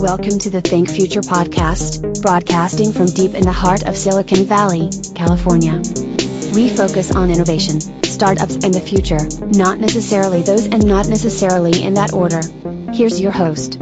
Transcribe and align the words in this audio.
Welcome 0.00 0.38
to 0.38 0.50
the 0.50 0.60
Think 0.60 0.88
Future 0.88 1.22
podcast, 1.22 2.22
broadcasting 2.22 2.92
from 2.92 3.06
deep 3.06 3.34
in 3.34 3.42
the 3.42 3.50
heart 3.50 3.82
of 3.82 3.96
Silicon 3.96 4.44
Valley, 4.44 4.90
California. 5.16 5.82
We 6.54 6.68
focus 6.68 7.10
on 7.10 7.32
innovation, 7.32 7.80
startups, 8.04 8.62
and 8.62 8.72
the 8.72 8.80
future, 8.80 9.18
not 9.58 9.80
necessarily 9.80 10.42
those 10.42 10.66
and 10.66 10.86
not 10.86 11.08
necessarily 11.08 11.82
in 11.82 11.94
that 11.94 12.12
order. 12.12 12.40
Here's 12.92 13.20
your 13.20 13.32
host. 13.32 13.80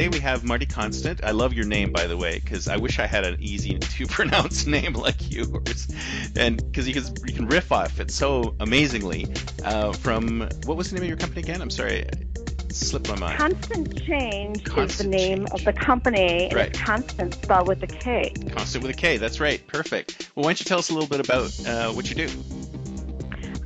Today 0.00 0.16
we 0.16 0.20
have 0.20 0.44
Marti 0.44 0.64
Konstant. 0.64 1.22
I 1.22 1.32
love 1.32 1.52
your 1.52 1.66
name, 1.66 1.92
by 1.92 2.06
the 2.06 2.16
way, 2.16 2.38
because 2.42 2.68
I 2.68 2.78
wish 2.78 2.98
I 2.98 3.06
had 3.06 3.26
an 3.26 3.36
easy 3.38 3.78
to 3.78 4.06
pronounce 4.06 4.64
name 4.64 4.94
like 4.94 5.30
yours, 5.30 5.88
and 6.34 6.56
because 6.56 6.88
you 6.88 6.94
can 6.94 7.04
you 7.26 7.34
can 7.34 7.46
riff 7.46 7.70
off 7.70 8.00
it 8.00 8.10
so 8.10 8.54
amazingly. 8.60 9.26
Uh, 9.62 9.92
from 9.92 10.48
what 10.64 10.78
was 10.78 10.88
the 10.88 10.94
name 10.94 11.02
of 11.02 11.08
your 11.10 11.18
company 11.18 11.42
again? 11.42 11.60
I'm 11.60 11.68
sorry, 11.68 11.96
it 11.96 12.72
slipped 12.72 13.10
my 13.10 13.16
mind. 13.16 13.36
Constant 13.36 14.02
Change 14.02 14.64
Constant 14.64 14.90
is 14.90 14.96
the 14.96 15.06
name 15.06 15.38
Change. 15.40 15.50
of 15.50 15.64
the 15.66 15.72
company, 15.74 16.44
and 16.46 16.54
Right. 16.54 16.70
it's 16.70 16.80
Constant 16.80 17.34
spelled 17.34 17.68
with 17.68 17.82
a 17.82 17.86
K. 17.86 18.32
Constant 18.52 18.82
with 18.82 18.92
a 18.96 18.98
K. 18.98 19.18
That's 19.18 19.38
right. 19.38 19.66
Perfect. 19.66 20.30
Well, 20.34 20.44
why 20.44 20.48
don't 20.52 20.60
you 20.60 20.64
tell 20.64 20.78
us 20.78 20.88
a 20.88 20.94
little 20.94 21.10
bit 21.10 21.20
about 21.20 21.66
uh, 21.66 21.92
what 21.92 22.08
you 22.08 22.14
do? 22.26 22.30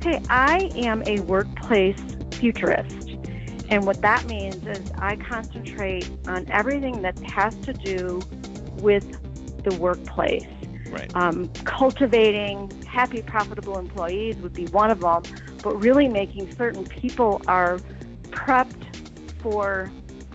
Okay, 0.01 0.21
I 0.29 0.69
am 0.75 1.01
a 1.07 1.21
workplace 1.21 1.95
futurist. 2.31 3.04
And 3.69 3.85
what 3.85 4.01
that 4.01 4.25
means 4.25 4.65
is 4.67 4.91
I 4.97 5.15
concentrate 5.15 6.09
on 6.27 6.45
everything 6.49 7.01
that 7.01 7.17
has 7.19 7.55
to 7.59 7.73
do 7.73 8.21
with 8.81 9.63
the 9.63 9.75
workplace. 9.77 10.45
Right. 10.89 11.11
Um, 11.15 11.49
cultivating 11.65 12.71
happy, 12.85 13.21
profitable 13.21 13.77
employees 13.77 14.37
would 14.37 14.53
be 14.53 14.65
one 14.67 14.91
of 14.91 14.99
them, 14.99 15.23
but 15.61 15.75
really 15.75 16.07
making 16.07 16.55
certain 16.55 16.85
people 16.85 17.41
are 17.47 17.79
prepped 18.29 18.95
for 19.41 19.91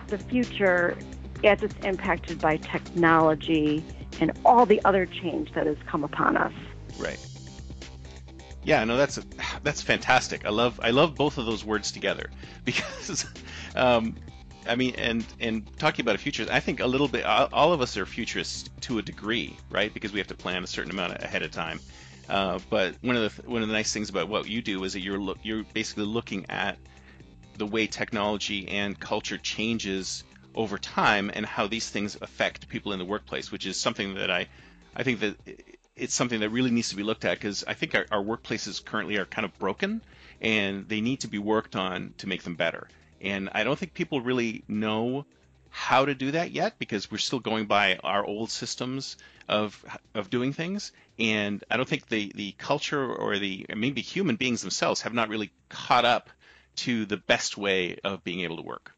the 0.09 0.19
future 0.19 0.97
as 1.45 1.63
it's 1.63 1.75
impacted 1.85 2.41
by 2.41 2.57
technology 2.59 3.85
and 4.21 4.33
all 4.45 4.67
the 4.67 4.85
other 4.85 5.07
change 5.07 5.53
that 5.55 5.67
has 5.67 5.77
come 5.87 6.05
upon 6.05 6.37
us. 6.37 6.53
Right. 6.99 7.19
Yeah, 8.63 8.85
no, 8.85 8.97
that's 8.97 9.19
that's 9.63 9.83
fantastic. 9.83 10.45
I 10.45 10.51
love 10.51 10.81
I 10.83 10.91
love 10.91 11.15
both 11.15 11.39
of 11.39 11.47
those 11.47 11.65
words 11.65 11.91
together 11.93 12.31
because, 12.65 13.27
um, 13.75 14.17
I 14.67 14.77
mean, 14.77 14.95
and 14.97 15.27
and 15.41 15.67
talking 15.79 16.05
about 16.05 16.15
a 16.15 16.19
future, 16.19 16.47
I 16.51 16.61
think 16.61 16.81
a 16.81 16.87
little 16.87 17.09
bit. 17.09 17.25
All 17.25 17.73
of 17.73 17.81
us 17.81 17.97
are 17.97 18.07
futurists 18.07 18.69
to 18.83 18.99
a 18.99 19.03
degree, 19.03 19.57
right? 19.71 19.93
Because 19.93 20.13
we 20.13 20.19
have 20.19 20.29
to 20.29 20.35
plan 20.35 20.63
a 20.63 20.67
certain 20.67 20.91
amount 20.91 21.23
ahead 21.23 21.43
of 21.43 21.51
time. 21.51 21.81
Uh, 22.29 22.59
but 22.69 22.95
one 23.01 23.17
of 23.17 23.35
the 23.37 23.51
one 23.51 23.63
of 23.63 23.69
the 23.69 23.75
nice 23.75 23.93
things 23.93 24.11
about 24.11 24.29
what 24.29 24.49
you 24.49 24.63
do 24.63 24.85
is 24.85 24.93
that 24.93 25.01
you're 25.01 25.35
you're 25.43 25.65
basically 25.75 26.05
looking 26.05 26.47
at 26.49 26.79
the 27.57 27.67
way 27.67 27.87
technology 27.87 28.69
and 28.69 28.99
culture 28.99 29.39
changes 29.39 30.25
over 30.55 30.79
time 30.79 31.31
and 31.35 31.47
how 31.47 31.67
these 31.67 31.89
things 31.91 32.17
affect 32.21 32.69
people 32.69 32.93
in 32.93 32.99
the 32.99 33.05
workplace, 33.05 33.51
which 33.53 33.67
is 33.67 33.79
something 33.79 34.15
that 34.15 34.31
I 34.31 34.47
I 34.95 35.03
think 35.03 35.21
that 35.21 35.37
it's 36.01 36.15
something 36.15 36.41
that 36.41 36.49
really 36.49 36.71
needs 36.71 36.89
to 36.89 36.97
be 36.97 37.03
looked 37.03 37.25
at 37.25 37.39
because 37.39 37.63
I 37.69 37.75
think 37.75 37.95
our, 37.95 38.07
our 38.11 38.23
workplaces 38.23 38.83
currently 38.83 39.19
are 39.19 39.27
kind 39.27 39.45
of 39.45 39.57
broken 39.59 40.01
and 40.41 40.89
they 40.89 41.03
need 41.03 41.21
to 41.21 41.29
be 41.29 41.39
worked 41.39 41.77
on 41.77 42.15
to 42.19 42.27
make 42.27 42.43
them 42.43 42.55
better. 42.57 42.89
And 43.21 43.51
I 43.53 43.65
don't 43.65 43.79
think 43.79 43.93
people 43.93 44.23
really 44.23 44.65
know 44.67 45.27
how 45.69 46.07
to 46.07 46.15
do 46.15 46.33
that 46.33 46.53
yet 46.53 46.79
because 46.79 47.11
we're 47.11 47.19
still 47.19 47.39
going 47.39 47.67
by 47.67 47.97
our 48.03 48.25
old 48.25 48.51
systems 48.51 49.19
of 49.49 49.85
of 50.15 50.31
doing 50.31 50.53
things. 50.53 50.93
And 51.19 51.63
I 51.71 51.77
don't 51.77 51.89
think 51.89 52.09
the 52.09 52.33
the 52.35 52.53
culture 52.53 53.13
or 53.13 53.39
the 53.39 53.67
maybe 53.77 54.01
human 54.01 54.37
beings 54.37 54.63
themselves 54.63 55.03
have 55.03 55.13
not 55.13 55.29
really 55.29 55.51
caught 55.69 56.07
up 56.07 56.31
to 56.77 57.05
the 57.05 57.19
best 57.19 57.59
way 57.59 57.99
of 58.03 58.25
being 58.25 58.41
able 58.41 58.57
to 58.57 58.63
work. 58.63 58.93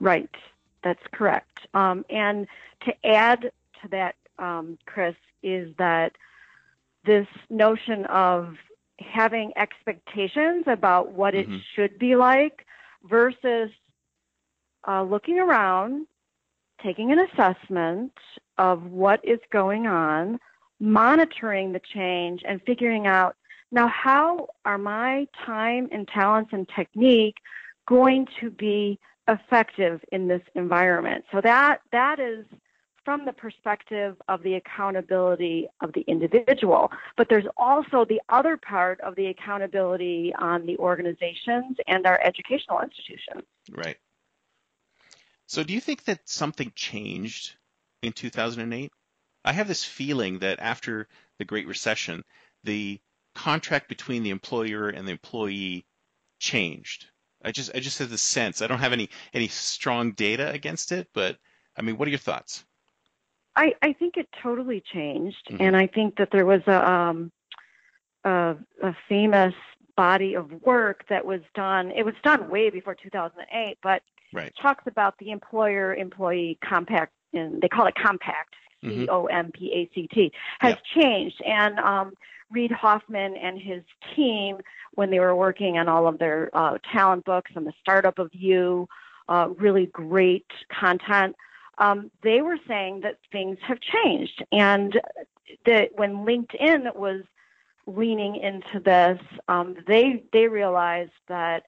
Right, 0.00 0.30
that's 0.84 1.02
correct. 1.12 1.66
Um, 1.72 2.04
and 2.10 2.46
to 2.84 3.06
add 3.06 3.50
to 3.82 3.88
that, 3.88 4.16
um, 4.38 4.78
Chris, 4.86 5.16
is 5.42 5.74
that 5.78 6.12
this 7.04 7.26
notion 7.50 8.04
of 8.06 8.56
having 9.00 9.52
expectations 9.56 10.64
about 10.66 11.12
what 11.12 11.34
it 11.34 11.48
Mhm. 11.48 11.62
should 11.74 11.98
be 11.98 12.16
like 12.16 12.66
versus 13.04 13.70
uh, 14.86 15.02
looking 15.02 15.38
around, 15.38 16.06
taking 16.82 17.12
an 17.12 17.18
assessment 17.18 18.12
of 18.56 18.90
what 18.90 19.24
is 19.24 19.40
going 19.50 19.86
on, 19.86 20.40
monitoring 20.80 21.72
the 21.72 21.80
change, 21.80 22.42
and 22.44 22.62
figuring 22.62 23.06
out 23.06 23.36
now 23.70 23.86
how 23.88 24.48
are 24.64 24.78
my 24.78 25.26
time 25.44 25.88
and 25.92 26.08
talents 26.08 26.52
and 26.52 26.68
technique 26.68 27.36
going 27.86 28.26
to 28.40 28.50
be 28.50 28.98
effective 29.28 30.02
in 30.10 30.26
this 30.26 30.42
environment. 30.54 31.24
So 31.30 31.40
that 31.42 31.80
that 31.92 32.18
is 32.18 32.46
from 33.04 33.24
the 33.24 33.32
perspective 33.32 34.16
of 34.28 34.42
the 34.42 34.54
accountability 34.54 35.68
of 35.80 35.92
the 35.92 36.02
individual. 36.02 36.90
But 37.16 37.28
there's 37.28 37.46
also 37.56 38.04
the 38.04 38.20
other 38.28 38.56
part 38.56 39.00
of 39.00 39.14
the 39.14 39.26
accountability 39.26 40.32
on 40.38 40.66
the 40.66 40.76
organizations 40.78 41.76
and 41.86 42.06
our 42.06 42.20
educational 42.22 42.80
institutions. 42.80 43.44
Right. 43.70 43.96
So 45.46 45.64
do 45.64 45.72
you 45.72 45.80
think 45.80 46.04
that 46.04 46.28
something 46.28 46.72
changed 46.74 47.56
in 48.02 48.12
2008? 48.12 48.92
I 49.44 49.52
have 49.52 49.68
this 49.68 49.84
feeling 49.84 50.40
that 50.40 50.60
after 50.60 51.08
the 51.38 51.44
Great 51.44 51.66
Recession, 51.66 52.24
the 52.64 53.00
contract 53.34 53.88
between 53.88 54.22
the 54.22 54.30
employer 54.30 54.88
and 54.88 55.06
the 55.06 55.12
employee 55.12 55.86
changed. 56.38 57.06
I 57.42 57.52
just 57.52 57.70
I 57.74 57.80
just 57.80 57.98
have 58.00 58.10
the 58.10 58.18
sense. 58.18 58.60
I 58.60 58.66
don't 58.66 58.80
have 58.80 58.92
any 58.92 59.10
any 59.32 59.48
strong 59.48 60.12
data 60.12 60.50
against 60.50 60.92
it, 60.92 61.08
but 61.14 61.38
I 61.76 61.82
mean, 61.82 61.96
what 61.96 62.08
are 62.08 62.10
your 62.10 62.18
thoughts? 62.18 62.64
I, 63.58 63.74
I 63.82 63.92
think 63.92 64.16
it 64.16 64.28
totally 64.40 64.80
changed, 64.80 65.48
Mhm. 65.50 65.56
and 65.60 65.76
I 65.76 65.88
think 65.88 66.16
that 66.16 66.30
there 66.30 66.46
was 66.46 66.62
a, 66.68 66.90
um, 66.90 67.32
a 68.24 68.56
a 68.82 68.96
famous 69.08 69.54
body 69.96 70.34
of 70.34 70.46
work 70.62 71.04
that 71.08 71.26
was 71.26 71.40
done. 71.54 71.90
It 71.90 72.04
was 72.04 72.14
done 72.22 72.48
way 72.48 72.70
before 72.70 72.94
2008, 72.94 73.78
but 73.82 74.02
Right. 74.32 74.52
talks 74.62 74.86
about 74.86 75.18
the 75.18 75.30
employer-employee 75.32 76.58
compact, 76.62 77.12
and 77.32 77.60
they 77.60 77.68
call 77.68 77.86
it 77.86 77.96
compact, 77.96 78.54
Mhm. 78.84 78.90
C 78.90 79.08
O 79.08 79.26
M 79.26 79.50
P 79.50 79.72
A 79.72 79.90
C 79.92 80.06
T, 80.06 80.32
has 80.60 80.76
Yeah. 80.76 81.02
changed. 81.02 81.42
And 81.42 81.80
um, 81.80 82.14
Reid 82.50 82.70
Hoffman 82.70 83.36
and 83.36 83.58
his 83.58 83.82
team, 84.14 84.58
when 84.94 85.10
they 85.10 85.18
were 85.18 85.34
working 85.34 85.78
on 85.78 85.88
all 85.88 86.06
of 86.06 86.18
their 86.18 86.48
uh, 86.52 86.78
talent 86.92 87.24
books 87.24 87.50
and 87.56 87.66
the 87.66 87.74
startup 87.80 88.18
of 88.20 88.32
you, 88.32 88.88
uh, 89.28 89.48
really 89.56 89.86
great 89.86 90.46
content. 90.70 91.34
Um, 91.78 92.10
they 92.22 92.42
were 92.42 92.58
saying 92.66 93.00
that 93.02 93.18
things 93.30 93.58
have 93.62 93.78
changed, 93.80 94.44
and 94.52 95.00
that 95.64 95.90
when 95.94 96.24
LinkedIn 96.26 96.94
was 96.96 97.22
leaning 97.86 98.36
into 98.36 98.80
this, 98.80 99.18
um, 99.48 99.76
they 99.86 100.24
they 100.32 100.46
realized 100.48 101.12
that 101.28 101.64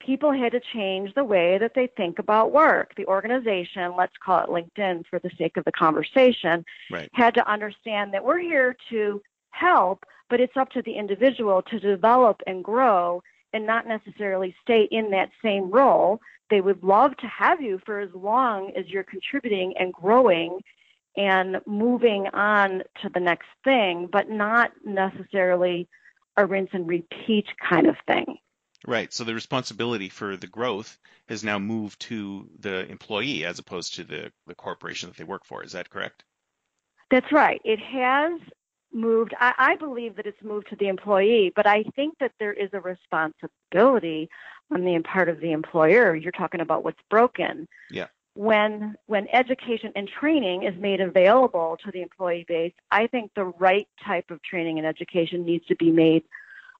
people 0.00 0.32
had 0.32 0.52
to 0.52 0.60
change 0.72 1.12
the 1.14 1.24
way 1.24 1.58
that 1.58 1.72
they 1.74 1.86
think 1.96 2.18
about 2.18 2.52
work. 2.52 2.92
The 2.96 3.06
organization, 3.06 3.94
let's 3.96 4.14
call 4.24 4.40
it 4.40 4.48
LinkedIn 4.48 5.04
for 5.06 5.18
the 5.18 5.30
sake 5.36 5.56
of 5.56 5.64
the 5.64 5.72
conversation, 5.72 6.64
Right. 6.90 7.08
had 7.12 7.34
to 7.34 7.50
understand 7.50 8.14
that 8.14 8.24
we're 8.24 8.38
here 8.38 8.76
to 8.88 9.20
help, 9.50 10.04
but 10.30 10.40
it's 10.40 10.56
up 10.56 10.70
to 10.70 10.82
the 10.82 10.94
individual 10.94 11.60
to 11.62 11.78
develop 11.78 12.40
and 12.46 12.64
grow 12.64 13.22
and 13.52 13.66
not 13.66 13.86
necessarily 13.86 14.54
stay 14.62 14.88
in 14.90 15.10
that 15.10 15.30
same 15.42 15.70
role. 15.70 16.20
They 16.50 16.60
would 16.60 16.82
love 16.82 17.16
to 17.18 17.26
have 17.26 17.60
you 17.60 17.80
for 17.84 18.00
as 18.00 18.10
long 18.14 18.72
as 18.76 18.86
you're 18.88 19.04
contributing 19.04 19.74
and 19.78 19.92
growing 19.92 20.60
and 21.16 21.60
moving 21.66 22.26
on 22.28 22.82
to 23.02 23.08
the 23.12 23.20
next 23.20 23.48
thing, 23.64 24.08
but 24.10 24.30
not 24.30 24.72
necessarily 24.84 25.88
a 26.36 26.46
rinse 26.46 26.70
and 26.72 26.88
repeat 26.88 27.46
kind 27.68 27.86
of 27.86 27.96
thing. 28.06 28.38
Right. 28.86 29.12
So 29.12 29.24
the 29.24 29.34
responsibility 29.34 30.08
for 30.08 30.36
the 30.36 30.46
growth 30.46 30.96
has 31.28 31.44
now 31.44 31.58
moved 31.58 32.00
to 32.02 32.48
the 32.58 32.86
employee 32.86 33.44
as 33.44 33.58
opposed 33.58 33.94
to 33.94 34.04
the, 34.04 34.32
the 34.46 34.54
corporation 34.54 35.10
that 35.10 35.18
they 35.18 35.24
work 35.24 35.44
for. 35.44 35.62
Is 35.62 35.72
that 35.72 35.90
correct? 35.90 36.24
That's 37.10 37.30
right. 37.32 37.60
It 37.64 37.80
has 37.80 38.40
moved. 38.92 39.34
I, 39.38 39.52
I 39.56 39.76
believe 39.76 40.16
that 40.16 40.26
it's 40.26 40.42
moved 40.42 40.68
to 40.70 40.76
the 40.76 40.88
employee, 40.88 41.52
but 41.54 41.66
I 41.66 41.84
think 41.96 42.14
that 42.20 42.32
there 42.38 42.52
is 42.52 42.70
a 42.72 42.80
responsibility 42.80 44.28
on 44.70 44.84
the 44.84 45.00
part 45.00 45.28
of 45.28 45.40
the 45.40 45.52
employer. 45.52 46.14
You're 46.14 46.32
talking 46.32 46.60
about 46.60 46.84
what's 46.84 47.00
broken. 47.08 47.68
Yeah. 47.90 48.06
When 48.34 48.94
when 49.06 49.26
education 49.32 49.92
and 49.96 50.08
training 50.08 50.62
is 50.62 50.74
made 50.80 51.00
available 51.00 51.76
to 51.84 51.90
the 51.90 52.02
employee 52.02 52.44
base, 52.46 52.72
I 52.90 53.08
think 53.08 53.32
the 53.34 53.46
right 53.46 53.88
type 54.04 54.30
of 54.30 54.40
training 54.42 54.78
and 54.78 54.86
education 54.86 55.44
needs 55.44 55.66
to 55.66 55.76
be 55.76 55.90
made 55.90 56.22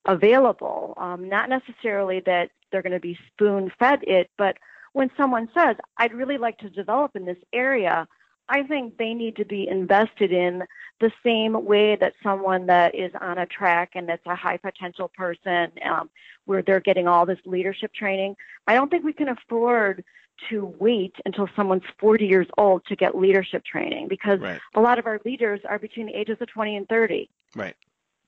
available. 0.05 0.95
Um, 0.97 1.29
not 1.29 1.49
necessarily 1.49 2.21
that 2.21 2.51
they're 2.71 2.83
going 2.83 2.93
to 2.93 3.01
be 3.01 3.19
spoon 3.33 3.71
fed 3.79 4.01
it, 4.05 4.31
but 4.39 4.57
when 4.93 5.11
someone 5.17 5.49
says, 5.55 5.77
I'd 5.97 6.15
really 6.15 6.39
like 6.39 6.59
to 6.59 6.71
develop 6.71 7.15
in 7.15 7.25
this 7.25 7.39
area, 7.53 8.07
I 8.51 8.65
think 8.65 8.97
they 8.99 9.15
need 9.15 9.37
to 9.37 9.45
be 9.45 9.69
invested 9.69 10.33
in 10.33 10.65
the 10.99 11.13
same 11.25 11.65
way 11.65 11.97
that 11.97 12.15
someone 12.23 12.67
that 12.67 12.95
is 12.95 13.13
on 13.21 13.39
a 13.39 13.47
track 13.47 13.93
and 13.95 14.09
that's 14.09 14.27
a 14.27 14.35
high 14.35 14.57
potential 14.57 15.11
person, 15.17 15.71
um, 15.85 16.11
where 16.47 16.61
they're 16.61 16.81
getting 16.81 17.07
all 17.07 17.25
this 17.25 17.39
leadership 17.47 17.95
training. 17.95 18.37
I 18.67 18.75
don't 18.75 18.91
think 18.91 19.05
we 19.05 19.13
can 19.13 19.29
afford 19.29 20.05
to 20.49 20.75
wait 20.81 21.15
until 21.25 21.49
someone's 21.55 21.85
40 21.99 22.27
years 22.27 22.47
old 22.59 22.85
to 22.87 22.97
get 22.97 23.17
leadership 23.17 23.65
training 23.65 24.09
because 24.09 24.41
Right. 24.41 24.61
a 24.75 24.81
lot 24.81 24.99
of 24.99 25.07
our 25.07 25.21
leaders 25.25 25.61
are 25.69 25.79
between 25.79 26.07
the 26.07 26.17
ages 26.19 26.39
of 26.41 26.49
20 26.49 26.77
and 26.77 26.89
30. 26.89 27.31
Right. 27.55 27.77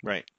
Right. 0.04 0.30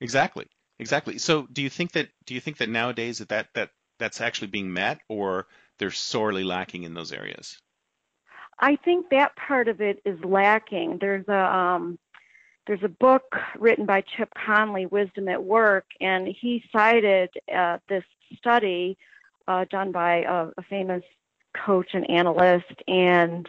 Exactly. 0.00 0.46
Exactly. 0.78 1.18
So 1.18 1.46
do 1.46 1.62
you 1.62 1.70
think 1.70 1.92
that 1.92 2.08
do 2.26 2.34
you 2.34 2.40
think 2.40 2.58
that 2.58 2.68
nowadays 2.68 3.18
that, 3.18 3.28
that 3.28 3.48
that 3.54 3.70
that's 3.98 4.20
actually 4.20 4.48
being 4.48 4.72
met 4.72 5.00
or 5.08 5.46
they're 5.78 5.92
sorely 5.92 6.44
lacking 6.44 6.82
in 6.82 6.92
those 6.92 7.12
areas? 7.12 7.58
I 8.58 8.76
think 8.76 9.10
that 9.10 9.34
part 9.36 9.68
of 9.68 9.80
it 9.80 10.00
is 10.04 10.18
lacking. 10.24 10.98
There's 11.00 11.26
a 11.28 11.56
um, 11.56 11.98
there's 12.66 12.82
a 12.84 12.88
book 12.88 13.24
written 13.58 13.86
by 13.86 14.02
Chip 14.16 14.32
Conley, 14.34 14.86
Wisdom 14.86 15.28
at 15.28 15.42
Work, 15.42 15.86
and 16.00 16.28
he 16.28 16.62
cited 16.70 17.30
uh, 17.54 17.78
this 17.88 18.04
study 18.36 18.96
uh, 19.48 19.64
done 19.70 19.90
by 19.90 20.22
a, 20.22 20.48
a 20.56 20.62
famous 20.70 21.02
coach 21.54 21.88
and 21.92 22.08
analyst, 22.08 22.72
and 22.86 23.48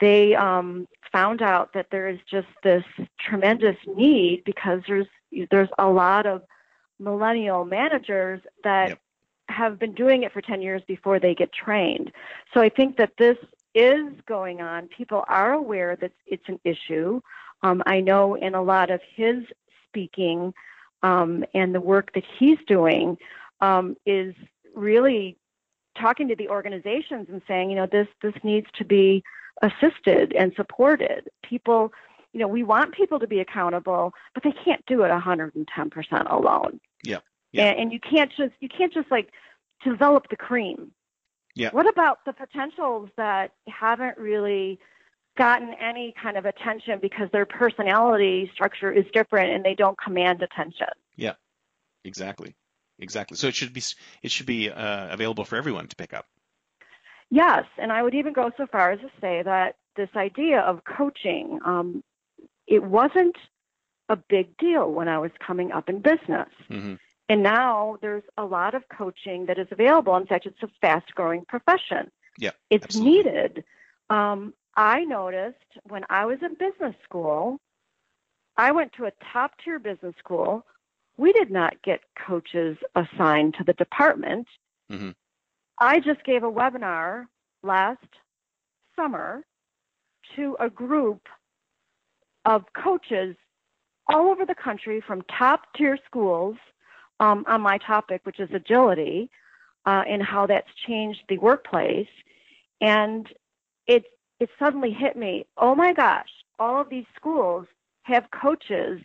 they 0.00 0.34
um, 0.34 0.86
found 1.12 1.42
out 1.42 1.72
that 1.74 1.86
there 1.90 2.08
is 2.08 2.18
just 2.30 2.46
this 2.62 2.84
tremendous 3.18 3.76
need 3.96 4.42
because 4.44 4.80
there's 4.86 5.08
there's 5.50 5.68
a 5.78 5.88
lot 5.88 6.26
of 6.26 6.42
millennial 6.98 7.64
managers 7.64 8.40
that 8.62 8.90
Yep. 8.90 9.00
have 9.48 9.78
been 9.78 9.94
doing 9.94 10.22
it 10.22 10.32
for 10.32 10.40
10 10.40 10.60
years 10.62 10.82
before 10.86 11.18
they 11.18 11.34
get 11.34 11.52
trained. 11.52 12.12
So 12.52 12.60
I 12.60 12.68
think 12.68 12.96
that 12.98 13.12
this 13.18 13.36
is 13.74 14.08
going 14.26 14.60
on. 14.60 14.88
People 14.88 15.24
are 15.28 15.52
aware 15.52 15.96
that 15.96 16.12
it's 16.26 16.48
an 16.48 16.58
issue. 16.64 17.20
Um, 17.62 17.82
I 17.86 18.00
know 18.00 18.34
in 18.34 18.54
a 18.54 18.62
lot 18.62 18.90
of 18.90 19.00
his 19.14 19.44
speaking 19.88 20.54
um, 21.02 21.44
and 21.54 21.74
the 21.74 21.80
work 21.80 22.12
that 22.14 22.24
he's 22.38 22.58
doing 22.66 23.16
um, 23.60 23.96
is 24.06 24.34
really 24.74 25.36
talking 25.98 26.28
to 26.28 26.36
the 26.36 26.48
organizations 26.48 27.28
and 27.30 27.42
saying, 27.46 27.70
you 27.70 27.76
know, 27.76 27.86
this 27.86 28.08
this 28.22 28.34
needs 28.42 28.66
to 28.74 28.84
be 28.84 29.22
assisted 29.62 30.32
and 30.32 30.52
supported. 30.56 31.28
People, 31.42 31.92
you 32.32 32.40
know, 32.40 32.48
we 32.48 32.62
want 32.62 32.94
people 32.94 33.18
to 33.18 33.26
be 33.26 33.40
accountable, 33.40 34.12
but 34.34 34.42
they 34.42 34.52
can't 34.52 34.84
do 34.86 35.02
it 35.02 35.10
110% 35.10 36.32
alone. 36.32 36.80
Yeah, 37.02 37.18
yeah. 37.52 37.64
And, 37.64 37.80
and 37.80 37.92
you 37.92 38.00
can't 38.00 38.30
just 38.36 38.52
you 38.60 38.68
can't 38.68 38.92
just 38.92 39.10
like 39.10 39.30
develop 39.84 40.28
the 40.28 40.36
cream. 40.36 40.92
Yeah. 41.60 41.70
What 41.72 41.86
about 41.86 42.24
the 42.24 42.32
potentials 42.32 43.10
that 43.18 43.52
haven't 43.68 44.16
really 44.16 44.78
gotten 45.36 45.74
any 45.74 46.14
kind 46.20 46.38
of 46.38 46.46
attention 46.46 46.98
because 47.02 47.28
their 47.32 47.44
personality 47.44 48.50
structure 48.54 48.90
is 48.90 49.04
different 49.12 49.52
and 49.52 49.62
they 49.62 49.74
don't 49.74 49.98
command 50.00 50.42
attention? 50.42 50.88
Yeah. 51.16 51.34
Exactly. 52.02 52.56
Exactly. 52.98 53.36
So 53.36 53.48
it 53.48 53.54
should 53.54 53.74
be 53.74 53.82
it 54.22 54.30
should 54.30 54.46
be 54.46 54.70
uh, 54.70 55.08
available 55.12 55.44
for 55.44 55.56
everyone 55.56 55.86
to 55.88 55.96
pick 55.96 56.14
up. 56.14 56.24
Yes, 57.30 57.64
and 57.76 57.92
I 57.92 58.02
would 58.02 58.14
even 58.14 58.32
go 58.32 58.50
so 58.56 58.66
far 58.66 58.92
as 58.92 59.00
to 59.00 59.10
say 59.20 59.42
that 59.42 59.76
this 59.96 60.08
idea 60.16 60.60
of 60.60 60.84
coaching, 60.84 61.58
um, 61.64 62.02
it 62.66 62.82
wasn't 62.82 63.36
a 64.08 64.16
big 64.16 64.56
deal 64.56 64.90
when 64.90 65.08
I 65.08 65.18
was 65.18 65.30
coming 65.46 65.72
up 65.72 65.90
in 65.90 66.00
business. 66.00 66.48
hmm 66.68 66.94
And 67.30 67.44
now 67.44 67.96
there's 68.02 68.24
a 68.36 68.44
lot 68.44 68.74
of 68.74 68.82
coaching 68.88 69.46
that 69.46 69.56
is 69.56 69.68
available. 69.70 70.16
In 70.16 70.26
fact, 70.26 70.46
it's 70.46 70.60
a 70.64 70.68
fast 70.80 71.14
growing 71.14 71.44
profession. 71.44 72.10
Yeah, 72.38 72.50
It's 72.70 72.86
absolutely. 72.86 73.12
needed. 73.12 73.64
Um, 74.10 74.52
I 74.76 75.04
noticed 75.04 75.78
when 75.84 76.02
I 76.10 76.26
was 76.26 76.38
in 76.42 76.54
business 76.54 76.96
school, 77.04 77.60
I 78.56 78.72
went 78.72 78.92
to 78.94 79.04
a 79.04 79.12
top 79.32 79.52
tier 79.64 79.78
business 79.78 80.16
school. 80.18 80.66
We 81.18 81.32
did 81.32 81.52
not 81.52 81.80
get 81.82 82.00
coaches 82.26 82.76
assigned 82.96 83.54
to 83.58 83.64
the 83.64 83.74
department. 83.74 84.48
Mhm. 84.90 85.14
I 85.78 86.00
just 86.00 86.24
gave 86.24 86.42
a 86.42 86.50
webinar 86.50 87.28
last 87.62 88.08
summer 88.96 89.44
to 90.34 90.56
a 90.58 90.68
group 90.68 91.28
of 92.44 92.64
coaches 92.72 93.36
all 94.08 94.30
over 94.30 94.44
the 94.44 94.54
country 94.56 95.00
from 95.00 95.22
top 95.22 95.72
tier 95.74 95.96
schools 96.06 96.56
um, 97.20 97.44
on 97.46 97.60
my 97.60 97.78
topic, 97.78 98.22
which 98.24 98.40
is 98.40 98.48
agility, 98.52 99.30
uh, 99.86 100.02
and 100.08 100.22
how 100.22 100.46
that's 100.46 100.68
changed 100.86 101.20
the 101.28 101.38
workplace. 101.38 102.08
And 102.80 103.28
it 103.86 104.04
it 104.40 104.48
suddenly 104.58 104.90
hit 104.90 105.16
me. 105.16 105.46
Oh 105.56 105.74
my 105.74 105.92
gosh! 105.92 106.30
All 106.58 106.80
of 106.80 106.88
these 106.88 107.06
schools 107.14 107.66
have 108.02 108.28
coaches 108.30 109.00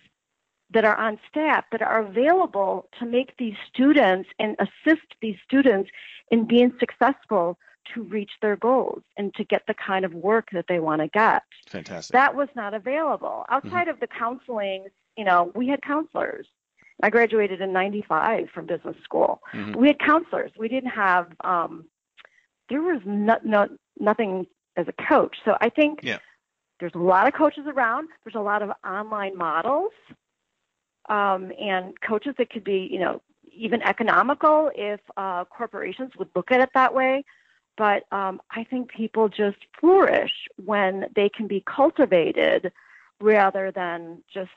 that 0.72 0.86
are 0.86 0.98
on 0.98 1.20
staff 1.30 1.66
that 1.72 1.82
are 1.82 2.02
available 2.02 2.90
to 3.00 3.06
make 3.06 3.38
these 3.38 3.56
students 3.72 4.30
and 4.40 4.56
assist 4.60 5.06
these 5.22 5.36
students 5.48 5.90
in 6.32 6.48
being 6.48 6.74
successful 6.80 7.58
to 7.94 8.02
reach 8.04 8.32
their 8.42 8.56
goals 8.56 9.04
and 9.16 9.34
to 9.36 9.44
get 9.44 9.62
the 9.68 9.76
kind 9.76 10.06
of 10.06 10.14
work 10.14 10.50
that 10.52 10.66
they 10.68 10.80
want 10.80 11.02
to 11.02 11.08
get 11.08 11.44
Fantastic. 11.68 12.14
that 12.14 12.36
was 12.36 12.50
not 12.56 12.74
available 12.74 13.46
outside 13.50 13.88
of 13.88 14.00
the 14.00 14.08
counseling 14.08 14.88
you 15.16 15.24
know 15.24 15.52
we 15.54 15.68
had 15.68 15.80
counselors 15.84 16.48
i 17.04 17.10
graduated 17.10 17.62
in 17.62 17.74
95 17.74 18.50
from 18.54 18.66
business 18.66 18.96
school. 19.04 19.42
Mhm. 19.54 19.76
we 19.76 19.88
had 19.88 20.00
counselors. 20.00 20.52
We 20.58 20.68
didn't 20.68 20.92
have 20.92 21.28
um 21.44 21.86
there 22.70 22.82
was 22.82 23.02
no, 23.06 23.38
no, 23.44 23.68
nothing 24.00 24.48
as 24.76 24.88
a 24.88 24.94
coach. 25.10 25.36
So 25.46 25.58
i 25.62 25.70
think 25.70 26.00
Yeah. 26.04 26.20
there's 26.80 26.96
a 26.96 27.00
lot 27.00 27.28
of 27.28 27.34
coaches 27.34 27.66
around. 27.68 28.10
There's 28.24 28.36
a 28.36 28.40
lot 28.52 28.62
of 28.62 28.72
online 28.86 29.38
models 29.38 29.92
um, 31.10 31.52
and 31.60 32.00
coaches 32.02 32.34
that 32.38 32.50
could 32.50 32.64
be 32.64 32.88
you 32.92 33.00
know 33.00 33.22
even 33.52 33.82
economical 33.84 34.70
if 34.76 35.00
uh, 35.18 35.46
corporations 35.46 36.12
would 36.18 36.30
look 36.36 36.52
at 36.52 36.60
it 36.62 36.70
that 36.74 36.94
way. 36.94 37.24
But 37.78 38.04
um, 38.12 38.42
I 38.52 38.64
think 38.64 38.90
people 38.90 39.28
just 39.30 39.58
flourish 39.80 40.32
when 40.64 41.06
they 41.16 41.30
can 41.30 41.48
be 41.48 41.62
cultivated 41.66 42.72
rather 43.22 43.72
than 43.72 44.24
just 44.34 44.50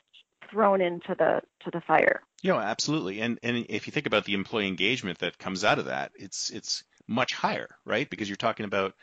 thrown 0.51 0.81
into 0.81 1.15
the 1.15 1.41
to 1.61 1.71
the 1.71 1.81
fire. 1.81 2.21
You 2.41 2.51
know, 2.51 2.59
absolutely. 2.59 3.21
And 3.21 3.39
and 3.43 3.65
if 3.69 3.87
you 3.87 3.91
think 3.91 4.05
about 4.05 4.25
the 4.25 4.33
employee 4.33 4.67
engagement 4.67 5.19
that 5.19 5.37
comes 5.37 5.63
out 5.63 5.79
of 5.79 5.85
that, 5.85 6.11
it's 6.15 6.49
it's 6.49 6.83
much 7.07 7.33
higher, 7.33 7.69
right? 7.85 8.09
Because 8.09 8.29
you're 8.29 8.35
talking 8.35 8.65
about 8.65 8.93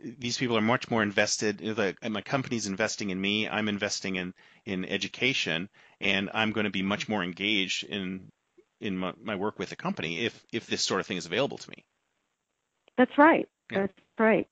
these 0.00 0.36
people 0.36 0.56
are 0.56 0.62
much 0.62 0.90
more 0.90 1.02
invested. 1.02 1.58
The, 1.58 1.96
my 2.10 2.20
company's 2.20 2.66
investing 2.66 3.10
in 3.10 3.20
me. 3.20 3.48
I'm 3.48 3.68
investing 3.68 4.16
in 4.16 4.34
in 4.64 4.84
education, 4.84 5.68
and 6.00 6.30
I'm 6.34 6.52
going 6.52 6.64
to 6.64 6.70
be 6.70 6.82
much 6.82 7.08
more 7.08 7.22
engaged 7.22 7.84
in 7.84 8.30
in 8.80 8.98
my, 8.98 9.12
my 9.22 9.36
work 9.36 9.58
with 9.58 9.70
the 9.70 9.76
company 9.76 10.20
if 10.20 10.44
if 10.52 10.66
this 10.66 10.82
sort 10.82 11.00
of 11.00 11.06
thing 11.06 11.16
is 11.16 11.26
available 11.26 11.58
to 11.58 11.70
me. 11.70 11.84
That's 12.96 13.16
right. 13.16 13.48
Yeah. 13.70 13.80
That's 13.80 13.92
right. 14.18 14.48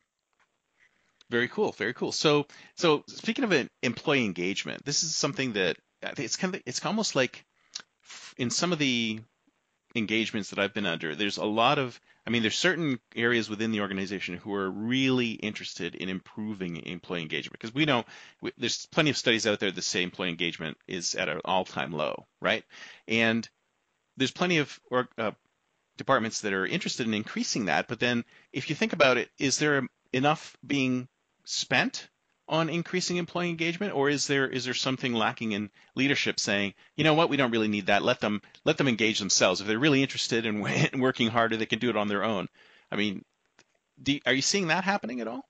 Very 1.30 1.49
cool. 1.49 1.72
Very 1.72 1.94
cool. 1.94 2.12
So, 2.12 2.46
so 2.76 3.04
speaking 3.08 3.44
of 3.44 3.52
an 3.52 3.70
employee 3.82 4.25
engagement, 4.25 4.84
this 4.84 5.02
is 5.02 5.16
something 5.16 5.54
that 5.54 5.78
it's 6.18 6.37
kind 6.37 6.54
of 6.54 6.62
it's 6.66 6.85
almost 6.85 7.14
like 7.14 7.44
in 8.37 8.50
some 8.50 8.73
of 8.73 8.78
the 8.78 9.21
engagements 9.94 10.50
that 10.50 10.59
I've 10.59 10.75
been 10.75 10.87
under, 10.87 11.14
there's 11.14 11.37
a 11.37 11.44
lot 11.44 11.78
of 11.78 12.00
I 12.26 12.30
mean, 12.30 12.42
there's 12.42 12.56
certain 12.56 13.00
areas 13.16 13.50
within 13.50 13.73
the 13.73 13.80
organization 13.80 14.37
who 14.37 14.54
are 14.54 14.71
really 14.71 15.32
interested 15.32 15.97
in 15.97 16.09
improving 16.09 16.76
employee 16.87 17.23
engagement 17.23 17.59
because 17.59 17.75
we 17.75 17.85
know 17.85 18.04
we, 18.40 18.52
there's 18.56 18.87
plenty 18.87 19.11
of 19.11 19.16
studies 19.16 19.47
out 19.47 19.59
there 19.59 19.73
that 19.73 19.82
say 19.82 20.02
employee 20.02 20.28
engagement 20.28 20.78
is 20.87 21.16
at 21.16 21.28
an 21.28 21.40
all-time 21.44 21.92
low, 21.92 22.26
right? 22.40 22.64
And 23.09 23.49
there's 24.16 24.30
plenty 24.30 24.59
of 24.59 24.78
uh, 25.18 25.32
departments 25.97 26.42
that 26.42 26.52
are 26.52 26.64
interested 26.64 27.09
in 27.09 27.14
increasing 27.14 27.64
that, 27.64 27.88
but 27.88 27.99
then 27.99 28.25
if 28.52 28.71
you 28.71 28.76
think 28.76 28.92
about 28.92 29.16
it, 29.16 29.28
is 29.38 29.59
there 29.59 29.88
enough 30.12 30.56
being 30.64 31.09
spent 31.44 32.09
on 32.52 32.68
increasing 32.68 33.16
employee 33.16 33.50
engagement, 33.50 33.94
or 33.94 34.11
is 34.11 34.28
there 34.28 34.47
is 34.49 34.66
there 34.66 34.75
something 34.75 35.14
lacking 35.14 35.52
in 35.52 35.71
leadership 35.97 36.38
saying, 36.38 36.75
you 36.97 37.04
know 37.04 37.14
what, 37.14 37.30
we 37.30 37.38
don't 37.38 37.50
really 37.50 37.68
need 37.68 37.87
that. 37.87 38.02
Let 38.04 38.21
them 38.21 38.42
let 38.64 38.78
them 38.78 38.88
engage 38.88 39.18
themselves. 39.18 39.61
If 39.61 39.66
they're 39.66 39.78
really 39.78 40.02
interested 40.02 40.47
in, 40.47 40.64
in 40.92 41.00
working 41.00 41.28
harder, 41.28 41.56
they 41.56 41.66
can 41.66 41.80
do 41.80 41.90
it 41.90 41.97
on 41.97 42.09
their 42.09 42.25
own. 42.25 42.49
I 42.92 42.97
mean, 42.97 43.25
do, 44.02 44.21
are 44.26 44.35
you 44.35 44.42
seeing 44.42 44.68
that 44.68 44.85
happening 44.85 45.21
at 45.21 45.28
all? 45.28 45.49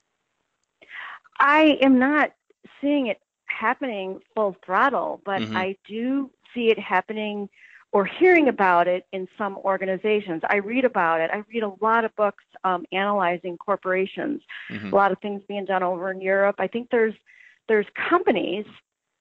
I 1.39 1.79
am 1.83 1.99
not 1.99 2.33
seeing 2.81 3.09
it 3.09 3.21
happening 3.47 4.21
full 4.35 4.57
throttle, 4.65 5.21
but 5.25 5.43
Mhm. 5.43 5.57
I 5.57 5.77
do 5.89 6.31
see 6.55 6.69
it 6.71 6.79
happening 6.79 7.49
or 7.93 8.07
hearing 8.07 8.49
about 8.49 8.89
it 8.89 9.07
in 9.13 9.29
some 9.37 9.59
organizations. 9.59 10.43
I 10.49 10.57
read 10.57 10.87
about 10.87 11.21
it. 11.21 11.31
I 11.31 11.45
read 11.53 11.63
a 11.63 11.75
lot 11.83 12.05
of 12.07 12.17
books 12.17 12.43
um, 12.65 12.87
analyzing 12.91 13.59
corporations. 13.59 14.43
Mhm. 14.71 14.91
A 14.91 14.95
lot 14.95 15.13
of 15.13 15.19
things 15.19 15.43
being 15.47 15.67
done 15.67 15.83
over 15.83 16.11
in 16.11 16.21
Europe. 16.21 16.57
I 16.59 16.67
think 16.67 16.91
there's 16.91 17.15
there's 17.69 17.87
companies 18.09 18.67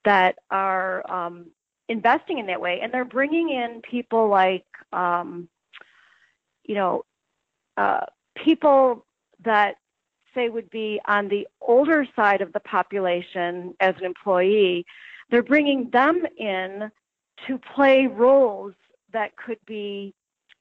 that 0.03 0.39
are 0.49 1.09
um, 1.11 1.51
investing 1.89 2.39
in 2.39 2.47
that 2.47 2.61
way, 2.61 2.79
and 2.81 2.93
they're 2.93 3.05
bringing 3.05 3.49
in 3.49 3.81
people 3.81 4.29
like 4.29 4.65
um, 4.93 5.49
you 6.63 6.75
know 6.75 7.05
uh, 7.75 8.05
people 8.35 9.05
that 9.43 9.75
say 10.33 10.47
would 10.47 10.69
be 10.69 11.01
on 11.05 11.27
the 11.27 11.45
older 11.59 12.07
side 12.15 12.41
of 12.41 12.53
the 12.53 12.59
population 12.61 13.75
as 13.81 13.95
an 13.97 14.05
employee. 14.05 14.85
They're 15.29 15.43
bringing 15.43 15.89
them 15.89 16.25
in 16.37 16.89
to 17.47 17.57
play 17.75 18.07
roles 18.07 18.73
that 19.13 19.35
could 19.35 19.59
be 19.65 20.13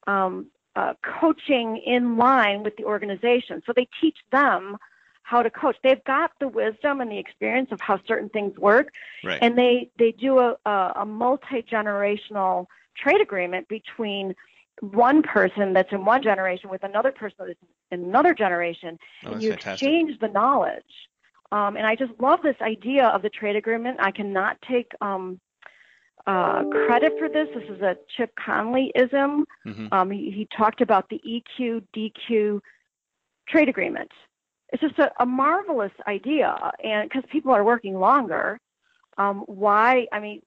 um, 0.07 0.47
uh, 0.77 0.95
coaching 1.21 1.77
in 1.85 2.17
line 2.17 2.63
with 2.63 2.77
the 2.77 2.85
organization. 2.85 3.63
So 3.67 3.73
they 3.75 3.89
teach 4.01 4.17
them 4.33 4.77
how 5.23 5.43
to 5.43 5.51
coach. 5.51 5.77
They've 5.83 6.03
got 6.05 6.33
the 6.41 6.49
wisdom 6.49 7.01
and 7.01 7.11
the 7.11 7.19
experience 7.19 7.69
of 7.71 7.81
how 7.81 8.01
certain 8.07 8.29
things 8.31 8.57
work, 8.59 8.89
Right. 9.25 9.39
and 9.43 9.57
they 9.57 9.91
they 9.99 10.13
do 10.13 10.39
a, 10.39 10.57
a, 10.67 10.93
a 10.97 11.07
multi 11.07 11.63
generational 11.63 12.67
trade 12.97 13.21
agreement 13.21 13.69
between 13.69 14.35
one 14.81 15.23
person 15.23 15.73
that's 15.73 15.93
in 15.93 16.05
one 16.05 16.23
generation 16.23 16.71
with 16.71 16.83
another 16.85 17.13
person 17.13 17.37
that's 17.47 17.59
in 17.93 18.05
another 18.05 18.35
generation, 18.35 18.99
Oh, 19.27 19.33
and 19.33 19.43
you 19.43 19.51
fantastic. 19.51 19.87
exchange 19.87 20.19
the 20.21 20.29
knowledge. 20.29 20.83
Um, 21.53 21.77
and 21.77 21.87
I 21.87 21.97
just 21.97 22.13
love 22.21 22.41
this 22.43 22.57
idea 22.61 23.07
of 23.07 23.23
the 23.23 23.29
trade 23.29 23.57
agreement. 23.57 23.99
I 24.01 24.13
cannot 24.13 24.57
take 24.63 24.93
um, 25.01 25.41
uh, 26.27 26.65
credit 26.87 27.13
for 27.19 27.29
this. 27.29 27.49
This 27.55 27.65
is 27.69 27.81
a 27.83 27.97
Chip 28.17 28.33
Conley 28.37 28.93
ism. 28.95 29.47
Mhm. 29.67 29.93
Um, 29.93 30.11
he, 30.11 30.31
he 30.31 30.49
talked 30.57 30.81
about 30.81 31.09
the 31.09 31.21
EQ 31.27 31.83
DQ 31.95 32.61
trade 33.49 33.69
agreement. 33.69 34.11
It's 34.73 34.81
just 34.83 34.99
a, 34.99 35.11
a 35.21 35.27
marvelous 35.27 35.93
idea, 36.07 36.55
and 36.85 37.09
because 37.09 37.25
people 37.31 37.53
are 37.53 37.65
working 37.65 37.99
longer, 37.99 38.61
um, 39.19 39.41
why? 39.47 40.07
I 40.13 40.21
mean, 40.21 40.43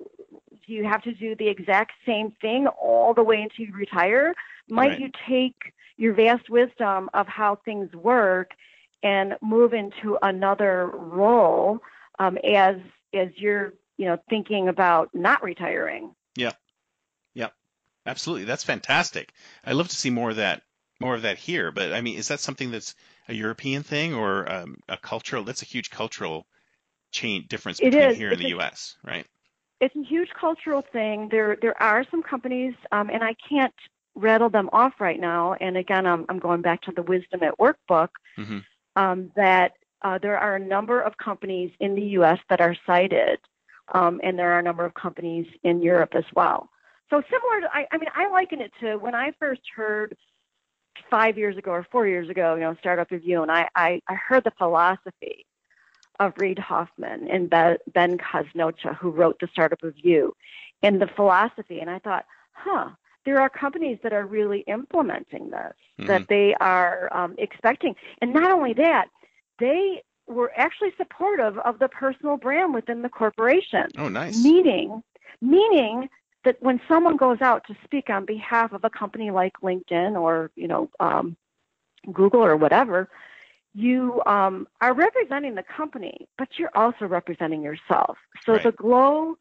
do 0.65 0.73
you 0.73 0.85
have 0.85 1.01
to 1.03 1.13
do 1.13 1.35
the 1.35 1.47
exact 1.47 1.91
same 2.05 2.31
thing 2.41 2.67
all 2.67 3.13
the 3.13 3.23
way 3.23 3.41
until 3.41 3.65
you 3.65 3.73
retire? 3.73 4.33
Might 4.69 4.91
Right. 4.91 4.99
you 4.99 5.09
take 5.27 5.73
your 5.97 6.13
vast 6.13 6.49
wisdom 6.49 7.09
of 7.13 7.27
how 7.27 7.55
things 7.65 7.93
work 7.93 8.51
and 9.03 9.35
move 9.41 9.73
into 9.73 10.17
another 10.21 10.87
role 10.93 11.79
um, 12.19 12.37
as 12.37 12.77
as 13.13 13.27
you're 13.35 13.73
you 14.03 14.09
know 14.09 14.17
thinking 14.29 14.67
about 14.67 15.09
not 15.13 15.41
retiring? 15.43 16.13
Yeah. 16.35 16.51
Yeah. 17.33 17.51
Absolutely, 18.05 18.43
that's 18.45 18.65
fantastic. 18.65 19.31
I'd 19.63 19.75
love 19.77 19.87
to 19.87 19.95
see 19.95 20.09
more 20.09 20.31
of 20.31 20.35
that, 20.35 20.61
more 20.99 21.15
of 21.15 21.21
that 21.21 21.37
here. 21.37 21.71
But 21.71 21.93
I 21.93 22.01
mean, 22.01 22.17
is 22.17 22.27
that 22.27 22.41
something 22.41 22.69
that's 22.69 22.95
a 23.29 23.33
European 23.33 23.83
thing 23.83 24.13
or 24.13 24.51
um, 24.51 24.77
a 24.89 24.97
cultural? 24.97 25.45
That's 25.45 25.61
a 25.61 25.65
huge 25.65 25.89
cultural 25.89 26.45
chain 27.11 27.45
difference 27.47 27.79
It 27.79 27.91
between 27.91 28.09
is. 28.09 28.17
here 28.17 28.27
and 28.31 28.33
It's 28.33 28.41
the 28.41 28.47
a- 28.47 28.49
U.S. 28.57 28.97
Right? 29.03 29.25
it's 29.79 29.95
a 29.95 30.03
huge 30.03 30.29
cultural 30.39 30.81
thing. 30.81 31.29
There 31.29 31.57
there 31.61 31.81
are 31.81 32.05
some 32.11 32.23
companies, 32.23 32.73
um, 32.91 33.09
and 33.09 33.23
I 33.23 33.35
can't 33.49 33.73
rattle 34.15 34.49
them 34.49 34.69
off 34.73 34.93
right 34.99 35.19
now. 35.19 35.53
And 35.53 35.77
again, 35.77 36.05
I'm 36.05 36.25
I'm 36.29 36.39
going 36.39 36.61
back 36.61 36.81
to 36.83 36.91
the 36.91 37.03
Wisdom 37.03 37.43
at 37.43 37.57
Work 37.59 37.77
book. 37.87 38.11
hmm 38.35 38.59
Um, 38.95 39.31
that 39.35 39.71
uh, 40.03 40.17
there 40.19 40.37
are 40.37 40.55
a 40.57 40.59
number 40.59 41.01
of 41.01 41.17
companies 41.17 41.71
in 41.79 41.95
the 41.95 42.05
U.S. 42.19 42.39
that 42.49 42.61
are 42.61 42.75
cited, 42.85 43.39
um, 43.93 44.19
and 44.23 44.37
there 44.37 44.51
are 44.53 44.59
a 44.59 44.63
number 44.63 44.85
of 44.85 44.93
companies 44.93 45.47
in 45.63 45.81
Europe 45.81 46.15
as 46.15 46.25
well. 46.35 46.69
So 47.09 47.21
similar 47.29 47.61
to, 47.61 47.69
I, 47.73 47.87
I 47.91 47.97
mean, 47.97 48.09
I 48.15 48.29
liken 48.29 48.61
it 48.61 48.71
to 48.79 48.95
when 48.95 49.13
I 49.13 49.31
first 49.39 49.61
heard 49.75 50.15
five 51.09 51.37
years 51.37 51.57
ago 51.57 51.71
or 51.71 51.85
four 51.91 52.07
years 52.07 52.29
ago, 52.29 52.55
you 52.55 52.61
know, 52.61 52.75
Startup 52.79 53.11
of 53.11 53.23
You, 53.23 53.41
and 53.43 53.51
I, 53.51 53.67
I, 53.75 54.01
I 54.07 54.15
heard 54.15 54.43
the 54.43 54.53
philosophy 54.57 55.45
of 56.19 56.33
Reid 56.37 56.59
Hoffman 56.59 57.27
and 57.29 57.49
Ben 57.49 58.17
Casnocha, 58.17 58.95
who 58.95 59.09
wrote 59.09 59.39
the 59.39 59.47
Startup 59.51 59.81
of 59.83 59.93
You, 59.97 60.35
and 60.81 61.01
the 61.01 61.07
philosophy, 61.07 61.79
and 61.79 61.89
I 61.89 61.99
thought, 61.99 62.25
huh, 62.51 62.89
there 63.25 63.39
are 63.39 63.49
companies 63.49 63.99
that 64.03 64.13
are 64.13 64.25
really 64.25 64.59
implementing 64.61 65.49
this, 65.49 65.73
Mhm. 65.99 66.07
that 66.07 66.27
they 66.27 66.55
are 66.55 67.09
um, 67.11 67.35
expecting, 67.37 67.95
and 68.21 68.33
not 68.33 68.51
only 68.51 68.73
that, 68.73 69.07
they 69.59 70.03
were 70.27 70.51
actually 70.55 70.91
supportive 70.97 71.57
of 71.59 71.79
the 71.79 71.87
personal 71.89 72.37
brand 72.37 72.73
within 72.73 73.01
the 73.01 73.09
corporation 73.09 73.87
Oh, 73.97 74.07
nice. 74.09 74.35
meaning 74.35 75.03
meaning 75.41 76.09
that 76.45 76.61
when 76.61 76.79
someone 76.87 77.17
goes 77.17 77.41
out 77.41 77.65
to 77.67 77.75
speak 77.83 78.09
on 78.09 78.25
behalf 78.25 78.71
of 78.73 78.83
a 78.83 78.89
company 78.89 79.31
like 79.31 79.53
LinkedIn 79.61 80.19
or 80.19 80.51
you 80.55 80.67
know 80.67 80.89
um, 80.99 81.35
Google 82.11 82.43
or 82.43 82.55
whatever, 82.57 83.09
you 83.73 84.21
um, 84.25 84.67
are 84.81 84.93
representing 84.93 85.55
the 85.55 85.63
company, 85.63 86.27
but 86.37 86.47
you're 86.57 86.75
also 86.75 87.05
representing 87.05 87.61
yourself. 87.61 88.17
So 88.45 88.53
Right. 88.53 88.63
the 88.63 88.71
glow 88.71 89.37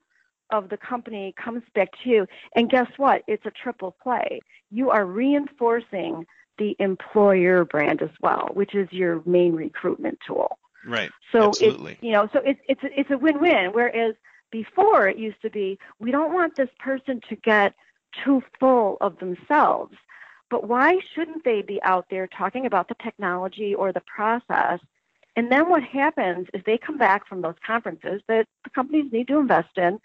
of 0.51 0.69
the 0.69 0.77
company 0.77 1.35
comes 1.43 1.62
back 1.75 1.89
to 2.03 2.09
you, 2.11 2.27
and 2.55 2.71
guess 2.71 2.89
what? 2.97 3.23
It's 3.27 3.47
a 3.47 3.51
triple 3.51 3.97
play. 4.03 4.41
You 4.71 4.91
are 4.91 5.05
reinforcing 5.05 6.27
the 6.59 6.77
employer 6.79 7.65
brand 7.65 8.03
as 8.03 8.11
well, 8.21 8.51
which 8.53 8.75
is 8.75 8.89
your 8.93 9.23
main 9.27 9.55
recruitment 9.55 10.19
tool. 10.27 10.59
Right. 10.85 11.11
So 11.31 11.49
Absolutely. 11.49 11.93
it's 11.93 12.03
you 12.03 12.12
know, 12.12 12.29
so 12.33 12.41
it's 12.45 12.61
it's 12.69 12.81
it's 12.83 13.11
a 13.11 13.19
win-win. 13.19 13.71
Whereas 13.73 14.15
before 14.51 15.09
it 15.09 15.17
used 15.17 15.41
to 15.43 15.51
be, 15.51 15.79
we 15.99 16.11
don't 16.11 16.33
want 16.33 16.57
this 16.57 16.69
person 16.79 17.21
to 17.29 17.37
get 17.37 17.75
too 18.25 18.43
full 18.61 18.99
of 19.01 19.19
themselves. 19.19 19.97
But 20.51 20.69
why 20.69 20.99
shouldn't 21.15 21.45
they 21.45 21.62
be 21.62 21.83
out 21.83 22.07
there 22.11 22.27
talking 22.27 22.67
about 22.67 22.89
the 22.89 22.95
technology 23.03 23.75
or 23.75 23.93
the 23.93 24.03
process? 24.03 24.81
And 25.35 25.51
then 25.51 25.71
what 25.71 25.83
happens 25.83 26.49
is 26.53 26.62
they 26.67 26.77
come 26.77 26.99
back 26.99 27.27
from 27.27 27.41
those 27.41 27.55
conferences 27.67 28.21
that 28.29 28.47
the 28.65 28.71
companies 28.71 29.11
need 29.11 29.29
to 29.29 29.39
invest 29.39 29.79
in. 29.79 29.99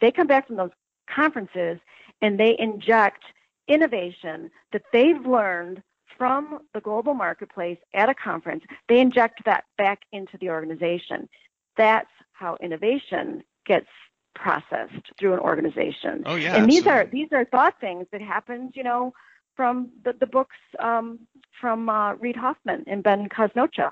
They 0.00 0.10
come 0.10 0.26
back 0.26 0.46
from 0.46 0.56
those 0.56 0.70
conferences 1.14 1.78
and 2.22 2.40
they 2.40 2.56
inject 2.58 3.24
innovation 3.68 4.50
that 4.72 4.82
they've 4.92 5.26
learned 5.26 5.82
from 6.16 6.60
the 6.74 6.80
global 6.80 7.14
marketplace 7.14 7.78
at 7.94 8.08
a 8.08 8.14
conference. 8.14 8.64
They 8.88 9.00
inject 9.00 9.44
that 9.44 9.64
back 9.78 10.00
into 10.12 10.36
the 10.38 10.50
organization. 10.50 11.28
That's 11.76 12.10
how 12.32 12.56
innovation 12.60 13.42
gets 13.66 13.88
processed 14.34 15.12
through 15.18 15.34
an 15.34 15.40
organization. 15.40 16.22
Oh 16.26 16.36
yeah. 16.36 16.56
and 16.56 16.70
these 16.70 16.86
are 16.86 17.06
these 17.06 17.28
are 17.32 17.44
thought 17.44 17.80
things 17.80 18.06
that 18.12 18.20
happens, 18.20 18.72
you 18.74 18.82
know, 18.82 19.12
from 19.56 19.90
the, 20.04 20.14
the 20.14 20.26
books 20.26 20.56
um, 20.78 21.20
from 21.60 21.88
uh, 21.88 22.14
Reid 22.14 22.36
Hoffman 22.36 22.84
and 22.86 23.02
Ben 23.02 23.28
Casnocha. 23.28 23.90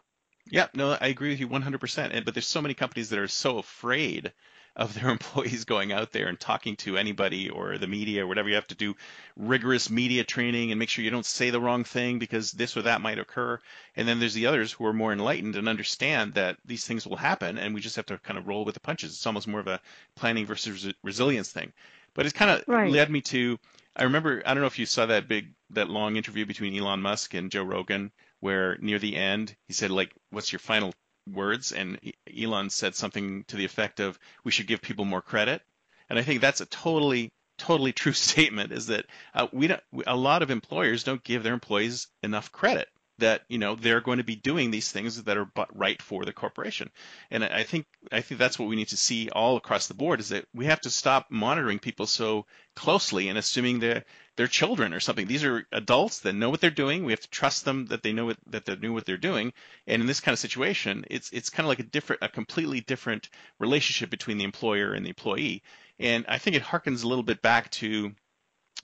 Yeah, 0.50 0.68
no, 0.74 0.96
I 0.98 1.08
agree 1.08 1.30
with 1.30 1.40
you 1.40 1.48
100%. 1.48 2.24
But 2.24 2.34
there's 2.34 2.46
so 2.46 2.62
many 2.62 2.74
companies 2.74 3.10
that 3.10 3.18
are 3.18 3.28
so 3.28 3.58
afraid 3.58 4.32
of 4.78 4.94
their 4.94 5.10
employees 5.18 5.64
going 5.66 5.92
out 5.92 6.12
there 6.12 6.28
and 6.28 6.40
talking 6.40 6.76
to 6.76 6.96
anybody 6.96 7.50
or 7.50 7.78
the 7.78 7.86
media 7.86 8.24
or 8.24 8.26
whatever. 8.26 8.48
You 8.48 8.54
have 8.54 8.68
to 8.68 8.74
do 8.74 8.96
rigorous 9.36 9.90
media 9.90 10.24
training 10.24 10.70
and 10.70 10.78
make 10.78 10.88
sure 10.88 11.04
you 11.04 11.10
don't 11.10 11.26
say 11.26 11.50
the 11.50 11.60
wrong 11.60 11.84
thing 11.84 12.18
because 12.18 12.52
this 12.52 12.76
or 12.76 12.82
that 12.82 13.00
might 13.02 13.18
occur. 13.18 13.60
And 13.96 14.08
then 14.08 14.20
there's 14.20 14.34
the 14.34 14.46
others 14.46 14.72
who 14.72 14.86
are 14.86 14.92
more 14.92 15.12
enlightened 15.12 15.56
and 15.56 15.68
understand 15.68 16.34
that 16.34 16.56
these 16.64 16.86
things 16.86 17.06
will 17.06 17.16
happen 17.16 17.58
and 17.58 17.74
we 17.74 17.80
just 17.80 17.96
have 17.96 18.06
to 18.06 18.18
kind 18.18 18.38
of 18.38 18.46
roll 18.48 18.64
with 18.64 18.74
the 18.74 18.80
punches. 18.80 19.12
It's 19.12 19.26
almost 19.26 19.48
more 19.48 19.60
of 19.60 19.66
a 19.68 19.80
planning 20.14 20.46
versus 20.46 20.84
resi- 20.84 20.94
resilience 21.02 21.50
thing. 21.50 21.72
But 22.14 22.26
it's 22.26 22.32
kind 22.38 22.50
of 22.50 22.64
Right. 22.66 22.90
led 22.90 23.10
me 23.10 23.20
to 23.22 23.58
I 23.96 24.04
remember 24.04 24.42
I 24.46 24.54
don't 24.54 24.60
know 24.60 24.66
if 24.68 24.78
you 24.78 24.86
saw 24.86 25.06
that 25.06 25.28
big 25.28 25.54
that 25.70 25.90
long 25.90 26.16
interview 26.16 26.46
between 26.46 26.76
Elon 26.78 27.00
Musk 27.02 27.34
and 27.34 27.50
Joe 27.50 27.64
Rogan 27.64 28.12
where 28.40 28.76
near 28.78 28.98
the 28.98 29.16
end 29.16 29.56
he 29.66 29.72
said 29.72 29.90
like 29.90 30.12
what's 30.30 30.52
your 30.52 30.60
final 30.60 30.92
words 31.32 31.72
and 31.72 31.98
Elon 32.36 32.70
said 32.70 32.94
something 32.94 33.44
to 33.44 33.56
the 33.56 33.64
effect 33.64 34.00
of 34.00 34.18
we 34.44 34.50
should 34.50 34.66
give 34.66 34.82
people 34.82 35.04
more 35.04 35.22
credit. 35.22 35.62
And 36.08 36.18
I 36.18 36.22
think 36.22 36.40
that's 36.40 36.60
a 36.60 36.66
totally 36.66 37.32
totally 37.58 37.92
true 38.02 38.12
statement 38.12 38.72
is 38.72 38.86
that 38.86 39.06
uh, 39.34 39.48
we 39.52 39.66
don't 39.66 39.82
a 40.06 40.16
lot 40.16 40.42
of 40.42 40.50
employers 40.50 41.04
don't 41.04 41.22
give 41.24 41.42
their 41.42 41.54
employees 41.54 42.06
enough 42.22 42.52
credit 42.52 42.88
that 43.18 43.42
you 43.48 43.58
know 43.58 43.74
they're 43.74 44.00
going 44.00 44.18
to 44.18 44.24
be 44.24 44.36
doing 44.36 44.70
these 44.70 44.90
things 44.90 45.22
that 45.24 45.36
are 45.36 45.44
but 45.44 45.76
right 45.76 46.00
for 46.00 46.24
the 46.24 46.32
corporation. 46.32 46.90
And 47.30 47.44
I 47.44 47.64
think 47.64 47.86
I 48.10 48.20
think 48.20 48.38
that's 48.38 48.58
what 48.58 48.68
we 48.68 48.76
need 48.76 48.88
to 48.88 48.96
see 48.96 49.28
all 49.28 49.56
across 49.56 49.88
the 49.88 49.94
board 49.94 50.20
is 50.20 50.30
that 50.30 50.46
we 50.54 50.66
have 50.66 50.80
to 50.82 50.90
stop 50.90 51.26
monitoring 51.30 51.78
people 51.78 52.06
so 52.06 52.46
closely 52.76 53.28
and 53.28 53.38
assuming 53.38 53.80
they're 53.80 54.04
they're 54.38 54.46
children 54.46 54.94
or 54.94 55.00
something. 55.00 55.26
These 55.26 55.42
are 55.42 55.66
adults 55.72 56.20
that 56.20 56.32
know 56.32 56.48
what 56.48 56.60
they're 56.60 56.70
doing. 56.70 57.04
We 57.04 57.10
have 57.10 57.20
to 57.22 57.28
trust 57.28 57.64
them 57.64 57.86
that 57.86 58.04
they 58.04 58.12
know 58.12 58.26
what 58.26 58.36
that 58.46 58.66
they 58.66 58.76
know 58.76 58.92
what 58.92 59.04
they're 59.04 59.16
doing. 59.16 59.52
And 59.88 60.00
in 60.00 60.06
this 60.06 60.20
kind 60.20 60.32
of 60.32 60.38
situation, 60.38 61.04
it's 61.10 61.28
it's 61.30 61.50
kind 61.50 61.64
of 61.66 61.68
like 61.70 61.80
a 61.80 61.90
different, 61.90 62.22
a 62.22 62.28
completely 62.28 62.80
different 62.80 63.30
relationship 63.58 64.10
between 64.10 64.38
the 64.38 64.44
employer 64.44 64.92
and 64.92 65.04
the 65.04 65.08
employee. 65.10 65.64
And 65.98 66.24
I 66.28 66.38
think 66.38 66.54
it 66.54 66.62
harkens 66.62 67.02
a 67.02 67.08
little 67.08 67.24
bit 67.24 67.42
back 67.42 67.68
to 67.72 67.88
you 67.88 68.14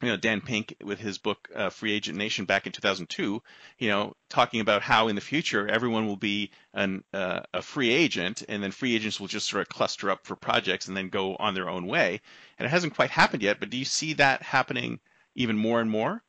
know 0.02 0.16
Dan 0.16 0.40
Pink 0.40 0.74
with 0.82 0.98
his 0.98 1.18
book 1.18 1.48
uh, 1.54 1.70
Free 1.70 1.92
Agent 1.92 2.18
Nation 2.18 2.46
back 2.46 2.66
in 2.66 2.72
2002, 2.72 3.40
you 3.78 3.88
know, 3.88 4.16
talking 4.28 4.58
about 4.58 4.82
how 4.82 5.06
in 5.06 5.14
the 5.14 5.20
future 5.20 5.68
everyone 5.68 6.08
will 6.08 6.16
be 6.16 6.50
an, 6.72 7.04
uh, 7.12 7.42
a 7.54 7.62
free 7.62 7.90
agent, 7.90 8.42
and 8.48 8.60
then 8.60 8.72
free 8.72 8.96
agents 8.96 9.20
will 9.20 9.28
just 9.28 9.48
sort 9.48 9.62
of 9.62 9.68
cluster 9.68 10.10
up 10.10 10.26
for 10.26 10.34
projects 10.34 10.88
and 10.88 10.96
then 10.96 11.10
go 11.10 11.36
on 11.36 11.54
their 11.54 11.70
own 11.70 11.86
way. 11.86 12.20
And 12.58 12.66
it 12.66 12.70
hasn't 12.70 12.96
quite 12.96 13.10
happened 13.10 13.44
yet, 13.44 13.60
but 13.60 13.70
do 13.70 13.76
you 13.76 13.84
see 13.84 14.14
that 14.14 14.42
happening 14.42 14.98
even 15.34 15.56
more 15.56 15.80
and 15.80 15.90
more? 15.90 16.22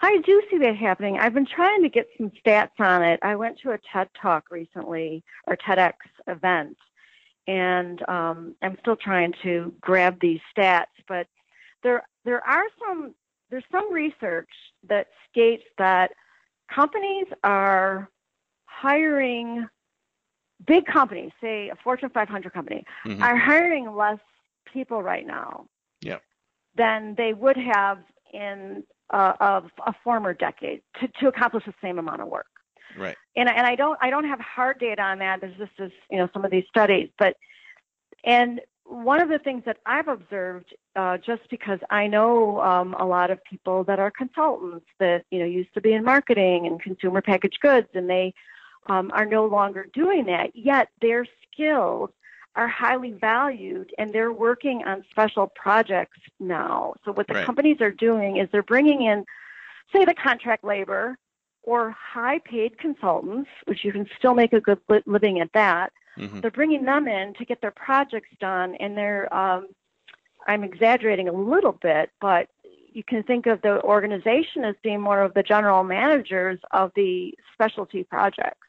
I 0.00 0.18
do 0.24 0.42
see 0.50 0.58
that 0.58 0.76
happening. 0.76 1.18
I've 1.18 1.34
been 1.34 1.46
trying 1.46 1.82
to 1.82 1.88
get 1.88 2.06
some 2.16 2.30
stats 2.44 2.78
on 2.78 3.02
it. 3.02 3.20
I 3.22 3.36
went 3.36 3.58
to 3.60 3.72
a 3.72 3.78
TED 3.92 4.08
talk 4.20 4.50
recently, 4.50 5.22
or 5.46 5.56
TEDx 5.56 5.94
event, 6.26 6.76
and 7.46 8.06
um, 8.08 8.54
I'm 8.62 8.76
still 8.80 8.96
trying 8.96 9.34
to 9.42 9.74
grab 9.80 10.18
these 10.20 10.40
stats. 10.56 10.86
But 11.06 11.26
there, 11.82 12.06
there 12.24 12.42
are 12.46 12.64
some, 12.78 13.14
there's 13.50 13.64
some 13.70 13.92
research 13.92 14.48
that 14.88 15.08
states 15.30 15.64
that 15.78 16.12
companies 16.74 17.26
are 17.42 18.08
hiring 18.66 19.68
big 20.66 20.86
companies, 20.86 21.30
say 21.40 21.68
a 21.68 21.76
Fortune 21.82 22.10
500 22.10 22.52
company, 22.52 22.84
mm-hmm. 23.06 23.22
are 23.22 23.36
hiring 23.36 23.94
less 23.94 24.18
people 24.72 25.02
right 25.02 25.26
now 25.26 25.66
yep. 26.04 26.22
Than 26.76 27.14
they 27.16 27.32
would 27.32 27.56
have 27.56 27.98
in 28.32 28.82
uh, 29.10 29.34
of 29.40 29.70
a 29.86 29.94
former 30.02 30.34
decade 30.34 30.80
to, 31.00 31.08
to 31.20 31.28
accomplish 31.28 31.64
the 31.64 31.74
same 31.82 31.98
amount 31.98 32.20
of 32.20 32.28
work. 32.28 32.46
Right. 32.98 33.16
And 33.36 33.48
and 33.48 33.66
I 33.66 33.74
don't 33.74 33.98
I 34.00 34.10
don't 34.10 34.24
have 34.24 34.40
hard 34.40 34.78
data 34.78 35.02
on 35.02 35.18
that. 35.18 35.40
There's 35.40 35.56
just 35.56 35.72
this 35.78 35.92
you 36.10 36.18
know 36.18 36.28
some 36.32 36.44
of 36.44 36.50
these 36.50 36.64
studies, 36.68 37.10
but 37.18 37.36
and 38.24 38.60
one 38.84 39.20
of 39.20 39.28
the 39.28 39.38
things 39.38 39.62
that 39.64 39.78
I've 39.86 40.08
observed, 40.08 40.74
uh, 40.94 41.16
just 41.18 41.42
because 41.50 41.78
I 41.90 42.06
know 42.06 42.60
um, 42.60 42.94
a 42.98 43.04
lot 43.04 43.30
of 43.30 43.42
people 43.44 43.82
that 43.84 43.98
are 43.98 44.10
consultants 44.10 44.86
that 45.00 45.24
you 45.30 45.38
know 45.38 45.46
used 45.46 45.72
to 45.74 45.80
be 45.80 45.92
in 45.92 46.04
marketing 46.04 46.66
and 46.66 46.80
consumer 46.80 47.22
packaged 47.22 47.58
goods, 47.60 47.88
and 47.94 48.08
they 48.08 48.34
um, 48.88 49.10
are 49.14 49.26
no 49.26 49.46
longer 49.46 49.86
doing 49.92 50.26
that. 50.26 50.50
Yet 50.54 50.88
their 51.00 51.26
skills 51.50 52.10
are 52.56 52.68
highly 52.68 53.12
valued 53.12 53.92
and 53.98 54.12
they're 54.12 54.32
working 54.32 54.84
on 54.84 55.04
special 55.10 55.48
projects 55.54 56.18
now. 56.38 56.94
So 57.04 57.12
what 57.12 57.26
the 57.26 57.34
right. 57.34 57.46
companies 57.46 57.80
are 57.80 57.90
doing 57.90 58.36
is 58.36 58.48
they're 58.52 58.62
bringing 58.62 59.02
in, 59.02 59.24
say, 59.92 60.04
the 60.04 60.14
contract 60.14 60.64
labor 60.64 61.18
or 61.62 61.90
high 61.90 62.38
paid 62.40 62.78
consultants, 62.78 63.50
which 63.64 63.84
you 63.84 63.92
can 63.92 64.06
still 64.18 64.34
make 64.34 64.52
a 64.52 64.60
good 64.60 64.78
living 65.06 65.40
at 65.40 65.52
that. 65.54 65.92
Mm-hmm. 66.16 66.40
They're 66.40 66.50
bringing 66.50 66.84
them 66.84 67.08
in 67.08 67.34
to 67.34 67.44
get 67.44 67.60
their 67.60 67.72
projects 67.72 68.30
done 68.38 68.76
and 68.76 68.96
they're, 68.96 69.32
um, 69.34 69.68
I'm 70.46 70.62
exaggerating 70.62 71.28
a 71.28 71.32
little 71.32 71.72
bit, 71.72 72.10
but 72.20 72.48
you 72.92 73.02
can 73.02 73.24
think 73.24 73.46
of 73.46 73.60
the 73.62 73.82
organization 73.82 74.64
as 74.64 74.76
being 74.82 75.00
more 75.00 75.22
of 75.22 75.34
the 75.34 75.42
general 75.42 75.82
managers 75.82 76.60
of 76.70 76.92
the 76.94 77.34
specialty 77.52 78.04
projects. 78.04 78.68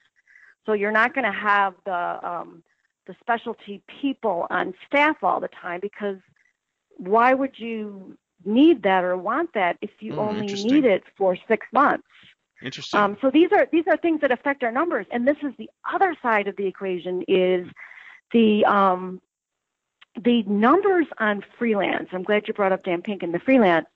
So 0.65 0.73
you're 0.73 0.91
not 0.91 1.13
going 1.13 1.25
to 1.25 1.37
have 1.37 1.75
the 1.85 2.27
um, 2.27 2.63
the 3.07 3.15
specialty 3.19 3.81
people 4.01 4.47
on 4.49 4.73
staff 4.87 5.17
all 5.23 5.39
the 5.39 5.49
time 5.49 5.79
because 5.81 6.17
why 6.97 7.33
would 7.33 7.57
you 7.57 8.17
need 8.43 8.83
that 8.83 9.03
or 9.03 9.17
want 9.17 9.53
that 9.53 9.77
if 9.81 9.91
you 9.99 10.13
mm, 10.13 10.19
only 10.19 10.47
need 10.63 10.85
it 10.85 11.03
for 11.17 11.37
six 11.47 11.65
months? 11.71 12.07
Interesting. 12.61 12.99
Um, 12.99 13.17
so 13.21 13.29
these 13.29 13.49
are 13.51 13.67
these 13.71 13.85
are 13.87 13.97
things 13.97 14.21
that 14.21 14.31
affect 14.31 14.63
our 14.63 14.71
numbers, 14.71 15.05
and 15.11 15.27
this 15.27 15.37
is 15.43 15.53
the 15.57 15.69
other 15.93 16.15
side 16.21 16.47
of 16.47 16.55
the 16.55 16.65
equation 16.65 17.23
is 17.27 17.67
the 18.31 18.63
um, 18.65 19.21
the 20.23 20.43
numbers 20.43 21.05
on 21.19 21.43
freelance. 21.59 22.09
I'm 22.11 22.23
glad 22.23 22.47
you 22.47 22.53
brought 22.53 22.71
up 22.71 22.83
Dan 22.83 23.01
Pink 23.01 23.23
and 23.23 23.33
the 23.33 23.39
freelance 23.39 23.87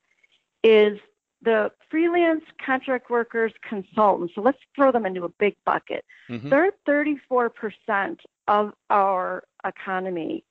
is 0.64 1.00
the 1.42 1.72
freelance 1.90 2.44
contract 2.64 3.10
workers 3.10 3.54
consultants. 3.68 4.34
So 4.36 4.42
let's 4.42 4.58
throw 4.76 4.92
them 4.92 5.06
into 5.06 5.24
a 5.24 5.30
big 5.30 5.56
bucket. 5.66 6.04
Mm-hmm. 6.30 6.50
They're 6.50 6.72
34% 6.88 8.18
of 8.48 8.74
our 8.90 9.44
economy 9.66 10.44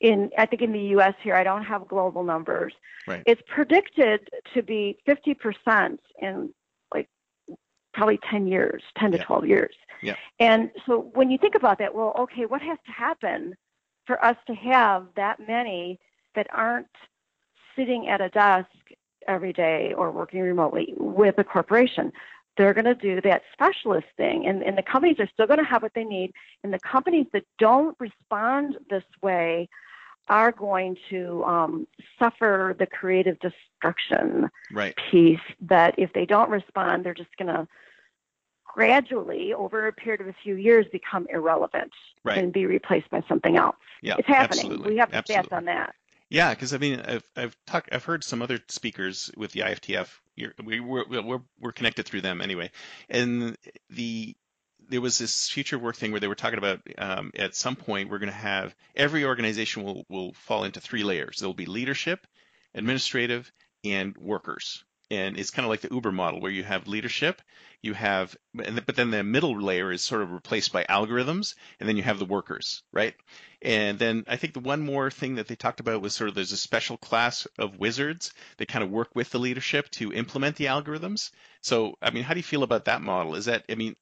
in 0.00 0.30
I 0.38 0.46
think 0.46 0.62
in 0.62 0.72
the 0.72 0.96
US 0.96 1.14
here 1.22 1.34
I 1.34 1.42
don't 1.42 1.64
have 1.64 1.88
global 1.88 2.22
numbers. 2.22 2.72
Right. 3.06 3.22
It's 3.26 3.42
predicted 3.48 4.28
to 4.54 4.62
be 4.62 4.98
50% 5.08 5.98
in 6.20 6.54
like 6.94 7.08
probably 7.94 8.20
10 8.30 8.46
years, 8.46 8.82
10 8.98 9.12
to 9.12 9.18
12 9.18 9.46
years. 9.46 9.74
Yeah. 10.02 10.14
And 10.38 10.70
so 10.86 11.10
when 11.14 11.30
you 11.30 11.38
think 11.38 11.56
about 11.56 11.78
that, 11.78 11.94
well, 11.94 12.14
okay, 12.20 12.46
what 12.46 12.62
has 12.62 12.78
to 12.86 12.92
happen 12.92 13.54
for 14.06 14.24
us 14.24 14.36
to 14.46 14.54
have 14.54 15.06
that 15.16 15.40
many 15.46 15.98
that 16.34 16.46
aren't 16.52 16.86
sitting 17.76 18.08
at 18.08 18.20
a 18.20 18.28
desk 18.28 18.68
every 19.28 19.52
day 19.52 19.92
or 19.96 20.10
working 20.10 20.40
remotely 20.40 20.94
with 20.96 21.38
a 21.38 21.44
corporation? 21.44 22.12
they're 22.58 22.74
going 22.74 22.84
to 22.84 22.94
do 22.94 23.20
that 23.20 23.42
specialist 23.52 24.08
thing. 24.16 24.44
And, 24.46 24.62
and 24.62 24.76
the 24.76 24.82
companies 24.82 25.16
are 25.20 25.28
still 25.32 25.46
going 25.46 25.60
to 25.60 25.64
have 25.64 25.80
what 25.80 25.94
they 25.94 26.04
need. 26.04 26.32
And 26.64 26.74
the 26.74 26.80
companies 26.80 27.26
that 27.32 27.44
don't 27.58 27.96
respond 28.00 28.76
this 28.90 29.04
way 29.22 29.68
are 30.28 30.52
going 30.52 30.96
to 31.08 31.42
um, 31.44 31.86
suffer 32.18 32.76
the 32.78 32.86
creative 32.86 33.38
destruction 33.38 34.50
right. 34.72 34.94
piece 35.10 35.40
that 35.62 35.94
if 35.96 36.12
they 36.12 36.26
don't 36.26 36.50
respond, 36.50 37.04
they're 37.04 37.14
just 37.14 37.34
going 37.38 37.54
to 37.54 37.66
gradually, 38.64 39.54
over 39.54 39.86
a 39.86 39.92
period 39.92 40.20
of 40.20 40.28
a 40.28 40.34
few 40.42 40.56
years, 40.56 40.84
become 40.92 41.26
irrelevant 41.32 41.92
right. 42.24 42.38
and 42.38 42.52
be 42.52 42.66
replaced 42.66 43.08
by 43.10 43.22
something 43.28 43.56
else. 43.56 43.76
Yeah, 44.02 44.16
it's 44.18 44.28
happening. 44.28 44.66
Absolutely. 44.66 44.92
We 44.92 44.98
have 44.98 45.14
absolutely. 45.14 45.48
stats 45.48 45.56
on 45.56 45.64
that. 45.66 45.94
Yeah, 46.30 46.50
because 46.50 46.74
I 46.74 46.78
mean, 46.78 47.00
I've 47.00 47.24
I've 47.36 47.56
talked, 47.66 47.88
I've 47.92 48.04
heard 48.04 48.22
some 48.22 48.42
other 48.42 48.58
speakers 48.68 49.30
with 49.36 49.52
the 49.52 49.60
IFTF. 49.60 50.08
we 50.62 50.80
we're, 50.80 51.22
we're 51.22 51.40
we're 51.58 51.72
connected 51.72 52.04
through 52.04 52.20
them 52.20 52.40
anyway, 52.40 52.70
and 53.08 53.56
the 53.90 54.36
there 54.90 55.00
was 55.00 55.18
this 55.18 55.48
future 55.48 55.78
work 55.78 55.96
thing 55.96 56.10
where 56.12 56.20
they 56.20 56.28
were 56.28 56.34
talking 56.34 56.58
about 56.58 56.80
um, 56.98 57.30
at 57.36 57.54
some 57.54 57.76
point 57.76 58.08
we're 58.10 58.18
going 58.18 58.30
to 58.30 58.34
have 58.34 58.74
every 58.94 59.24
organization 59.24 59.84
will 59.84 60.04
will 60.08 60.32
fall 60.34 60.64
into 60.64 60.80
three 60.80 61.02
layers. 61.02 61.38
There 61.38 61.48
will 61.48 61.54
be 61.54 61.66
leadership, 61.66 62.26
administrative, 62.74 63.50
and 63.84 64.16
workers 64.18 64.84
and 65.10 65.38
it's 65.38 65.50
kind 65.50 65.64
of 65.64 65.70
like 65.70 65.80
the 65.80 65.94
Uber 65.94 66.12
model 66.12 66.40
where 66.40 66.50
you 66.50 66.64
have 66.64 66.86
leadership, 66.86 67.40
you 67.82 67.94
have, 67.94 68.36
but 68.54 68.94
then 68.94 69.10
the 69.10 69.22
middle 69.22 69.60
layer 69.60 69.90
is 69.90 70.02
sort 70.02 70.22
of 70.22 70.32
replaced 70.32 70.72
by 70.72 70.84
algorithms, 70.84 71.54
and 71.80 71.88
then 71.88 71.96
you 71.96 72.02
have 72.02 72.18
the 72.18 72.24
workers, 72.24 72.82
right? 72.92 73.14
And 73.62 73.98
then 73.98 74.24
I 74.28 74.36
think 74.36 74.54
the 74.54 74.60
one 74.60 74.80
more 74.80 75.10
thing 75.10 75.36
that 75.36 75.48
they 75.48 75.56
talked 75.56 75.80
about 75.80 76.02
was 76.02 76.14
sort 76.14 76.28
of 76.28 76.34
there's 76.34 76.52
a 76.52 76.56
special 76.56 76.96
class 76.96 77.46
of 77.58 77.78
wizards 77.78 78.32
that 78.58 78.68
kind 78.68 78.84
of 78.84 78.90
work 78.90 79.08
with 79.14 79.30
the 79.30 79.38
leadership 79.38 79.90
to 79.92 80.12
implement 80.12 80.56
the 80.56 80.66
algorithms. 80.66 81.30
So, 81.62 81.94
I 82.02 82.10
mean, 82.10 82.24
how 82.24 82.34
do 82.34 82.40
you 82.40 82.44
feel 82.44 82.62
about 82.62 82.84
that 82.86 83.02
model? 83.02 83.34
Is 83.34 83.46
that, 83.46 83.64
I 83.68 83.74
mean, 83.76 83.96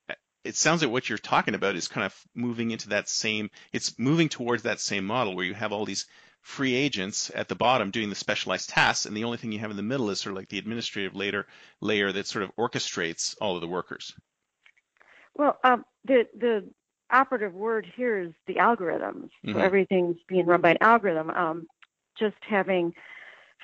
it 0.44 0.56
sounds 0.56 0.82
like 0.82 0.90
what 0.90 1.08
you're 1.08 1.18
talking 1.18 1.54
about 1.54 1.76
is 1.76 1.88
kind 1.88 2.04
of 2.04 2.14
moving 2.34 2.70
into 2.70 2.90
that 2.90 3.08
same, 3.08 3.50
it's 3.72 3.98
moving 3.98 4.28
towards 4.28 4.62
that 4.64 4.80
same 4.80 5.04
model 5.04 5.34
where 5.34 5.44
you 5.44 5.54
have 5.54 5.72
all 5.72 5.84
these 5.84 6.06
free 6.46 6.76
agents 6.76 7.28
at 7.34 7.48
the 7.48 7.56
bottom 7.56 7.90
doing 7.90 8.08
the 8.08 8.14
specialized 8.14 8.68
tasks, 8.70 9.04
and 9.04 9.16
the 9.16 9.24
only 9.24 9.36
thing 9.36 9.50
you 9.50 9.58
have 9.58 9.72
in 9.72 9.76
the 9.76 9.82
middle 9.82 10.10
is 10.10 10.20
sort 10.20 10.30
of 10.30 10.36
like 10.36 10.48
the 10.48 10.58
administrative 10.58 11.16
layer 11.16 11.44
layer 11.80 12.12
that 12.12 12.28
sort 12.28 12.44
of 12.44 12.54
orchestrates 12.56 13.34
all 13.40 13.56
of 13.56 13.60
the 13.60 13.66
workers. 13.66 14.14
Well, 15.34 15.58
um, 15.64 15.84
the 16.04 16.28
the 16.38 16.70
operative 17.10 17.52
word 17.52 17.92
here 17.96 18.20
is 18.20 18.32
the 18.46 18.54
algorithms. 18.54 19.28
So 19.44 19.50
mm-hmm. 19.50 19.58
everything's 19.58 20.18
being 20.28 20.46
run 20.46 20.60
by 20.60 20.70
an 20.70 20.78
algorithm. 20.80 21.30
Um, 21.30 21.66
just 22.16 22.36
having 22.48 22.94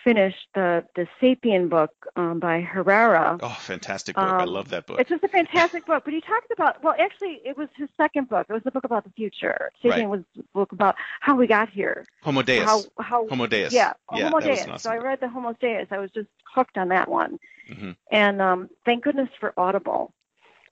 finished 0.04 0.48
the 0.54 0.84
the 0.94 1.06
Sapien 1.20 1.68
book 1.68 1.92
um, 2.16 2.38
by 2.38 2.60
Harari. 2.60 3.38
Oh, 3.42 3.56
fantastic 3.60 4.16
book! 4.16 4.24
Um, 4.24 4.40
I 4.40 4.44
love 4.44 4.68
that 4.70 4.86
book. 4.86 5.00
It's 5.00 5.10
just 5.10 5.24
a 5.24 5.28
fantastic 5.28 5.86
book. 5.86 6.04
But 6.04 6.14
he 6.14 6.20
talked 6.20 6.50
about 6.50 6.82
well, 6.82 6.94
actually, 6.98 7.40
it 7.44 7.56
was 7.56 7.68
his 7.76 7.88
second 7.96 8.28
book. 8.28 8.46
It 8.48 8.52
was 8.52 8.62
a 8.66 8.70
book 8.70 8.84
about 8.84 9.04
the 9.04 9.10
future. 9.10 9.70
Sapien 9.82 9.90
right. 9.90 10.08
was 10.08 10.20
a 10.38 10.42
book 10.54 10.72
about 10.72 10.96
how 11.20 11.36
we 11.36 11.46
got 11.46 11.68
here. 11.68 12.04
Homo 12.22 12.42
Deus. 12.42 12.64
How, 12.64 12.82
how 12.98 13.28
Homo 13.28 13.46
Deus. 13.46 13.72
Yeah, 13.72 13.92
yeah 14.14 14.24
Homo 14.24 14.40
Deus. 14.40 14.60
Awesome 14.62 14.78
so 14.78 14.90
I 14.90 14.98
read 14.98 15.20
the 15.20 15.28
Homo 15.28 15.54
Deus. 15.60 15.86
I 15.90 15.98
was 15.98 16.10
just 16.10 16.28
hooked 16.54 16.76
on 16.76 16.88
that 16.88 17.08
one. 17.08 17.38
Mm-hmm. 17.70 17.92
And 18.10 18.42
um, 18.42 18.70
thank 18.84 19.04
goodness 19.04 19.28
for 19.38 19.54
Audible. 19.56 20.12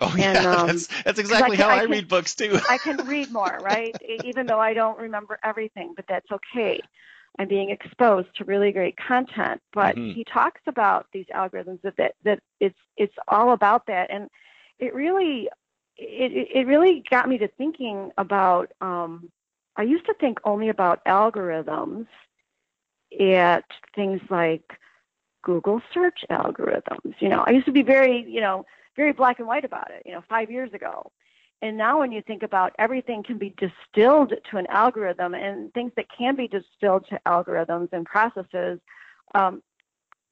Oh 0.00 0.14
yeah, 0.16 0.36
and, 0.36 0.46
um, 0.46 0.66
that's 0.66 0.88
that's 1.02 1.18
exactly 1.18 1.56
I 1.56 1.56
can, 1.56 1.68
how 1.68 1.74
I, 1.74 1.78
I 1.78 1.82
can, 1.82 1.90
read 1.90 2.08
books 2.08 2.34
too. 2.34 2.58
I 2.68 2.78
can 2.78 2.96
read 3.06 3.30
more, 3.30 3.58
right? 3.62 3.94
Even 4.24 4.46
though 4.46 4.60
I 4.60 4.74
don't 4.74 4.98
remember 4.98 5.38
everything, 5.42 5.92
but 5.94 6.06
that's 6.08 6.30
okay. 6.30 6.80
I'm 7.40 7.48
being 7.48 7.70
exposed 7.70 8.28
to 8.36 8.44
really 8.44 8.70
great 8.70 8.98
content. 8.98 9.62
But 9.72 9.96
mm-hmm. 9.96 10.12
he 10.12 10.24
talks 10.24 10.60
about 10.66 11.06
these 11.14 11.24
algorithms 11.34 11.80
that, 11.80 11.96
that 11.96 12.14
that 12.22 12.40
it's 12.60 12.78
it's 12.98 13.14
all 13.28 13.52
about 13.52 13.86
that, 13.86 14.10
and 14.10 14.28
it 14.78 14.94
really 14.94 15.48
it 15.96 16.48
it 16.54 16.66
really 16.66 17.02
got 17.08 17.30
me 17.30 17.38
to 17.38 17.48
thinking 17.48 18.10
about. 18.18 18.72
Um, 18.82 19.30
I 19.74 19.84
used 19.84 20.04
to 20.04 20.14
think 20.20 20.38
only 20.44 20.68
about 20.68 21.02
algorithms 21.06 22.08
at 23.18 23.64
things 23.94 24.20
like 24.28 24.78
Google 25.42 25.80
search 25.94 26.22
algorithms. 26.30 27.14
You 27.20 27.30
know, 27.30 27.42
I 27.46 27.52
used 27.52 27.66
to 27.66 27.72
be 27.72 27.82
very 27.82 28.22
you 28.28 28.42
know 28.42 28.66
very 28.96 29.12
black 29.12 29.38
and 29.38 29.48
white 29.48 29.64
about 29.64 29.90
it. 29.90 30.02
You 30.04 30.12
know, 30.12 30.22
five 30.28 30.50
years 30.50 30.74
ago, 30.74 31.10
and 31.62 31.76
now 31.76 32.00
when 32.00 32.10
you 32.10 32.22
think 32.22 32.42
about 32.42 32.74
everything 32.78 33.22
can 33.22 33.38
be 33.38 33.54
distilled 33.58 34.32
to 34.50 34.56
an 34.56 34.66
algorithm 34.68 35.34
and 35.34 35.72
things 35.74 35.92
that 35.96 36.06
can 36.16 36.34
be 36.34 36.48
distilled 36.48 37.06
to 37.10 37.20
algorithms 37.26 37.88
and 37.92 38.06
processes, 38.06 38.80
um, 39.34 39.62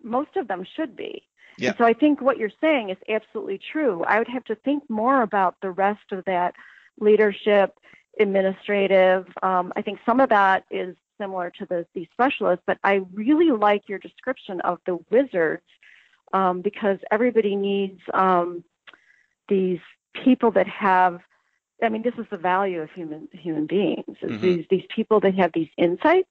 most 0.03 0.37
of 0.37 0.49
them 0.49 0.65
should 0.77 0.97
be. 0.97 1.23
Yeah. 1.59 1.71
And 1.71 1.79
so 1.79 1.85
I 1.85 1.93
think 1.93 2.21
what 2.21 2.39
you're 2.39 2.51
saying 2.61 2.91
is 2.91 2.97
absolutely 3.09 3.61
true. 3.73 4.05
I 4.05 4.19
would 4.19 4.29
have 4.29 4.45
to 4.45 4.55
think 4.55 4.89
more 4.89 5.23
about 5.23 5.57
the 5.61 5.71
rest 5.71 6.13
of 6.13 6.25
that 6.25 6.55
leadership, 6.99 7.75
administrative. 8.19 9.27
Um, 9.43 9.73
I 9.77 9.83
think 9.83 9.99
some 10.07 10.21
of 10.21 10.31
that 10.31 10.65
is 10.71 10.97
similar 11.21 11.51
to 11.59 11.67
the, 11.67 11.87
these 11.95 12.07
specialists, 12.13 12.63
but 12.67 12.79
I 12.85 13.01
really 13.13 13.51
like 13.51 13.89
your 13.89 13.99
description 13.99 14.61
of 14.63 14.79
the 14.87 14.99
wizards 15.11 15.65
um, 16.33 16.63
because 16.63 16.99
everybody 17.11 17.57
needs 17.57 18.01
um, 18.15 18.65
these 19.49 19.81
people 20.15 20.51
that 20.53 20.67
have. 20.69 21.21
I 21.83 21.89
mean, 21.89 22.03
this 22.03 22.15
is 22.19 22.27
the 22.31 22.37
value 22.37 22.81
of 22.81 22.91
human 22.91 23.29
human 23.33 23.67
beings. 23.67 24.17
Mhm. 24.23 24.41
These 24.41 24.67
these 24.71 24.87
people 24.95 25.21
that 25.21 25.35
have 25.37 25.53
these 25.53 25.71
insights 25.77 26.29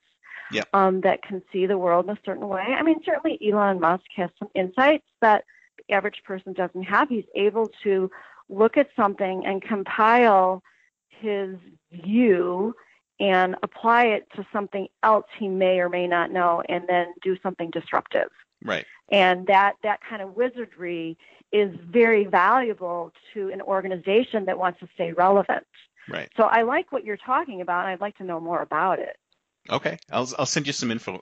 um, 0.73 1.01
that 1.01 1.21
can 1.21 1.41
see 1.51 1.65
the 1.65 1.77
world 1.77 2.05
in 2.05 2.11
a 2.11 2.19
certain 2.25 2.47
way. 2.47 2.61
I 2.61 2.81
mean, 2.83 3.01
certainly 3.03 3.39
Elon 3.45 3.79
Musk 3.79 4.05
has 4.15 4.29
some 4.39 4.49
insights 4.55 5.05
that 5.21 5.45
the 5.77 5.93
average 5.93 6.21
person 6.23 6.53
doesn't 6.53 6.83
have. 6.83 7.09
He's 7.09 7.25
able 7.35 7.69
to 7.83 8.09
look 8.49 8.77
at 8.77 8.89
something 8.95 9.45
and 9.45 9.61
compile 9.61 10.63
his 11.09 11.57
view 11.91 12.75
and 13.19 13.55
apply 13.63 14.05
it 14.05 14.27
to 14.35 14.45
something 14.53 14.87
else 15.03 15.25
he 15.37 15.47
may 15.47 15.79
or 15.79 15.89
may 15.89 16.07
not 16.07 16.31
know 16.31 16.61
and 16.69 16.87
then 16.87 17.13
do 17.23 17.35
something 17.41 17.69
disruptive 17.71 18.29
Right. 18.63 18.85
and 19.11 19.47
that 19.47 19.73
that 19.83 19.99
kind 20.07 20.21
of 20.21 20.35
wizardry 20.35 21.17
is 21.51 21.73
very 21.89 22.25
valuable 22.25 23.11
to 23.33 23.49
an 23.49 23.61
organization 23.61 24.45
that 24.45 24.57
wants 24.57 24.79
to 24.79 24.87
stay 24.95 25.13
relevant 25.13 25.65
Right. 26.09 26.29
so 26.35 26.43
i 26.43 26.63
like 26.63 26.91
what 26.91 27.03
you're 27.05 27.17
talking 27.17 27.61
about 27.61 27.85
and 27.85 27.89
i'd 27.93 28.01
like 28.01 28.17
to 28.17 28.23
know 28.23 28.39
more 28.39 28.61
about 28.61 28.99
it 28.99 29.17
Okay. 29.69 29.97
I'll 30.11 30.29
I'll 30.39 30.45
send 30.45 30.67
you 30.67 30.73
some 30.73 30.91
info. 30.91 31.19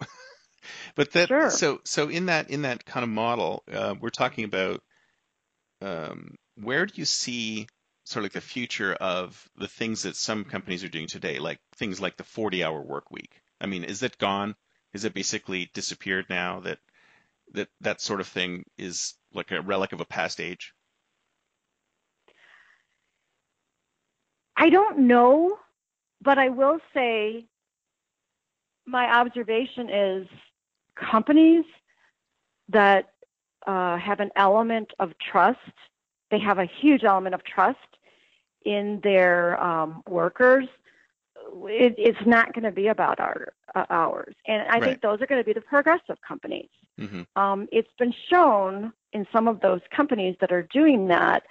but 0.95 1.11
that 1.13 1.29
Sure. 1.29 1.49
so 1.49 1.81
so 1.83 2.09
in 2.09 2.27
that 2.27 2.49
in 2.49 2.63
that 2.63 2.85
kind 2.85 3.03
of 3.03 3.09
model, 3.09 3.63
uh, 3.71 3.95
we're 3.99 4.09
talking 4.09 4.45
about 4.45 4.81
um, 5.81 6.35
where 6.55 6.85
do 6.85 6.93
you 6.95 7.05
see 7.05 7.67
sort 8.05 8.21
of 8.21 8.25
like 8.25 8.33
the 8.33 8.41
future 8.41 8.93
of 8.93 9.49
the 9.57 9.67
things 9.67 10.03
that 10.03 10.15
some 10.15 10.43
companies 10.43 10.83
are 10.83 10.89
doing 10.89 11.07
today, 11.07 11.39
like 11.39 11.59
things 11.75 11.99
like 11.99 12.17
the 12.17 12.23
40-hour 12.23 12.81
work 12.81 13.11
week? 13.11 13.41
I 13.59 13.65
mean, 13.65 13.83
is 13.83 14.03
it 14.03 14.17
gone? 14.17 14.55
Is 14.93 15.05
it 15.05 15.13
basically 15.13 15.69
disappeared 15.73 16.27
now 16.29 16.61
that 16.61 16.79
that 17.55 17.69
that 17.81 18.01
sort 18.01 18.21
of 18.21 18.27
thing 18.27 18.63
is 18.77 19.15
like 19.33 19.51
a 19.51 19.61
relic 19.61 19.93
of 19.93 20.01
a 20.01 20.05
past 20.05 20.39
age? 20.41 20.73
i 24.57 24.69
don't 24.69 24.99
know 24.99 25.57
but 26.21 26.37
i 26.37 26.49
will 26.49 26.79
say 26.93 27.45
my 28.85 29.05
observation 29.19 29.89
is 29.89 30.27
companies 30.95 31.65
that 32.69 33.11
uh, 33.67 33.97
have 33.97 34.19
an 34.19 34.31
element 34.35 34.91
of 34.99 35.11
trust 35.31 35.59
they 36.31 36.39
have 36.39 36.59
a 36.59 36.65
huge 36.81 37.03
element 37.03 37.35
of 37.35 37.43
trust 37.43 37.79
in 38.65 38.99
their 39.03 39.61
um, 39.63 40.03
workers 40.07 40.65
it, 41.65 41.95
it's 41.97 42.25
not 42.27 42.53
going 42.53 42.63
to 42.63 42.71
be 42.71 42.87
about 42.87 43.19
our 43.19 43.53
uh, 43.75 43.85
hours 43.89 44.35
and 44.47 44.67
i 44.69 44.79
Right. 44.79 44.81
think 44.81 45.01
those 45.01 45.21
are 45.21 45.27
going 45.27 45.41
to 45.41 45.45
be 45.45 45.53
the 45.53 45.61
progressive 45.61 46.17
companies 46.27 46.69
hmm 46.97 47.23
um, 47.35 47.67
it's 47.71 47.91
been 47.99 48.13
shown 48.29 48.93
in 49.11 49.27
some 49.31 49.47
of 49.47 49.59
those 49.59 49.81
companies 49.95 50.35
that 50.39 50.51
are 50.51 50.63
doing 50.63 51.07
that 51.07 51.43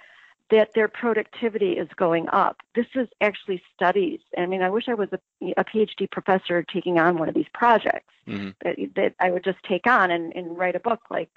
that 0.51 0.69
their 0.75 0.87
productivity 0.87 1.73
is 1.73 1.87
going 1.95 2.27
up. 2.29 2.57
This 2.75 2.85
is 2.93 3.07
actually 3.19 3.61
studies. 3.73 4.19
I 4.37 4.45
mean, 4.45 4.61
I 4.61 4.69
wish 4.69 4.85
I 4.87 4.93
was 4.93 5.09
a, 5.11 5.53
a 5.57 5.63
PhD 5.63 6.09
professor 6.11 6.63
taking 6.63 6.99
on 6.99 7.17
one 7.17 7.29
of 7.29 7.35
these 7.35 7.49
projects 7.53 8.13
hmm 8.27 8.49
that, 8.63 8.75
that 8.95 9.15
I 9.19 9.31
would 9.31 9.43
just 9.43 9.57
take 9.67 9.87
on 9.87 10.11
and, 10.11 10.33
and 10.35 10.57
write 10.57 10.75
a 10.75 10.79
book 10.79 11.01
like, 11.09 11.29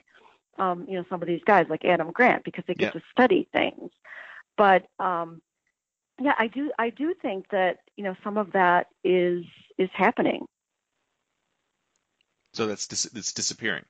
um, 0.59 0.85
you 0.89 0.97
know, 0.97 1.05
some 1.09 1.23
of 1.23 1.29
these 1.29 1.43
guys 1.45 1.67
like 1.71 1.85
Adam 1.85 2.11
Grant 2.13 2.45
because 2.45 2.65
they 2.67 2.75
get 2.75 2.95
Yeah. 2.95 3.01
to 3.01 3.07
study 3.11 3.49
things. 3.53 3.91
But 4.57 4.87
um, 4.99 5.41
yeah, 6.21 6.35
I 6.39 6.49
do. 6.49 6.71
I 6.79 6.91
do 6.91 7.15
think 7.15 7.49
that 7.51 7.79
you 7.97 8.05
know 8.05 8.17
some 8.25 8.37
of 8.37 8.53
that 8.53 8.89
is 9.05 9.45
is 9.79 9.89
happening. 9.95 10.47
So 12.55 12.67
that's 12.67 12.89
dis- 12.89 13.07
it's 13.15 13.33
disappearing. 13.33 13.85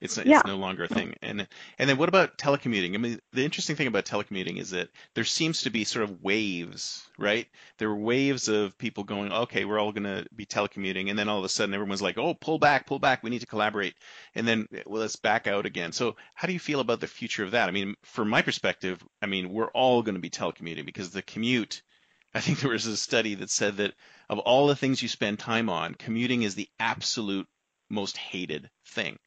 It's 0.00 0.18
Yeah. 0.18 0.38
it's 0.38 0.46
no 0.46 0.56
longer 0.56 0.84
a 0.84 0.88
thing. 0.88 1.14
And 1.22 1.48
and 1.78 1.88
then 1.88 1.96
what 1.96 2.10
about 2.10 2.36
telecommuting? 2.36 2.94
I 2.94 2.98
mean, 2.98 3.18
the 3.32 3.44
interesting 3.44 3.76
thing 3.76 3.86
about 3.86 4.04
telecommuting 4.04 4.58
is 4.58 4.70
that 4.70 4.90
there 5.14 5.24
seems 5.24 5.62
to 5.62 5.70
be 5.70 5.84
sort 5.84 6.04
of 6.04 6.22
waves, 6.22 7.08
right? 7.18 7.48
There 7.78 7.88
were 7.88 7.96
waves 7.96 8.48
of 8.48 8.76
people 8.76 9.04
going, 9.04 9.32
okay, 9.32 9.64
we're 9.64 9.78
all 9.78 9.92
going 9.92 10.04
to 10.04 10.26
be 10.34 10.44
telecommuting, 10.44 11.08
and 11.08 11.18
then 11.18 11.28
all 11.28 11.38
of 11.38 11.44
a 11.44 11.48
sudden 11.48 11.74
everyone's 11.74 12.02
like, 12.02 12.18
oh, 12.18 12.34
pull 12.34 12.58
back, 12.58 12.86
pull 12.86 12.98
back, 12.98 13.22
we 13.22 13.30
need 13.30 13.40
to 13.40 13.46
collaborate, 13.46 13.94
and 14.34 14.46
then 14.46 14.68
well, 14.84 15.00
let's 15.00 15.16
back 15.16 15.46
out 15.46 15.64
again. 15.64 15.92
So 15.92 16.16
how 16.34 16.46
do 16.46 16.52
you 16.52 16.60
feel 16.60 16.80
about 16.80 17.00
the 17.00 17.06
future 17.06 17.44
of 17.44 17.52
that? 17.52 17.68
I 17.68 17.72
mean, 17.72 17.94
from 18.02 18.28
my 18.28 18.42
perspective, 18.42 19.02
I 19.22 19.26
mean, 19.26 19.50
we're 19.50 19.70
all 19.70 20.02
going 20.02 20.16
to 20.16 20.20
be 20.20 20.30
telecommuting 20.30 20.84
because 20.84 21.10
the 21.10 21.22
commute. 21.22 21.82
I 22.34 22.40
think 22.40 22.60
there 22.60 22.70
was 22.70 22.84
a 22.84 22.98
study 22.98 23.34
that 23.36 23.48
said 23.48 23.78
that 23.78 23.94
of 24.28 24.40
all 24.40 24.66
the 24.66 24.76
things 24.76 25.00
you 25.00 25.08
spend 25.08 25.38
time 25.38 25.70
on, 25.70 25.94
commuting 25.94 26.42
is 26.42 26.54
the 26.54 26.68
absolute 26.78 27.46
most 27.88 28.18
hated 28.18 28.68
thing. 28.88 29.18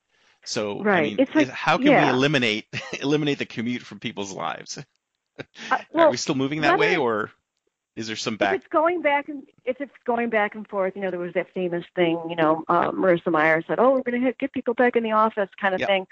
So 0.46 0.84
I 0.88 1.02
mean, 1.02 1.16
It's 1.20 1.34
like- 1.36 1.50
how 1.50 1.78
can 1.78 1.88
yeah. 1.88 2.12
we 2.12 2.18
eliminate 2.18 2.66
eliminate 3.02 3.38
the 3.40 3.46
commute 3.46 3.82
from 3.82 4.00
people's 4.00 4.32
lives? 4.34 4.78
Uh, 5.72 5.78
Are 5.96 6.12
we 6.12 6.18
still 6.18 6.36
moving 6.36 6.60
that 6.62 6.78
way, 6.78 6.98
whether- 6.98 7.02
or 7.02 7.32
is 7.96 8.08
there 8.08 8.18
some 8.18 8.36
back? 8.36 8.56
if 8.56 8.62
it's 8.64 8.68
going 8.68 9.02
back 9.02 9.30
and 9.30 9.44
if 9.64 9.80
it's 9.80 9.94
going 10.06 10.30
back 10.30 10.54
and 10.54 10.68
forth, 10.68 10.98
you 10.98 11.02
know, 11.02 11.10
there 11.12 11.20
was 11.20 11.34
that 11.34 11.48
famous 11.54 11.86
thing, 11.96 12.22
you 12.30 12.36
know, 12.36 12.66
uh, 12.68 12.92
Marissa 12.92 13.32
Mayer 13.32 13.64
said, 13.66 13.80
"Oh, 13.80 13.92
we're 13.92 14.02
going 14.02 14.22
to 14.22 14.34
get 14.34 14.52
people 14.52 14.74
back 14.74 14.98
in 14.98 15.04
the 15.04 15.14
office," 15.14 15.50
kind 15.60 15.74
of 15.74 15.80
Yeah. 15.80 15.86
thing. 15.88 16.08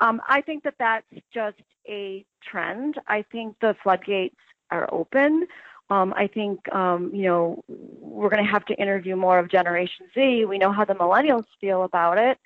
Um, 0.00 0.22
I 0.28 0.42
think 0.42 0.62
that 0.62 0.74
that's 0.78 1.06
just 1.34 1.56
a 1.88 2.24
trend. 2.40 3.00
I 3.08 3.22
think 3.22 3.56
the 3.60 3.74
floodgates 3.82 4.36
are 4.70 4.88
open. 4.92 5.48
Um, 5.90 6.14
I 6.16 6.28
think, 6.28 6.72
um, 6.72 7.12
you 7.12 7.22
know, 7.24 7.64
we're 7.66 8.28
going 8.28 8.44
to 8.44 8.50
have 8.50 8.64
to 8.66 8.74
interview 8.74 9.16
more 9.16 9.40
of 9.40 9.48
Generation 9.48 10.06
Z. 10.14 10.44
We 10.44 10.58
know 10.58 10.70
how 10.70 10.84
the 10.84 10.94
millennials 10.94 11.46
feel 11.60 11.82
about 11.82 12.16
it. 12.18 12.38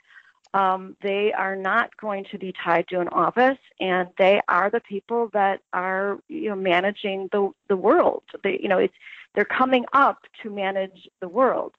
Um, 0.55 0.97
they 1.03 1.33
are 1.33 1.57
not 1.57 1.97
going 1.97 2.25
to 2.31 2.39
be 2.39 2.53
tied 2.53 2.89
to 2.89 3.01
an 3.01 3.09
office, 3.09 3.59
and 3.81 4.09
they 4.19 4.41
are 4.49 4.69
the 4.69 4.81
people 4.81 5.31
that 5.33 5.61
are, 5.73 6.19
you 6.29 6.51
know, 6.51 6.57
managing 6.57 7.29
the 7.33 7.51
the 7.69 7.77
world. 7.77 8.23
They, 8.45 8.59
you 8.63 8.69
know, 8.69 8.79
it's 8.79 8.95
they're 9.35 9.45
coming 9.47 9.87
up 9.95 10.19
to 10.43 10.51
manage 10.51 11.09
the 11.21 11.29
world. 11.29 11.73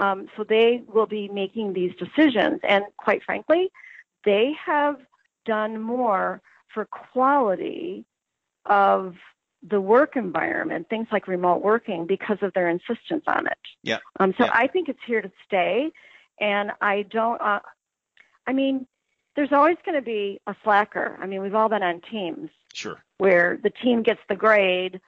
Um, 0.00 0.28
so 0.36 0.44
they 0.44 0.82
will 0.86 1.06
be 1.06 1.28
making 1.28 1.72
these 1.72 1.92
decisions, 1.96 2.60
and 2.62 2.84
quite 2.96 3.24
frankly, 3.24 3.72
they 4.24 4.52
have 4.64 4.96
done 5.44 5.80
more 5.82 6.40
for 6.72 6.84
quality 6.84 8.04
of 8.66 9.16
the 9.68 9.80
work 9.80 10.14
environment, 10.16 10.88
things 10.88 11.08
like 11.10 11.26
remote 11.26 11.62
working, 11.62 12.06
because 12.06 12.38
of 12.42 12.52
their 12.54 12.68
insistence 12.68 13.24
on 13.26 13.48
it. 13.48 13.58
Yeah. 13.82 13.98
Um, 14.20 14.32
so 14.38 14.44
Yeah. 14.44 14.52
I 14.54 14.68
think 14.68 14.88
it's 14.88 15.00
here 15.04 15.20
to 15.20 15.32
stay, 15.44 15.90
and 16.40 16.70
I 16.80 17.02
don't. 17.02 17.40
Uh, 17.40 17.60
I 18.46 18.52
mean, 18.52 18.86
there's 19.36 19.52
always 19.52 19.76
going 19.84 19.96
to 19.96 20.02
be 20.02 20.40
a 20.46 20.54
slacker. 20.62 21.18
I 21.20 21.26
mean, 21.26 21.42
we've 21.42 21.54
all 21.54 21.68
been 21.68 21.82
on 21.82 22.00
teams 22.10 22.50
Sure. 22.72 23.02
where 23.18 23.58
the 23.62 23.70
team 23.70 24.02
gets 24.02 24.20
the 24.28 24.36
grade, 24.36 25.00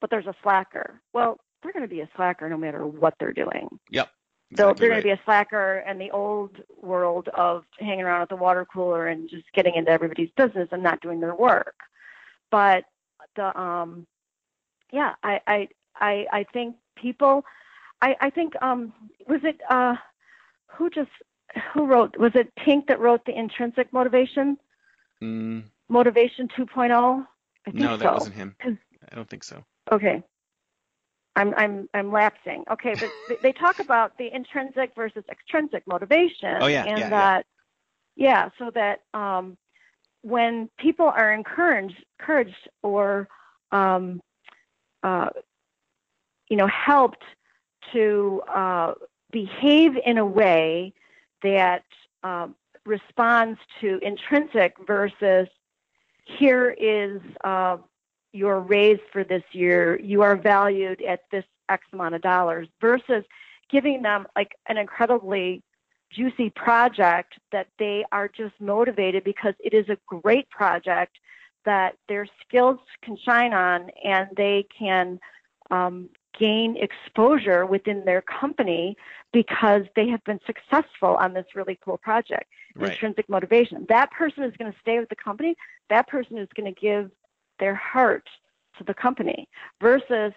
but 0.00 0.10
there's 0.10 0.26
a 0.26 0.34
slacker. 0.42 1.00
Well, 1.12 1.38
they're 1.62 1.72
going 1.72 1.84
to 1.84 1.88
be 1.88 2.00
a 2.00 2.08
slacker 2.16 2.48
no 2.48 2.56
matter 2.56 2.86
what 2.86 3.14
they're 3.18 3.32
doing. 3.32 3.68
Yep. 3.90 4.10
So 4.56 4.74
they're 4.74 4.88
right. 4.90 5.02
going 5.02 5.02
to 5.02 5.02
be 5.02 5.10
a 5.10 5.20
slacker 5.24 5.78
and 5.86 6.00
the 6.00 6.10
old 6.10 6.56
world 6.82 7.28
of 7.28 7.64
hanging 7.78 8.02
around 8.02 8.22
at 8.22 8.28
the 8.28 8.36
water 8.36 8.66
cooler 8.72 9.06
and 9.06 9.30
just 9.30 9.44
getting 9.52 9.76
into 9.76 9.90
everybody's 9.90 10.30
business 10.36 10.68
and 10.72 10.82
not 10.82 11.00
doing 11.00 11.20
their 11.20 11.34
work. 11.36 11.76
But 12.50 12.84
the 13.36 13.58
um, 13.58 14.06
yeah, 14.92 15.14
I 15.22 15.40
I 15.46 15.68
I, 15.94 16.26
I 16.32 16.44
think 16.52 16.76
people, 16.96 17.44
I 18.02 18.16
I 18.20 18.30
think 18.30 18.60
um, 18.60 18.92
was 19.28 19.40
it 19.44 19.60
uh, 19.70 19.94
who 20.66 20.90
just 20.90 21.10
who 21.72 21.86
wrote 21.86 22.16
was 22.18 22.32
it 22.34 22.52
Pink 22.56 22.86
that 22.88 23.00
wrote 23.00 23.24
the 23.24 23.36
intrinsic 23.36 23.92
motivation 23.92 24.56
Mm, 25.22 25.64
motivation 25.88 26.48
2.0? 26.48 27.26
I 27.66 27.70
think 27.70 27.82
no, 27.82 27.96
that 27.96 28.06
so. 28.06 28.14
wasn't 28.14 28.34
him. 28.34 28.56
I 28.64 29.14
don't 29.14 29.28
think 29.28 29.44
so. 29.44 29.62
Okay. 29.92 30.22
I'm 31.36 31.54
I'm 31.56 31.88
I'm 31.94 32.10
lapsing. 32.10 32.64
Okay, 32.70 32.94
but 32.94 33.38
they 33.42 33.52
talk 33.52 33.78
about 33.78 34.16
the 34.18 34.34
intrinsic 34.34 34.92
versus 34.96 35.24
extrinsic 35.30 35.86
motivation. 35.86 36.56
Oh, 36.60 36.66
yeah, 36.66 36.84
and 36.84 36.98
yeah, 36.98 36.98
yeah. 36.98 37.08
that 37.08 37.46
yeah, 38.16 38.48
so 38.58 38.70
that 38.74 39.00
um, 39.14 39.56
when 40.22 40.68
people 40.78 41.06
are 41.06 41.32
encouraged, 41.32 42.04
encouraged 42.18 42.68
or 42.82 43.28
um, 43.70 44.20
uh, 45.02 45.28
you 46.48 46.56
know 46.56 46.66
helped 46.66 47.22
to 47.92 48.42
uh, 48.52 48.94
behave 49.30 49.92
in 50.04 50.18
a 50.18 50.26
way 50.26 50.92
that 51.42 51.84
um, 52.22 52.54
responds 52.84 53.58
to 53.80 53.98
intrinsic 54.02 54.74
versus 54.86 55.48
here 56.38 56.70
is 56.70 57.20
uh, 57.44 57.76
your 58.32 58.60
raise 58.60 59.00
for 59.12 59.24
this 59.24 59.42
year. 59.52 59.98
You 60.00 60.22
are 60.22 60.36
valued 60.36 61.02
at 61.02 61.20
this 61.30 61.44
X 61.68 61.84
amount 61.92 62.14
of 62.14 62.22
dollars 62.22 62.68
versus 62.80 63.24
giving 63.70 64.02
them 64.02 64.26
like 64.36 64.56
an 64.68 64.76
incredibly 64.76 65.62
juicy 66.12 66.50
project 66.50 67.34
that 67.52 67.68
they 67.78 68.04
are 68.10 68.28
just 68.28 68.54
motivated 68.60 69.22
because 69.24 69.54
it 69.60 69.72
is 69.72 69.88
a 69.88 69.98
great 70.06 70.48
project 70.50 71.16
that 71.64 71.94
their 72.08 72.26
skills 72.44 72.78
can 73.02 73.16
shine 73.24 73.52
on 73.52 73.88
and 74.04 74.28
they 74.36 74.66
can 74.76 75.20
um, 75.70 76.08
gain 76.38 76.76
exposure 76.76 77.66
within 77.66 78.04
their 78.04 78.22
company 78.22 78.96
because 79.32 79.82
they 79.96 80.08
have 80.08 80.22
been 80.24 80.40
successful 80.46 81.16
on 81.16 81.34
this 81.34 81.46
really 81.54 81.78
cool 81.84 81.98
project. 81.98 82.44
Right. 82.74 82.92
Intrinsic 82.92 83.28
motivation. 83.28 83.86
That 83.88 84.10
person 84.12 84.44
is 84.44 84.54
going 84.56 84.72
to 84.72 84.78
stay 84.80 84.98
with 84.98 85.08
the 85.08 85.16
company. 85.16 85.54
That 85.88 86.08
person 86.08 86.38
is 86.38 86.48
going 86.56 86.72
to 86.72 86.80
give 86.80 87.10
their 87.58 87.74
heart 87.74 88.28
to 88.78 88.84
the 88.84 88.94
company 88.94 89.48
versus 89.80 90.32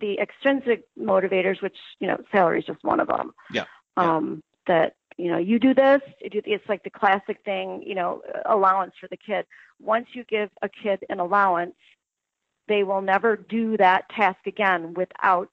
the 0.00 0.18
extrinsic 0.20 0.84
motivators, 0.98 1.62
which, 1.62 1.76
you 1.98 2.06
know, 2.06 2.18
salary 2.30 2.60
is 2.60 2.66
just 2.66 2.82
one 2.84 3.00
of 3.00 3.08
them. 3.08 3.32
Yeah. 3.52 3.64
yeah. 3.96 4.16
Um, 4.16 4.42
that 4.66 4.94
you 5.18 5.30
know 5.30 5.38
you 5.38 5.58
do 5.58 5.74
this 5.74 6.00
it's 6.20 6.68
like 6.68 6.82
the 6.84 6.90
classic 6.90 7.38
thing 7.44 7.82
you 7.84 7.94
know 7.94 8.22
allowance 8.46 8.92
for 9.00 9.08
the 9.08 9.16
kid 9.16 9.44
once 9.80 10.06
you 10.12 10.24
give 10.24 10.50
a 10.62 10.68
kid 10.68 11.04
an 11.10 11.20
allowance 11.20 11.74
they 12.68 12.82
will 12.82 13.02
never 13.02 13.36
do 13.36 13.76
that 13.76 14.08
task 14.10 14.46
again 14.46 14.94
without 14.94 15.50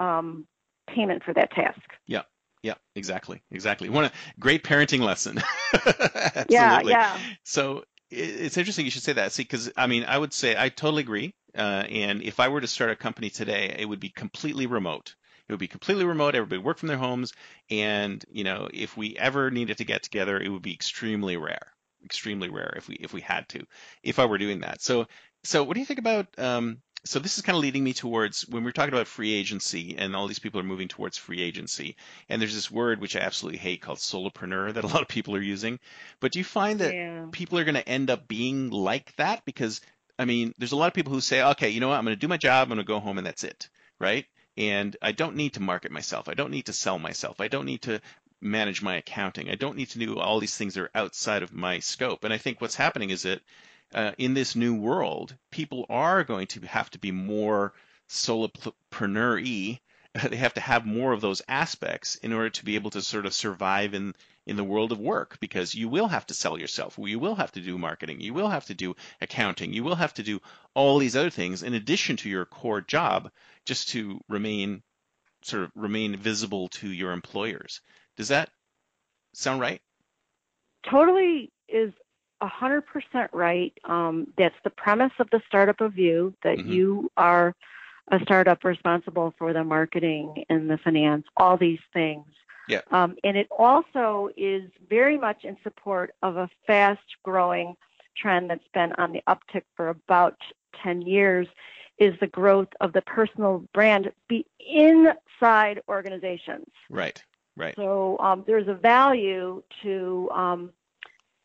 um, 0.00 0.46
payment 0.88 1.22
for 1.24 1.32
that 1.34 1.50
task. 1.52 1.80
Yeah. 2.06 2.22
Yeah 2.62 2.74
exactly. 2.94 3.42
Exactly. 3.50 3.88
One 3.88 4.10
great 4.38 4.64
parenting 4.64 5.00
lesson. 5.00 5.38
Absolutely. 5.74 6.48
yeah. 6.50 6.80
Yeah 6.82 7.18
so 7.44 7.84
it's 8.10 8.58
interesting 8.58 8.84
you 8.84 8.90
should 8.90 9.02
say 9.02 9.14
that. 9.14 9.32
See 9.32 9.42
because 9.42 9.70
i 9.76 9.86
mean 9.86 10.04
i 10.04 10.18
would 10.18 10.32
say 10.32 10.54
i 10.56 10.68
totally 10.68 11.02
agree 11.02 11.34
uh, 11.56 11.84
and 11.88 12.22
if 12.22 12.40
i 12.40 12.48
were 12.48 12.60
to 12.60 12.66
start 12.66 12.90
a 12.90 12.96
company 12.96 13.30
today 13.30 13.74
it 13.78 13.86
would 13.88 14.00
be 14.00 14.10
completely 14.10 14.66
remote. 14.66 15.14
It 15.48 15.52
would 15.52 15.60
be 15.60 15.68
completely 15.68 16.04
remote. 16.04 16.34
Everybody 16.34 16.58
would 16.58 16.66
work 16.66 16.78
from 16.78 16.88
their 16.88 16.96
homes, 16.96 17.32
and 17.68 18.24
you 18.30 18.44
know, 18.44 18.68
if 18.72 18.96
we 18.96 19.16
ever 19.16 19.50
needed 19.50 19.78
to 19.78 19.84
get 19.84 20.02
together, 20.02 20.40
it 20.40 20.48
would 20.48 20.62
be 20.62 20.72
extremely 20.72 21.36
rare, 21.36 21.72
extremely 22.04 22.48
rare 22.48 22.72
if 22.76 22.88
we 22.88 22.94
if 22.94 23.12
we 23.12 23.20
had 23.20 23.48
to, 23.50 23.66
if 24.02 24.18
I 24.18 24.26
were 24.26 24.38
doing 24.38 24.60
that. 24.60 24.80
So, 24.80 25.06
so 25.44 25.62
what 25.64 25.74
do 25.74 25.80
you 25.80 25.86
think 25.86 25.98
about? 25.98 26.26
Um, 26.38 26.82
so 27.04 27.18
this 27.18 27.36
is 27.36 27.42
kind 27.42 27.56
of 27.56 27.62
leading 27.62 27.82
me 27.82 27.94
towards 27.94 28.42
when 28.48 28.62
we're 28.62 28.70
talking 28.70 28.94
about 28.94 29.08
free 29.08 29.32
agency, 29.32 29.96
and 29.98 30.14
all 30.14 30.28
these 30.28 30.38
people 30.38 30.60
are 30.60 30.64
moving 30.64 30.88
towards 30.88 31.18
free 31.18 31.42
agency. 31.42 31.96
And 32.28 32.40
there's 32.40 32.54
this 32.54 32.70
word 32.70 33.00
which 33.00 33.16
I 33.16 33.20
absolutely 33.20 33.58
hate 33.58 33.82
called 33.82 33.98
solopreneur 33.98 34.74
that 34.74 34.84
a 34.84 34.88
lot 34.88 35.02
of 35.02 35.08
people 35.08 35.34
are 35.34 35.42
using. 35.42 35.80
But 36.20 36.32
do 36.32 36.38
you 36.38 36.44
find 36.44 36.78
that 36.78 36.94
yeah. 36.94 37.26
people 37.32 37.58
are 37.58 37.64
going 37.64 37.74
to 37.74 37.88
end 37.88 38.08
up 38.08 38.28
being 38.28 38.70
like 38.70 39.14
that? 39.16 39.44
Because 39.44 39.80
I 40.18 40.24
mean, 40.24 40.54
there's 40.58 40.72
a 40.72 40.76
lot 40.76 40.86
of 40.86 40.94
people 40.94 41.12
who 41.12 41.20
say, 41.20 41.42
okay, 41.42 41.70
you 41.70 41.80
know 41.80 41.88
what, 41.88 41.98
I'm 41.98 42.04
going 42.04 42.16
to 42.16 42.20
do 42.20 42.28
my 42.28 42.36
job, 42.36 42.62
I'm 42.62 42.76
going 42.76 42.78
to 42.78 42.84
go 42.84 43.00
home, 43.00 43.18
and 43.18 43.26
that's 43.26 43.44
it, 43.44 43.68
right? 43.98 44.26
And 44.56 44.96
I 45.02 45.12
don't 45.12 45.36
need 45.36 45.54
to 45.54 45.60
market 45.60 45.90
myself. 45.90 46.28
I 46.28 46.34
don't 46.34 46.50
need 46.50 46.66
to 46.66 46.72
sell 46.72 46.98
myself. 46.98 47.40
I 47.40 47.48
don't 47.48 47.66
need 47.66 47.82
to 47.82 48.00
manage 48.40 48.82
my 48.82 48.96
accounting. 48.96 49.48
I 49.50 49.54
don't 49.54 49.76
need 49.76 49.90
to 49.90 49.98
do 49.98 50.18
all 50.18 50.38
these 50.38 50.56
things 50.56 50.74
that 50.74 50.82
are 50.82 50.90
outside 50.94 51.42
of 51.42 51.52
my 51.52 51.78
scope. 51.80 52.24
And 52.24 52.32
I 52.32 52.38
think 52.38 52.60
what's 52.60 52.74
happening 52.74 53.10
is 53.10 53.22
that 53.22 53.40
uh, 53.94 54.12
in 54.18 54.34
this 54.34 54.56
new 54.56 54.74
world, 54.74 55.36
people 55.50 55.86
are 55.88 56.24
going 56.24 56.46
to 56.48 56.60
have 56.66 56.90
to 56.90 56.98
be 56.98 57.10
more 57.10 57.72
solopreneur-y. 58.08 59.80
They 60.28 60.36
have 60.36 60.54
to 60.54 60.60
have 60.60 60.84
more 60.84 61.12
of 61.12 61.22
those 61.22 61.40
aspects 61.48 62.16
in 62.16 62.34
order 62.34 62.50
to 62.50 62.64
be 62.66 62.74
able 62.74 62.90
to 62.90 63.00
sort 63.00 63.24
of 63.24 63.32
survive 63.32 63.94
in 63.94 64.14
in 64.46 64.56
the 64.56 64.64
world 64.64 64.92
of 64.92 64.98
work 64.98 65.38
because 65.40 65.74
you 65.74 65.88
will 65.88 66.08
have 66.08 66.26
to 66.26 66.34
sell 66.34 66.58
yourself. 66.58 66.98
You 66.98 67.18
will 67.18 67.36
have 67.36 67.52
to 67.52 67.60
do 67.60 67.78
marketing. 67.78 68.20
You 68.20 68.34
will 68.34 68.48
have 68.48 68.66
to 68.66 68.74
do 68.74 68.96
accounting. 69.20 69.72
You 69.72 69.84
will 69.84 69.94
have 69.94 70.14
to 70.14 70.22
do 70.22 70.40
all 70.74 70.98
these 70.98 71.16
other 71.16 71.30
things 71.30 71.62
in 71.62 71.74
addition 71.74 72.16
to 72.18 72.28
your 72.28 72.44
core 72.44 72.80
job 72.80 73.30
just 73.64 73.90
to 73.90 74.20
remain 74.28 74.82
sort 75.42 75.64
of 75.64 75.70
remain 75.74 76.16
visible 76.16 76.68
to 76.68 76.88
your 76.88 77.12
employers. 77.12 77.80
Does 78.16 78.28
that 78.28 78.50
sound 79.34 79.60
right? 79.60 79.80
Totally 80.90 81.52
is 81.68 81.92
100% 82.42 82.82
right. 83.32 83.72
Um, 83.84 84.26
that's 84.36 84.54
the 84.64 84.70
premise 84.70 85.12
of 85.18 85.30
the 85.30 85.40
startup 85.46 85.80
of 85.80 85.98
you 85.98 86.34
that 86.42 86.58
mm-hmm. 86.58 86.72
you 86.72 87.10
are 87.16 87.54
a 88.10 88.20
startup 88.22 88.64
responsible 88.64 89.34
for 89.38 89.52
the 89.52 89.64
marketing 89.64 90.44
and 90.48 90.68
the 90.68 90.78
finance, 90.78 91.24
all 91.36 91.56
these 91.56 91.78
things. 91.92 92.26
Yeah. 92.68 92.80
Um, 92.90 93.16
and 93.24 93.36
it 93.36 93.48
also 93.50 94.28
is 94.36 94.70
very 94.88 95.18
much 95.18 95.44
in 95.44 95.56
support 95.62 96.14
of 96.22 96.36
a 96.36 96.48
fast 96.66 97.00
growing 97.22 97.76
trend 98.16 98.50
that's 98.50 98.68
been 98.74 98.92
on 98.98 99.12
the 99.12 99.22
uptick 99.28 99.64
for 99.76 99.88
about 99.88 100.36
10 100.82 101.02
years 101.02 101.46
is 101.98 102.14
the 102.20 102.26
growth 102.26 102.68
of 102.80 102.92
the 102.92 103.02
personal 103.02 103.64
brand 103.72 104.10
be 104.28 104.46
inside 104.58 105.80
organizations. 105.88 106.66
Right, 106.90 107.22
right. 107.56 107.74
So 107.76 108.18
um, 108.18 108.44
there's 108.46 108.68
a 108.68 108.74
value 108.74 109.62
to 109.82 110.28
um, 110.32 110.72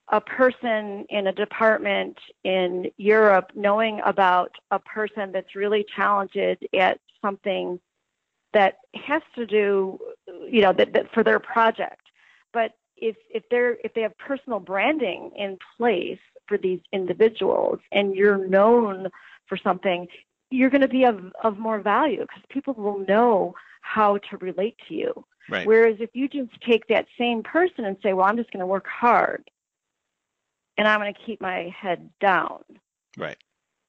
a 0.09 0.21
person 0.21 1.05
in 1.09 1.27
a 1.27 1.33
department 1.33 2.17
in 2.43 2.89
Europe 2.97 3.51
knowing 3.55 3.99
about 4.05 4.51
a 4.71 4.79
person 4.79 5.31
that's 5.31 5.55
really 5.55 5.85
talented 5.95 6.65
at 6.77 6.99
something 7.21 7.79
that 8.53 8.77
has 8.95 9.21
to 9.35 9.45
do, 9.45 9.99
you 10.49 10.61
know, 10.61 10.71
that, 10.71 10.93
that 10.93 11.13
for 11.13 11.23
their 11.23 11.39
project. 11.39 12.01
But 12.53 12.71
if 12.95 13.17
if 13.29 13.43
they're 13.51 13.77
if 13.83 13.93
they 13.93 14.01
have 14.01 14.17
personal 14.17 14.59
branding 14.59 15.31
in 15.35 15.57
place 15.77 16.19
for 16.47 16.57
these 16.57 16.79
individuals 16.93 17.79
and 17.91 18.15
you're 18.15 18.47
known 18.47 19.09
for 19.47 19.57
something, 19.57 20.07
you're 20.49 20.69
going 20.69 20.81
to 20.81 20.87
be 20.87 21.03
of, 21.03 21.33
of 21.43 21.59
more 21.59 21.79
value 21.79 22.21
because 22.21 22.43
people 22.49 22.73
will 22.73 22.99
know 22.99 23.53
how 23.81 24.17
to 24.17 24.37
relate 24.37 24.77
to 24.87 24.93
you. 24.93 25.25
Right. 25.49 25.67
Whereas 25.67 25.97
if 25.99 26.09
you 26.13 26.27
just 26.27 26.49
take 26.65 26.87
that 26.87 27.05
same 27.17 27.43
person 27.43 27.85
and 27.85 27.97
say, 28.01 28.13
well, 28.13 28.25
I'm 28.25 28.37
just 28.37 28.51
going 28.51 28.61
to 28.61 28.65
work 28.65 28.87
hard 28.87 29.43
and 30.77 30.87
I'm 30.87 30.99
going 30.99 31.13
to 31.13 31.19
keep 31.25 31.41
my 31.41 31.73
head 31.77 32.09
down. 32.19 32.63
Right. 33.17 33.37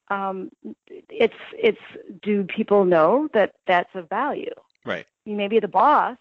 Um, 0.09 0.49
it's 0.87 1.33
it's 1.53 1.79
do 2.23 2.43
people 2.43 2.83
know 2.83 3.29
that 3.33 3.53
that's 3.67 3.93
of 3.93 4.09
value? 4.09 4.55
Right. 4.85 5.05
Maybe 5.25 5.59
the 5.59 5.67
boss, 5.67 6.17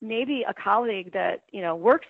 maybe 0.00 0.44
a 0.48 0.54
colleague 0.54 1.12
that 1.12 1.42
you 1.50 1.62
know 1.62 1.74
works 1.74 2.06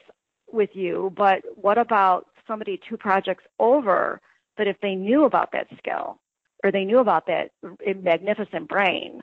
with 0.52 0.70
you, 0.74 1.12
but 1.16 1.42
what 1.54 1.78
about 1.78 2.26
somebody 2.46 2.78
two 2.88 2.96
projects 2.96 3.44
over 3.58 4.20
that 4.58 4.66
if 4.66 4.76
they 4.82 4.94
knew 4.94 5.24
about 5.24 5.52
that 5.52 5.68
skill 5.78 6.18
or 6.62 6.70
they 6.70 6.84
knew 6.84 6.98
about 6.98 7.26
that 7.26 7.52
magnificent 8.02 8.68
brain, 8.68 9.22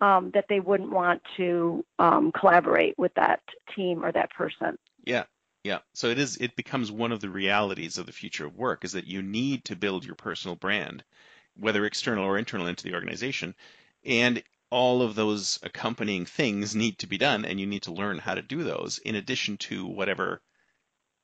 um, 0.00 0.30
that 0.34 0.44
they 0.48 0.60
wouldn't 0.60 0.92
want 0.92 1.22
to 1.36 1.84
um, 1.98 2.30
collaborate 2.32 2.96
with 2.98 3.12
that 3.14 3.40
team 3.74 4.04
or 4.04 4.12
that 4.12 4.30
person. 4.30 4.76
Yeah, 5.04 5.24
yeah. 5.64 5.78
So 5.94 6.08
it 6.08 6.18
is. 6.18 6.36
It 6.36 6.56
becomes 6.56 6.90
one 6.90 7.12
of 7.12 7.20
the 7.20 7.30
realities 7.30 7.98
of 7.98 8.06
the 8.06 8.12
future 8.12 8.46
of 8.46 8.56
work 8.56 8.84
is 8.84 8.92
that 8.92 9.06
you 9.06 9.22
need 9.22 9.64
to 9.66 9.76
build 9.76 10.04
your 10.04 10.14
personal 10.14 10.56
brand, 10.56 11.04
whether 11.56 11.84
external 11.84 12.24
or 12.24 12.38
internal 12.38 12.66
into 12.66 12.84
the 12.84 12.94
organization, 12.94 13.54
and 14.04 14.42
all 14.70 15.02
of 15.02 15.14
those 15.14 15.58
accompanying 15.62 16.24
things 16.24 16.74
need 16.74 16.98
to 16.98 17.06
be 17.06 17.18
done, 17.18 17.44
and 17.44 17.60
you 17.60 17.66
need 17.66 17.82
to 17.82 17.92
learn 17.92 18.18
how 18.18 18.34
to 18.34 18.42
do 18.42 18.64
those 18.64 18.98
in 18.98 19.14
addition 19.14 19.56
to 19.58 19.86
whatever 19.86 20.40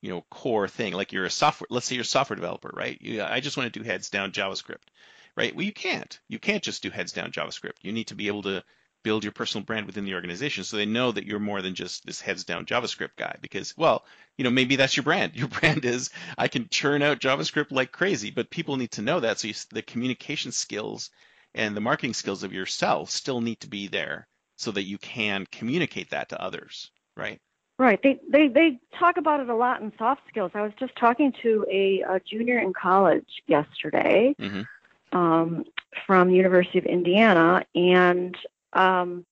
you 0.01 0.11
know 0.11 0.25
core 0.31 0.69
thing 0.69 0.93
like 0.93 1.13
you're 1.13 1.25
a 1.25 1.31
software 1.31 1.67
let's 1.71 1.87
say 1.87 1.97
you're 1.97 2.03
a 2.03 2.05
software 2.05 2.37
developer 2.37 2.71
right 2.73 2.99
you, 3.01 3.21
i 3.21 3.41
just 3.41 3.57
want 3.57 3.73
to 3.73 3.77
do 3.81 3.85
heads 3.85 4.11
down 4.11 4.31
javascript 4.31 4.87
right? 5.39 5.55
Well, 5.55 5.65
you 5.65 5.73
can't. 5.73 6.19
You 6.29 6.41
can't 6.41 6.65
just 6.65 6.83
do 6.83 6.91
heads 6.91 7.13
down 7.13 7.31
JavaScript. 7.31 7.77
You 7.83 7.93
need 7.93 8.09
to 8.09 8.17
be 8.17 8.27
able 8.27 8.43
to 8.43 8.65
build 9.09 9.25
your 9.25 9.33
personal 9.33 9.65
brand 9.65 9.87
within 9.87 10.05
the 10.05 10.13
organization 10.13 10.63
so 10.63 10.77
they 10.77 10.85
know 10.85 11.11
that 11.11 11.25
you're 11.25 11.39
more 11.39 11.63
than 11.63 11.75
just 11.75 12.05
this 12.05 12.21
heads 12.21 12.45
down 12.45 12.67
JavaScript 12.67 13.17
guy 13.17 13.37
because, 13.41 13.75
well, 13.75 14.05
you 14.37 14.45
know, 14.45 14.51
maybe 14.51 14.77
that's 14.77 14.99
your 14.99 15.05
brand. 15.05 15.33
Your 15.35 15.49
brand 15.49 15.87
is 15.87 16.11
I 16.37 16.49
can 16.49 16.69
churn 16.69 17.01
out 17.01 17.19
JavaScript 17.19 17.73
like 17.73 17.91
crazy, 17.91 18.31
but 18.31 18.51
people 18.51 18.77
need 18.77 18.91
to 18.93 19.01
know 19.01 19.21
that. 19.21 19.39
So 19.39 19.49
you, 19.49 19.55
the 19.71 19.81
communication 19.81 20.53
skills 20.53 21.09
and 21.55 21.75
the 21.75 21.81
marketing 21.81 22.13
skills 22.13 22.43
of 22.43 22.53
yourself 22.53 23.09
still 23.09 23.41
need 23.41 23.61
to 23.61 23.67
be 23.67 23.89
there 23.89 24.29
so 24.57 24.73
that 24.73 24.83
you 24.83 24.99
can 24.99 25.47
communicate 25.51 26.11
that 26.11 26.29
to 26.29 26.43
others, 26.43 26.91
right? 27.17 27.41
Right. 27.79 27.99
They 28.03 28.21
they 28.31 28.49
they 28.49 28.79
talk 28.99 29.17
about 29.17 29.41
it 29.41 29.49
a 29.49 29.57
lot 29.57 29.81
in 29.81 29.91
soft 29.97 30.21
skills. 30.29 30.51
I 30.53 30.61
was 30.61 30.73
just 30.79 30.95
talking 30.97 31.33
to 31.43 31.65
a, 31.71 32.03
a 32.03 32.21
junior 32.21 32.59
in 32.59 32.75
college 32.75 33.43
yesterday. 33.47 34.35
Mm-hmm 34.39 34.63
um, 35.13 35.65
from 36.07 36.29
the 36.29 36.37
University 36.37 36.79
of 36.79 36.85
Indiana. 36.85 37.65
And 37.75 38.37
um, 38.73 39.25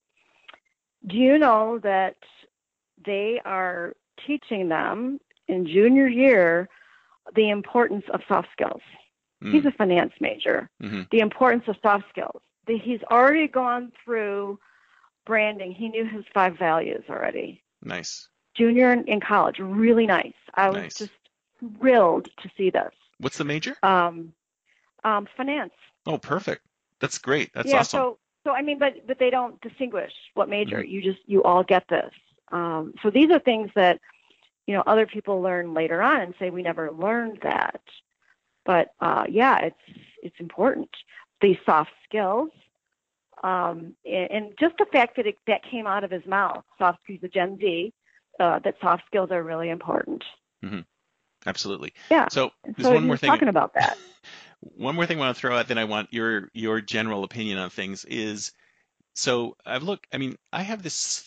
do 1.06 1.16
you 1.16 1.38
know 1.38 1.78
that 1.82 2.16
they 3.04 3.40
are 3.44 3.94
teaching 4.26 4.68
them 4.68 5.20
in 5.48 5.66
junior 5.66 6.06
year 6.06 6.68
the 7.34 7.50
importance 7.50 8.04
of 8.12 8.20
soft 8.28 8.48
skills? 8.52 8.80
Mm. 9.42 9.52
He's 9.52 9.66
a 9.66 9.72
finance 9.72 10.12
major. 10.20 10.70
Mm-hmm. 10.82 11.02
The 11.10 11.20
importance 11.20 11.64
of 11.68 11.76
soft 11.82 12.04
skills. 12.08 12.40
He's 12.66 13.00
already 13.10 13.46
gone 13.46 13.92
through 14.04 14.58
branding. 15.24 15.72
He 15.72 15.88
knew 15.88 16.04
his 16.04 16.24
five 16.34 16.58
values 16.58 17.04
already. 17.08 17.62
Nice. 17.82 18.28
Junior 18.54 18.92
in, 18.92 19.04
in 19.04 19.20
college, 19.20 19.58
really 19.58 20.06
nice. 20.06 20.32
I 20.54 20.68
was 20.68 20.76
nice. 20.76 20.98
just 20.98 21.12
thrilled 21.78 22.28
to 22.42 22.50
see 22.56 22.70
this. 22.70 22.92
What's 23.18 23.38
the 23.38 23.44
major? 23.44 23.76
Um, 23.82 24.32
um, 25.04 25.28
finance. 25.36 25.74
Oh, 26.06 26.18
perfect. 26.18 26.62
That's 27.00 27.18
great. 27.18 27.52
That's 27.52 27.68
yeah, 27.68 27.80
awesome. 27.80 27.98
So, 27.98 28.18
so 28.46 28.52
I 28.52 28.62
mean, 28.62 28.78
but 28.78 29.06
but 29.06 29.18
they 29.18 29.28
don't 29.28 29.60
distinguish 29.60 30.12
what 30.34 30.48
major. 30.48 30.78
Mm-hmm. 30.78 30.90
You 30.90 31.02
just 31.02 31.18
you 31.26 31.42
all 31.42 31.64
get 31.64 31.84
this. 31.88 32.12
Um, 32.52 32.94
so 33.02 33.10
these 33.10 33.28
are 33.30 33.40
things 33.40 33.70
that 33.74 34.00
you 34.66 34.74
know 34.74 34.84
other 34.86 35.04
people 35.04 35.42
learn 35.42 35.74
later 35.74 36.00
on 36.00 36.20
and 36.20 36.34
say 36.38 36.50
we 36.50 36.62
never 36.62 36.92
learned 36.92 37.40
that. 37.42 37.80
But 38.64 38.92
uh, 39.00 39.24
yeah, 39.28 39.58
it's 39.58 39.98
it's 40.22 40.36
important. 40.38 40.88
These 41.40 41.56
soft 41.66 41.90
skills, 42.08 42.50
um, 43.42 43.94
and, 44.06 44.54
just 44.58 44.76
the 44.78 44.86
fact 44.90 45.16
that 45.16 45.26
it, 45.26 45.36
that 45.48 45.62
came 45.68 45.86
out 45.86 46.04
of 46.04 46.10
his 46.10 46.24
mouth, 46.24 46.64
soft 46.78 47.00
skills, 47.02 47.18
the 47.20 47.28
Gen 47.28 47.58
Z, 47.58 47.92
uh, 48.40 48.60
that 48.60 48.76
soft 48.80 49.02
skills 49.06 49.30
are 49.32 49.42
really 49.42 49.68
important. 49.70 50.24
Mm-hmm. 50.64 50.80
Absolutely. 51.46 51.92
Yeah. 52.10 52.28
So 52.28 52.52
there's 52.64 52.86
so 52.86 52.94
one 52.94 53.06
more 53.06 53.16
thing. 53.16 53.28
Talking 53.28 53.48
about 53.48 53.74
that. 53.74 53.98
One 54.74 54.94
more 54.94 55.06
thing 55.06 55.18
I 55.18 55.20
want 55.20 55.36
to 55.36 55.40
throw 55.40 55.56
out, 55.56 55.68
then 55.68 55.78
I 55.78 55.84
want 55.84 56.12
your 56.12 56.50
your 56.52 56.80
general 56.80 57.24
opinion 57.24 57.58
on 57.58 57.70
things 57.70 58.04
is. 58.04 58.52
So 59.14 59.56
I've 59.64 59.82
looked. 59.82 60.06
I 60.12 60.18
mean, 60.18 60.36
I 60.52 60.62
have 60.62 60.82
this 60.82 61.22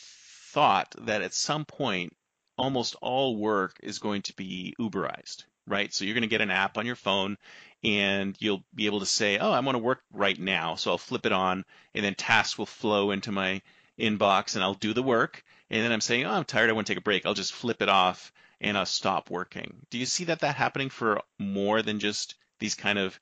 thought 0.52 0.94
that 1.00 1.22
at 1.22 1.34
some 1.34 1.66
point, 1.66 2.16
almost 2.58 2.96
all 3.02 3.38
work 3.38 3.78
is 3.82 4.00
going 4.00 4.24
to 4.24 4.36
be 4.36 4.76
Uberized, 4.80 5.46
right? 5.66 5.94
So 5.94 6.06
you're 6.06 6.14
going 6.14 6.22
to 6.22 6.28
get 6.28 6.42
an 6.42 6.52
app 6.52 6.78
on 6.78 6.86
your 6.86 6.96
phone, 6.96 7.38
and 7.84 8.36
you'll 8.40 8.64
be 8.76 8.86
able 8.88 9.00
to 9.00 9.06
say, 9.06 9.38
"Oh, 9.38 9.52
I 9.52 9.60
want 9.62 9.76
to 9.76 9.84
work 9.84 10.04
right 10.12 10.38
now," 10.38 10.76
so 10.76 10.92
I'll 10.92 10.98
flip 10.98 11.26
it 11.26 11.32
on, 11.32 11.66
and 11.96 12.04
then 12.04 12.16
tasks 12.16 12.58
will 12.58 12.66
flow 12.66 13.12
into 13.12 13.32
my 13.32 13.62
inbox, 13.98 14.56
and 14.56 14.64
I'll 14.64 14.74
do 14.74 14.94
the 14.94 15.04
work. 15.04 15.44
And 15.70 15.84
then 15.84 15.92
I'm 15.92 16.02
saying, 16.02 16.26
"Oh, 16.26 16.34
I'm 16.34 16.46
tired. 16.46 16.70
I 16.70 16.74
want 16.74 16.88
to 16.88 16.94
take 16.94 17.00
a 17.00 17.02
break." 17.02 17.26
I'll 17.26 17.34
just 17.34 17.54
flip 17.54 17.82
it 17.82 17.90
off 17.90 18.34
and 18.62 18.78
I'll 18.78 18.86
stop 18.86 19.30
working. 19.30 19.86
Do 19.90 19.98
you 19.98 20.06
see 20.06 20.26
that 20.26 20.40
that 20.42 20.56
happening 20.56 20.90
for 20.90 21.22
more 21.38 21.82
than 21.82 22.00
just 22.00 22.36
these 22.60 22.76
kind 22.76 23.00
of 23.00 23.20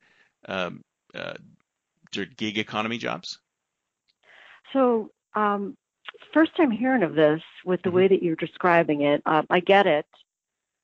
um, 0.47 0.82
uh, 1.15 1.34
gig 2.12 2.58
economy 2.58 2.97
jobs? 2.97 3.39
So, 4.73 5.12
um, 5.36 5.78
first 6.34 6.56
time 6.56 6.71
hearing 6.71 7.04
of 7.04 7.15
this 7.15 7.41
with 7.65 7.82
the 7.82 7.89
mm-hmm. 7.89 7.97
way 7.97 8.08
that 8.08 8.23
you're 8.23 8.36
describing 8.36 9.02
it. 9.02 9.21
Uh, 9.26 9.43
I 9.50 9.60
get 9.60 9.88
it. 9.88 10.06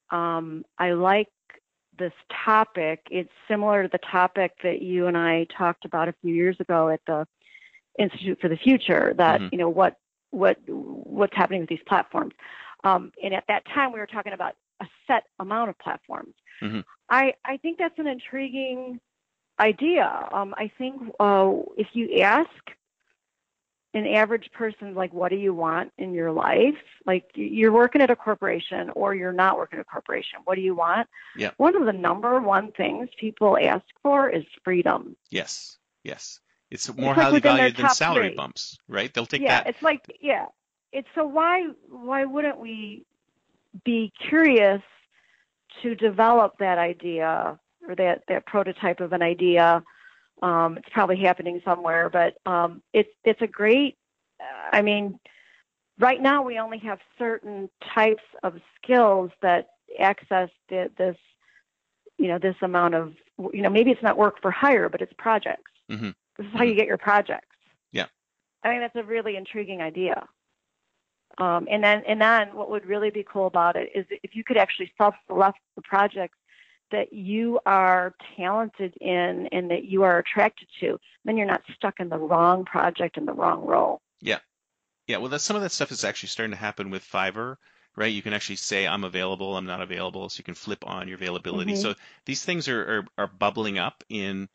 Um, 0.09 0.63
I 0.77 0.91
like 0.91 1.29
this 1.97 2.13
topic. 2.45 3.01
It's 3.09 3.31
similar 3.47 3.83
to 3.83 3.89
the 3.89 3.99
topic 3.99 4.53
that 4.63 4.81
you 4.81 5.07
and 5.07 5.17
I 5.17 5.47
talked 5.57 5.85
about 5.85 6.07
a 6.07 6.13
few 6.21 6.33
years 6.33 6.59
ago 6.59 6.89
at 6.89 7.01
the 7.07 7.27
Institute 7.99 8.39
for 8.41 8.47
the 8.47 8.57
Future. 8.57 9.13
That 9.17 9.39
mm-hmm. 9.39 9.49
you 9.51 9.57
know 9.57 9.69
what 9.69 9.97
what 10.31 10.57
what's 10.67 11.35
happening 11.35 11.61
with 11.61 11.69
these 11.69 11.83
platforms. 11.87 12.33
Um, 12.83 13.11
and 13.23 13.33
at 13.33 13.45
that 13.47 13.63
time, 13.73 13.93
we 13.93 13.99
were 13.99 14.07
talking 14.07 14.33
about 14.33 14.55
a 14.81 14.85
set 15.07 15.23
amount 15.39 15.69
of 15.69 15.79
platforms. 15.79 16.33
Mm-hmm. 16.61 16.81
I, 17.09 17.33
I 17.45 17.57
think 17.57 17.77
that's 17.77 17.97
an 17.99 18.07
intriguing 18.07 18.99
idea. 19.59 20.29
Um, 20.31 20.53
I 20.57 20.71
think 20.77 21.01
uh, 21.19 21.51
if 21.77 21.87
you 21.93 22.21
ask 22.21 22.49
an 23.93 24.07
average 24.07 24.51
person, 24.51 24.95
like, 24.95 25.13
what 25.13 25.29
do 25.29 25.35
you 25.35 25.53
want 25.53 25.91
in 25.97 26.13
your 26.13 26.31
life? 26.31 26.77
Like, 27.05 27.25
you're 27.35 27.71
working 27.71 28.01
at 28.01 28.09
a 28.09 28.15
corporation 28.15 28.89
or 28.95 29.13
you're 29.13 29.31
not 29.31 29.57
working 29.57 29.79
at 29.79 29.83
a 29.83 29.89
corporation. 29.89 30.39
What 30.45 30.55
do 30.55 30.61
you 30.61 30.73
want? 30.73 31.07
Yeah. 31.37 31.51
One 31.57 31.75
of 31.75 31.85
the 31.85 31.93
number 31.93 32.39
one 32.39 32.71
things 32.71 33.09
people 33.19 33.57
ask 33.61 33.85
for 34.01 34.29
is 34.29 34.43
freedom. 34.63 35.15
Yes. 35.29 35.77
Yes. 36.03 36.39
It's 36.73 36.91
more 36.97 37.11
it's 37.11 37.21
highly 37.21 37.33
like 37.33 37.43
valued 37.43 37.77
than 37.77 37.89
salary 37.89 38.29
three. 38.29 38.35
bumps, 38.35 38.79
right? 38.87 39.13
They'll 39.13 39.27
take 39.27 39.41
yeah, 39.41 39.49
that. 39.49 39.65
Yeah, 39.65 39.69
it's 39.69 39.83
like 39.83 40.17
yeah, 40.19 40.45
it's 40.91 41.07
so 41.13 41.23
why 41.23 41.67
why 41.87 42.25
wouldn't 42.25 42.57
we 42.57 43.05
be 43.83 44.11
curious 44.29 44.81
to 45.81 45.95
develop 45.95 46.53
that 46.59 46.77
idea 46.77 47.59
or 47.87 47.95
that 47.95 48.23
that 48.27 48.45
prototype 48.45 48.99
of 48.99 49.13
an 49.13 49.21
idea? 49.21 49.83
Um, 50.41 50.77
it's 50.77 50.89
probably 50.91 51.17
happening 51.17 51.61
somewhere, 51.63 52.09
but 52.09 52.35
um, 52.45 52.81
it's 52.93 53.09
it's 53.23 53.41
a 53.41 53.47
great. 53.47 53.97
I 54.73 54.81
mean, 54.81 55.19
right 55.99 56.21
now 56.21 56.43
we 56.43 56.59
only 56.59 56.79
have 56.79 56.99
certain 57.17 57.69
types 57.95 58.23
of 58.43 58.55
skills 58.75 59.31
that 59.41 59.67
access 59.99 60.49
the, 60.69 60.91
this, 60.97 61.15
you 62.17 62.27
know, 62.27 62.39
this 62.39 62.55
amount 62.61 62.95
of, 62.95 63.13
you 63.53 63.61
know, 63.61 63.69
maybe 63.69 63.91
it's 63.91 64.03
not 64.03 64.17
work 64.17 64.41
for 64.41 64.51
hire, 64.51 64.89
but 64.89 65.01
it's 65.01 65.13
projects. 65.17 65.71
Mm-hmm. 65.89 66.09
This 66.37 66.47
is 66.47 66.51
how 66.51 66.59
mm-hmm. 66.59 66.69
you 66.69 66.75
get 66.75 66.87
your 66.87 66.97
projects. 66.97 67.55
Yeah. 67.91 68.07
I 68.63 68.69
think 68.69 68.81
that's 68.81 68.95
a 68.95 69.07
really 69.07 69.37
intriguing 69.37 69.81
idea. 69.81 70.25
Um, 71.37 71.67
and 71.69 71.83
then, 71.83 72.03
and 72.07 72.21
then, 72.21 72.55
what 72.55 72.69
would 72.69 72.85
really 72.85 73.09
be 73.09 73.23
cool 73.23 73.47
about 73.47 73.75
it 73.75 73.89
is 73.95 74.05
if 74.21 74.35
you 74.35 74.43
could 74.43 74.57
actually 74.57 74.91
self-select 74.97 75.57
the 75.75 75.81
projects 75.81 76.37
that 76.91 77.11
you 77.11 77.59
are 77.65 78.13
talented 78.37 78.95
in 79.01 79.47
and 79.51 79.71
that 79.71 79.85
you 79.85 80.03
are 80.03 80.19
attracted 80.19 80.67
to, 80.79 80.99
then 81.25 81.35
you're 81.37 81.47
not 81.47 81.63
stuck 81.75 81.99
in 81.99 82.09
the 82.09 82.17
wrong 82.17 82.65
project 82.65 83.17
in 83.17 83.25
the 83.25 83.33
wrong 83.33 83.65
role. 83.65 83.99
Yeah, 84.21 84.39
yeah. 85.07 85.17
Well, 85.17 85.29
that's 85.29 85.43
some 85.43 85.55
of 85.55 85.63
that 85.63 85.71
stuff 85.71 85.91
is 85.91 86.03
actually 86.03 86.29
starting 86.29 86.51
to 86.51 86.57
happen 86.57 86.91
with 86.91 87.03
Fiverr, 87.03 87.55
right? 87.95 88.13
You 88.13 88.21
can 88.21 88.33
actually 88.33 88.57
say 88.57 88.85
I'm 88.85 89.03
available, 89.03 89.57
I'm 89.57 89.65
not 89.65 89.81
available, 89.81 90.29
so 90.29 90.37
you 90.37 90.43
can 90.43 90.53
flip 90.53 90.85
on 90.85 91.07
your 91.07 91.17
availability. 91.17 91.73
Mm-hmm. 91.73 91.81
So 91.81 91.95
these 92.25 92.45
things 92.45 92.67
are, 92.67 92.81
are 92.99 93.05
are 93.17 93.27
bubbling 93.27 93.79
up 93.79 94.03
in 94.07 94.47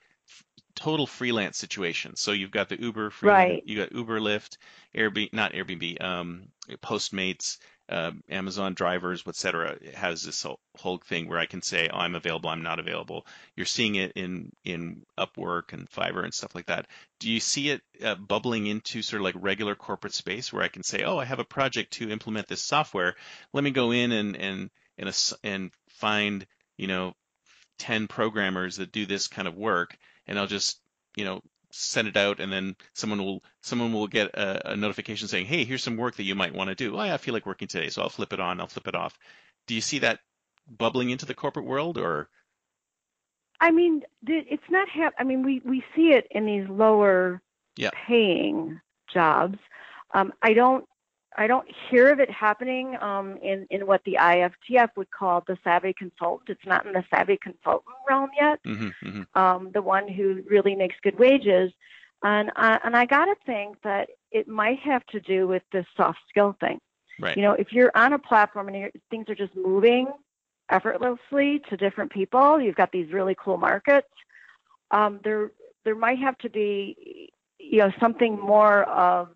total 0.79 1.09
freelance 1.09 1.59
situation. 1.59 2.15
So 2.15 2.31
you've 2.31 2.53
got 2.53 2.69
the 2.69 2.81
Uber, 2.81 3.13
right. 3.23 3.63
you 3.67 3.77
got 3.77 3.91
Uber, 3.91 4.21
Lyft, 4.21 4.59
Airbnb, 4.95 5.33
not 5.33 5.53
Airbnb, 5.53 6.01
um, 6.01 6.49
Postmates, 6.81 7.59
uh, 7.89 8.13
Amazon 8.29 8.75
drivers, 8.75 9.25
etc. 9.27 9.77
It 9.81 9.97
has 9.97 10.23
this 10.23 10.45
whole, 10.45 10.61
whole 10.77 10.99
thing 10.99 11.29
where 11.29 11.41
I 11.41 11.47
can 11.47 11.63
say, 11.63 11.89
oh, 11.93 11.99
I'm 11.99 12.15
available, 12.15 12.49
I'm 12.49 12.63
not 12.63 12.79
available. 12.79 13.27
You're 13.57 13.67
seeing 13.67 13.97
it 13.97 14.13
in 14.15 14.53
in 14.65 15.03
Upwork 15.19 15.73
and 15.73 15.91
Fiverr 15.91 16.23
and 16.23 16.33
stuff 16.33 16.55
like 16.55 16.67
that. 16.67 16.87
Do 17.19 17.29
you 17.29 17.41
see 17.41 17.71
it 17.71 17.83
uh, 18.05 18.15
bubbling 18.15 18.67
into 18.67 19.03
sort 19.03 19.21
of 19.21 19.25
like 19.25 19.35
regular 19.37 19.75
corporate 19.75 20.15
space 20.15 20.53
where 20.53 20.63
I 20.63 20.69
can 20.69 20.85
say, 20.85 21.03
oh, 21.03 21.19
I 21.19 21.25
have 21.25 21.41
a 21.41 21.45
project 21.45 21.95
to 21.95 22.11
implement 22.11 22.47
this 22.47 22.63
software. 22.63 23.17
Let 23.53 23.65
me 23.65 23.71
go 23.73 23.91
in 23.91 24.13
and 24.13 24.37
and 24.37 24.71
and, 24.97 25.37
and 25.43 25.71
find 25.89 26.47
you 26.77 26.87
know 26.87 27.15
10 27.79 28.07
programmers 28.07 28.77
that 28.77 28.93
do 28.93 29.07
this 29.07 29.27
kind 29.29 29.49
of 29.49 29.57
work 29.57 29.97
and 30.29 30.39
I'll 30.39 30.47
just 30.47 30.81
you 31.17 31.25
know 31.25 31.41
send 31.71 32.09
it 32.09 32.17
out 32.17 32.41
and 32.41 32.51
then 32.53 32.77
someone 32.95 33.23
will 33.23 33.43
someone 33.61 33.93
will 33.93 34.07
get 34.07 34.29
a, 34.35 34.73
a 34.73 34.77
notification 34.77 35.29
saying 35.29 35.47
hey 35.47 35.65
here's 35.65 35.83
some 35.83 35.97
work 35.97 36.17
that 36.17 36.23
you 36.23 36.35
might 36.35 36.55
want 36.55 36.69
to 36.69 36.75
do. 36.75 36.97
Oh 36.97 37.03
yeah, 37.03 37.15
I 37.15 37.19
feel 37.19 37.35
like 37.35 37.47
working 37.47 37.69
today 37.69 37.89
so 37.89 38.03
I'll 38.03 38.09
flip 38.09 38.33
it 38.33 38.41
on 38.41 38.61
I'll 38.61 38.69
flip 38.69 38.89
it 38.89 38.95
off. 38.95 39.19
Do 39.67 39.75
you 39.75 39.81
see 39.81 39.99
that 40.01 40.21
bubbling 40.69 41.11
into 41.11 41.27
the 41.27 41.35
corporate 41.35 41.67
world 41.67 41.99
or? 41.99 42.29
I 43.61 43.71
mean 43.71 44.03
it's 44.27 44.71
not 44.71 44.89
hap- 44.89 45.15
I 45.19 45.25
mean 45.25 45.43
we 45.45 45.61
we 45.65 45.83
see 45.97 46.13
it 46.13 46.27
in 46.31 46.47
these 46.47 46.69
lower 46.69 47.43
yeah. 47.77 47.91
paying 48.07 48.81
jobs. 49.13 49.59
Um, 50.15 50.33
I 50.43 50.53
don't 50.55 50.85
I 51.37 51.47
don't 51.47 51.69
hear 51.91 52.11
of 52.11 52.21
it 52.21 52.31
happening 52.31 52.97
um, 53.01 53.37
in 53.43 53.67
in 53.71 53.87
what 53.87 54.03
the 54.05 54.17
IFTF 54.21 54.91
would 54.97 55.11
call 55.11 55.45
the 55.47 55.59
savvy 55.63 55.93
consultant. 55.93 56.49
It's 56.49 56.67
not 56.67 56.87
in 56.87 56.93
the 56.93 57.05
savvy 57.11 57.39
consultant 57.43 57.97
realm 58.09 58.31
yet. 58.41 58.61
Mm-hmm, 58.67 59.09
mm-hmm. 59.09 59.39
Um, 59.39 59.71
the 59.73 59.83
one 59.83 60.09
who 60.09 60.43
really 60.49 60.75
makes 60.75 60.97
good 61.03 61.19
wages, 61.19 61.73
and 62.23 62.51
I, 62.57 62.81
and 62.83 62.97
I 62.97 63.05
got 63.05 63.27
to 63.27 63.35
think 63.47 63.77
that 63.83 64.09
it 64.31 64.49
might 64.49 64.79
have 64.81 65.05
to 65.07 65.21
do 65.21 65.47
with 65.47 65.63
this 65.73 65.87
soft 65.97 66.19
skill 66.29 66.57
thing. 66.61 66.81
Right. 67.21 67.37
You 67.37 67.43
know, 67.43 67.53
if 67.53 67.73
you're 67.73 67.93
on 67.95 68.13
a 68.13 68.19
platform 68.19 68.69
and 68.69 68.91
things 69.11 69.27
are 69.29 69.35
just 69.35 69.55
moving 69.55 70.07
effortlessly 70.71 71.61
to 71.69 71.77
different 71.77 72.13
people, 72.13 72.61
you've 72.61 72.77
got 72.77 72.93
these 72.93 73.13
really 73.13 73.37
cool 73.43 73.59
markets. 73.59 74.09
Um, 74.91 75.21
there 75.25 75.53
there 75.85 75.95
might 75.95 76.19
have 76.19 76.39
to 76.39 76.51
be 76.51 77.31
you 77.59 77.79
know 77.79 77.93
something 78.01 78.39
more 78.39 78.85
of 78.85 79.29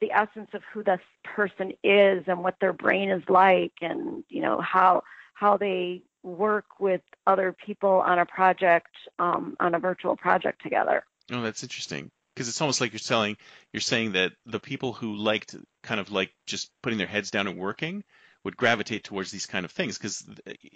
the 0.00 0.12
essence 0.12 0.50
of 0.54 0.62
who 0.72 0.82
this 0.82 1.00
person 1.24 1.72
is 1.84 2.24
and 2.26 2.42
what 2.42 2.56
their 2.60 2.72
brain 2.72 3.10
is 3.10 3.22
like 3.28 3.72
and 3.80 4.24
you 4.28 4.40
know 4.40 4.60
how 4.60 5.02
how 5.34 5.56
they 5.56 6.02
work 6.22 6.66
with 6.78 7.00
other 7.26 7.52
people 7.52 8.02
on 8.04 8.18
a 8.18 8.26
project 8.26 8.94
um, 9.18 9.56
on 9.58 9.74
a 9.74 9.78
virtual 9.78 10.16
project 10.16 10.62
together. 10.62 11.04
Oh 11.32 11.42
that's 11.42 11.62
interesting. 11.62 12.10
Because 12.34 12.48
it's 12.48 12.60
almost 12.60 12.80
like 12.80 12.92
you're 12.92 13.00
telling 13.00 13.36
you're 13.72 13.80
saying 13.80 14.12
that 14.12 14.32
the 14.46 14.60
people 14.60 14.92
who 14.92 15.16
liked 15.16 15.54
kind 15.82 16.00
of 16.00 16.10
like 16.10 16.32
just 16.46 16.70
putting 16.82 16.98
their 16.98 17.06
heads 17.06 17.30
down 17.30 17.46
and 17.46 17.58
working 17.58 18.04
would 18.44 18.56
gravitate 18.56 19.04
towards 19.04 19.30
these 19.30 19.46
kind 19.46 19.64
of 19.64 19.70
things 19.70 19.98
because 19.98 20.24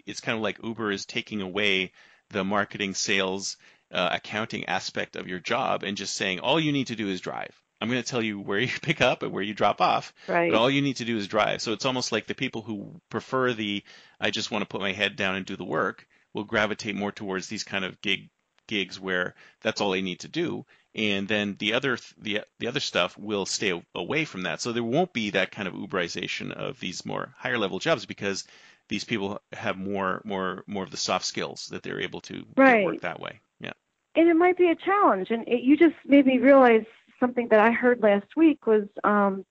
it's 0.07 0.21
kind 0.21 0.37
of 0.37 0.43
like 0.43 0.63
uber 0.63 0.91
is 0.91 1.07
taking 1.07 1.41
away 1.41 1.93
the 2.31 2.45
marketing 2.45 2.95
sales 2.95 3.57
uh, 3.91 4.11
accounting 4.13 4.65
aspect 4.67 5.17
of 5.17 5.29
your 5.29 5.39
job 5.39 5.83
and 5.83 5.97
just 5.97 6.15
saying 6.15 6.41
all 6.41 6.61
you 6.61 6.73
need 6.73 6.89
to 6.89 6.97
do 6.97 7.09
is 7.09 7.21
drive 7.21 7.55
I'm 7.85 7.91
going 7.91 8.03
to 8.03 8.09
tell 8.09 8.23
you 8.23 8.41
where 8.41 8.59
you 8.61 8.73
pick 8.81 9.01
up 9.03 9.23
and 9.23 9.31
where 9.31 9.43
you 9.43 9.53
drop 9.53 9.81
off. 9.81 10.15
Right. 10.27 10.51
But 10.51 10.59
all 10.59 10.71
you 10.71 10.81
need 10.81 10.97
to 10.97 11.05
do 11.05 11.19
is 11.19 11.29
drive. 11.29 11.61
So 11.61 11.73
it's 11.73 11.85
almost 11.85 12.13
like 12.13 12.27
the 12.27 12.35
people 12.35 12.63
who 12.63 13.01
prefer 13.11 13.53
the 13.53 13.85
I 14.19 14.31
just 14.31 14.51
want 14.51 14.63
to 14.63 14.69
put 14.69 14.81
my 14.81 14.93
head 14.93 15.17
down 15.17 15.37
and 15.37 15.45
do 15.45 15.57
the 15.57 15.65
work 15.65 16.07
will 16.33 16.45
gravitate 16.45 16.97
more 16.97 17.13
towards 17.13 17.47
these 17.47 17.63
kind 17.63 17.85
of 17.85 18.01
gig 18.01 18.31
gigs 18.67 18.99
where 18.99 19.35
that's 19.61 19.83
all 19.83 19.91
they 19.91 20.01
need 20.01 20.21
to 20.21 20.29
do 20.29 20.65
and 20.95 21.29
then 21.29 21.55
the 21.59 21.75
other 21.75 21.99
the 22.17 22.41
the 22.59 22.67
other 22.67 22.81
stuff 22.81 23.19
will 23.19 23.45
stay 23.45 23.83
away 23.95 24.25
from 24.25 24.43
that 24.43 24.59
so 24.59 24.73
there 24.73 24.83
won't 24.83 25.13
be 25.13 25.31
that 25.31 25.51
kind 25.51 25.69
of 25.69 25.75
uberization 25.75 26.51
of 26.51 26.81
these 26.81 27.05
more 27.05 27.35
higher 27.37 27.59
level 27.59 27.79
jobs 27.79 28.07
because 28.07 28.45
these 28.89 29.05
people 29.05 29.39
have 29.53 29.77
more 29.77 30.23
more 30.25 30.65
more 30.67 30.83
of 30.83 30.91
the 30.91 30.97
soft 30.97 31.27
skills 31.27 31.67
that 31.69 31.83
they're 31.83 32.01
able 32.01 32.23
to 32.23 32.47
right. 32.57 32.87
work 32.87 33.01
that 33.03 33.21
way 33.21 33.39
yeah 33.61 33.73
and 34.15 34.29
it 34.29 34.35
might 34.35 34.57
be 34.57 34.71
a 34.71 34.75
challenge 34.75 35.31
and 35.31 35.47
it, 35.47 35.61
you 35.61 35.77
just 35.77 35.97
made 36.07 36.27
me 36.27 36.39
realize 36.39 36.87
something 37.21 37.49
that 37.49 37.61
I 37.61 37.71
heard 37.71 38.03
last 38.03 38.37
week 38.37 38.67
was 38.67 38.85
um, 39.05 39.45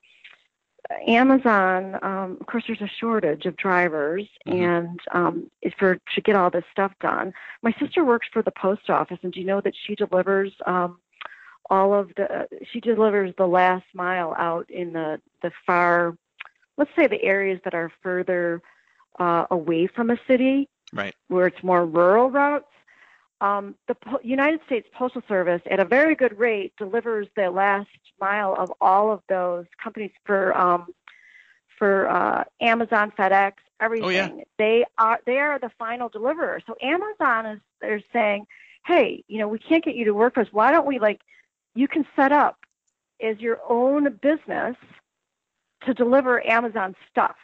Amazon, 1.08 1.98
um, 2.04 2.38
of 2.40 2.46
course, 2.48 2.66
there's 2.68 2.82
a 2.82 2.88
shortage 3.00 3.46
of 3.46 3.56
drivers, 3.56 4.28
Mhm. 4.46 4.54
and 4.54 5.00
um, 5.12 5.52
for 5.78 5.96
to 6.16 6.22
get 6.22 6.36
all 6.36 6.50
this 6.50 6.66
stuff 6.72 6.92
done. 7.00 7.34
My 7.62 7.72
sister 7.80 8.04
works 8.04 8.28
for 8.32 8.42
the 8.42 8.52
post 8.52 8.90
office, 8.90 9.20
and 9.24 9.32
do 9.32 9.40
you 9.40 9.46
know 9.46 9.62
that 9.62 9.76
she 9.76 9.96
delivers 9.96 10.54
um, 10.66 11.00
all 11.70 11.94
of 11.94 12.14
the? 12.16 12.48
She 12.72 12.80
delivers 12.82 13.34
the 13.38 13.48
last 13.48 13.86
mile 13.94 14.36
out 14.38 14.70
in 14.70 14.94
the 14.94 15.22
the 15.42 15.52
far, 15.66 16.18
let's 16.78 16.92
say, 16.96 17.08
the 17.08 17.24
areas 17.24 17.60
that 17.64 17.74
are 17.74 17.92
further 18.02 18.62
uh, 19.20 19.46
away 19.52 19.88
from 19.88 20.10
a 20.10 20.18
city, 20.28 20.68
Right. 20.92 21.16
where 21.28 21.48
it's 21.48 21.64
more 21.64 21.86
rural 21.86 22.30
routes. 22.30 22.68
Um, 23.44 23.76
the 23.90 23.96
po- 23.96 24.22
United 24.24 24.62
States 24.66 24.88
Postal 24.94 25.22
Service, 25.28 25.62
at 25.70 25.82
a 25.82 25.86
very 25.86 26.16
good 26.16 26.40
rate, 26.40 26.72
delivers 26.78 27.28
the 27.36 27.52
last 27.52 27.90
mile 28.22 28.56
of 28.58 28.72
all 28.80 29.12
of 29.12 29.22
those 29.28 29.66
companies 29.84 30.12
for 30.26 30.58
um, 30.58 30.88
for 31.78 32.10
uh, 32.10 32.46
Amazon, 32.62 33.12
FedEx, 33.18 33.56
everything. 33.82 34.06
Oh, 34.06 34.10
yeah. 34.10 34.30
They 34.58 34.86
are 34.98 35.20
they 35.26 35.40
are 35.40 35.60
the 35.60 35.72
final 35.78 36.08
deliverer. 36.08 36.62
So 36.66 36.76
Amazon 36.82 37.46
is 37.46 37.60
they're 37.82 38.02
saying, 38.14 38.46
hey, 38.86 39.26
you 39.28 39.40
know, 39.40 39.50
we 39.50 39.60
can't 39.60 39.84
get 39.84 39.96
you 39.96 40.06
to 40.06 40.14
work 40.14 40.36
for 40.36 40.40
us. 40.40 40.48
Why 40.54 40.72
don't 40.72 40.88
we 40.88 41.00
like 41.00 41.20
you 41.76 41.90
can 41.90 42.06
set 42.16 42.32
up 42.32 42.60
as 43.22 43.42
your 43.42 43.60
own 43.68 44.20
business 44.22 44.78
to 45.86 45.94
deliver 45.94 46.48
Amazon 46.50 46.96
stuff. 47.12 47.36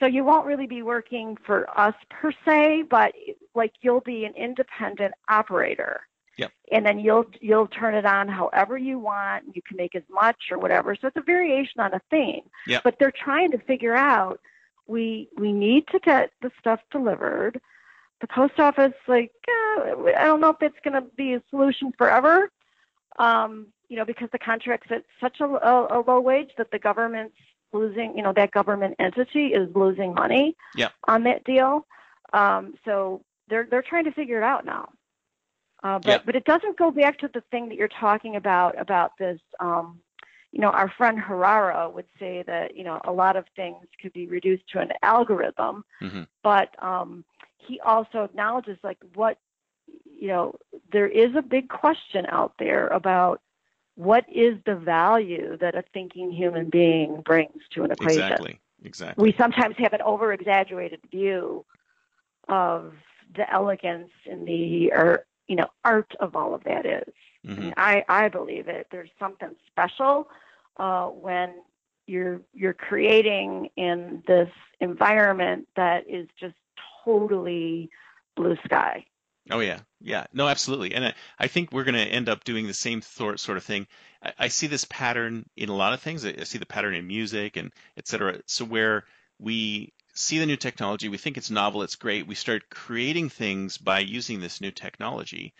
So 0.00 0.06
you 0.06 0.24
won't 0.24 0.46
really 0.46 0.66
be 0.66 0.82
working 0.82 1.36
for 1.46 1.68
us 1.78 1.94
per 2.08 2.32
se, 2.44 2.84
but 2.90 3.12
like 3.54 3.72
you'll 3.82 4.00
be 4.00 4.24
an 4.24 4.34
independent 4.34 5.12
operator. 5.28 6.00
Yep. 6.38 6.52
And 6.72 6.86
then 6.86 6.98
you'll 6.98 7.26
you'll 7.40 7.66
turn 7.66 7.94
it 7.94 8.06
on 8.06 8.26
however 8.26 8.78
you 8.78 8.98
want. 8.98 9.44
You 9.54 9.60
can 9.60 9.76
make 9.76 9.94
as 9.94 10.02
much 10.10 10.36
or 10.50 10.58
whatever. 10.58 10.96
So 10.96 11.08
it's 11.08 11.16
a 11.18 11.22
variation 11.22 11.80
on 11.80 11.92
a 11.92 12.00
theme. 12.10 12.42
Yep. 12.66 12.82
But 12.82 12.96
they're 12.98 13.12
trying 13.12 13.50
to 13.50 13.58
figure 13.58 13.94
out 13.94 14.40
we 14.86 15.28
we 15.36 15.52
need 15.52 15.86
to 15.88 15.98
get 15.98 16.30
the 16.40 16.50
stuff 16.58 16.80
delivered. 16.90 17.60
The 18.22 18.26
post 18.26 18.58
office, 18.58 18.92
like, 19.06 19.32
eh, 19.48 19.92
I 20.16 20.24
don't 20.24 20.40
know 20.40 20.50
if 20.50 20.60
it's 20.60 20.76
going 20.84 20.92
to 20.92 21.08
be 21.16 21.34
a 21.34 21.42
solution 21.48 21.92
forever. 21.96 22.50
Um, 23.18 23.68
you 23.88 23.96
know, 23.96 24.04
because 24.04 24.28
the 24.30 24.38
contract's 24.38 24.90
at 24.90 25.04
such 25.20 25.40
a, 25.40 25.44
a, 25.44 25.98
a 25.98 26.04
low 26.06 26.20
wage 26.20 26.50
that 26.58 26.70
the 26.70 26.78
government's 26.78 27.36
losing, 27.72 28.16
you 28.16 28.22
know, 28.22 28.32
that 28.32 28.50
government 28.50 28.94
entity 28.98 29.48
is 29.48 29.68
losing 29.74 30.14
money 30.14 30.56
Yep. 30.76 30.92
on 31.08 31.24
that 31.24 31.44
deal. 31.44 31.86
Um, 32.32 32.74
so 32.84 33.22
they're 33.48 33.66
they're 33.70 33.82
trying 33.82 34.04
to 34.04 34.12
figure 34.12 34.38
it 34.38 34.44
out 34.44 34.64
now. 34.64 34.90
Uh, 35.82 35.98
but 35.98 36.10
Yep. 36.10 36.26
but 36.26 36.36
it 36.36 36.44
doesn't 36.44 36.76
go 36.76 36.90
back 36.90 37.18
to 37.18 37.28
the 37.32 37.42
thing 37.50 37.68
that 37.68 37.76
you're 37.76 37.88
talking 37.88 38.36
about 38.36 38.78
about 38.78 39.12
this. 39.18 39.40
Um, 39.60 40.00
you 40.52 40.60
know, 40.60 40.70
our 40.70 40.90
friend 40.90 41.18
Harari 41.18 41.90
would 41.92 42.06
say 42.18 42.42
that 42.46 42.76
you 42.76 42.84
know 42.84 43.00
a 43.04 43.12
lot 43.12 43.36
of 43.36 43.44
things 43.56 43.86
could 44.00 44.12
be 44.12 44.26
reduced 44.26 44.68
to 44.72 44.80
an 44.80 44.92
algorithm, 45.02 45.84
Mhm. 46.02 46.26
but 46.42 46.70
um, 46.82 47.24
he 47.58 47.80
also 47.80 48.24
acknowledges 48.24 48.78
like 48.82 48.98
what 49.14 49.38
you 50.04 50.28
know 50.28 50.54
there 50.92 51.08
is 51.08 51.34
a 51.36 51.42
big 51.42 51.68
question 51.68 52.26
out 52.28 52.52
there 52.58 52.88
about 52.88 53.40
what 54.00 54.24
is 54.32 54.56
the 54.64 54.74
value 54.74 55.58
that 55.58 55.74
a 55.74 55.84
thinking 55.92 56.32
human 56.32 56.70
being 56.70 57.20
brings 57.20 57.60
to 57.70 57.84
an 57.84 57.90
equation 57.90 58.22
Exactly. 58.22 58.60
Exactly. 58.82 59.22
we 59.22 59.36
sometimes 59.36 59.74
have 59.76 59.92
an 59.92 60.00
over 60.00 60.32
exaggerated 60.32 61.00
view 61.10 61.66
of 62.48 62.94
the 63.36 63.52
elegance 63.52 64.10
and 64.24 64.48
the 64.48 64.90
or 64.92 65.26
you 65.48 65.56
know 65.56 65.66
art 65.84 66.10
of 66.18 66.34
all 66.34 66.54
of 66.54 66.64
that 66.64 66.86
is. 66.86 67.12
Mhm. 67.46 67.74
I 67.76 68.02
I 68.08 68.28
believe 68.28 68.68
it. 68.68 68.86
There's 68.90 69.10
something 69.18 69.54
special 69.66 70.30
uh, 70.78 71.08
when 71.08 71.52
you're 72.06 72.40
you're 72.54 72.72
creating 72.72 73.68
in 73.76 74.22
this 74.26 74.50
environment 74.80 75.68
that 75.76 76.08
is 76.08 76.26
just 76.38 76.56
totally 77.04 77.90
blue 78.34 78.56
sky. 78.64 79.04
Oh 79.50 79.60
yeah, 79.60 79.80
yeah, 80.00 80.26
no, 80.32 80.46
absolutely, 80.46 80.94
and 80.94 81.06
I, 81.06 81.14
I 81.38 81.46
think 81.48 81.72
we're 81.72 81.84
going 81.84 81.94
to 81.94 82.00
end 82.00 82.28
up 82.28 82.44
doing 82.44 82.66
the 82.66 82.74
same 82.74 83.02
sort 83.02 83.40
sort 83.40 83.58
of 83.58 83.64
thing. 83.64 83.86
I, 84.22 84.32
I 84.38 84.48
see 84.48 84.68
this 84.68 84.84
pattern 84.84 85.48
in 85.56 85.68
a 85.68 85.76
lot 85.76 85.92
of 85.92 86.00
things. 86.00 86.24
I, 86.24 86.34
I 86.38 86.44
see 86.44 86.58
the 86.58 86.66
pattern 86.66 86.94
in 86.94 87.06
music 87.06 87.56
and 87.56 87.72
et 87.96 88.06
cetera. 88.06 88.40
So 88.46 88.64
where 88.64 89.04
we 89.38 89.92
see 90.14 90.38
the 90.38 90.46
new 90.46 90.56
technology, 90.56 91.08
we 91.08 91.18
think 91.18 91.36
it's 91.36 91.50
novel, 91.50 91.82
it's 91.82 91.96
great. 91.96 92.26
We 92.26 92.34
start 92.34 92.70
creating 92.70 93.30
things 93.30 93.78
by 93.78 94.00
using 94.00 94.40
this 94.40 94.60
new 94.60 94.70
technology, 94.70 95.52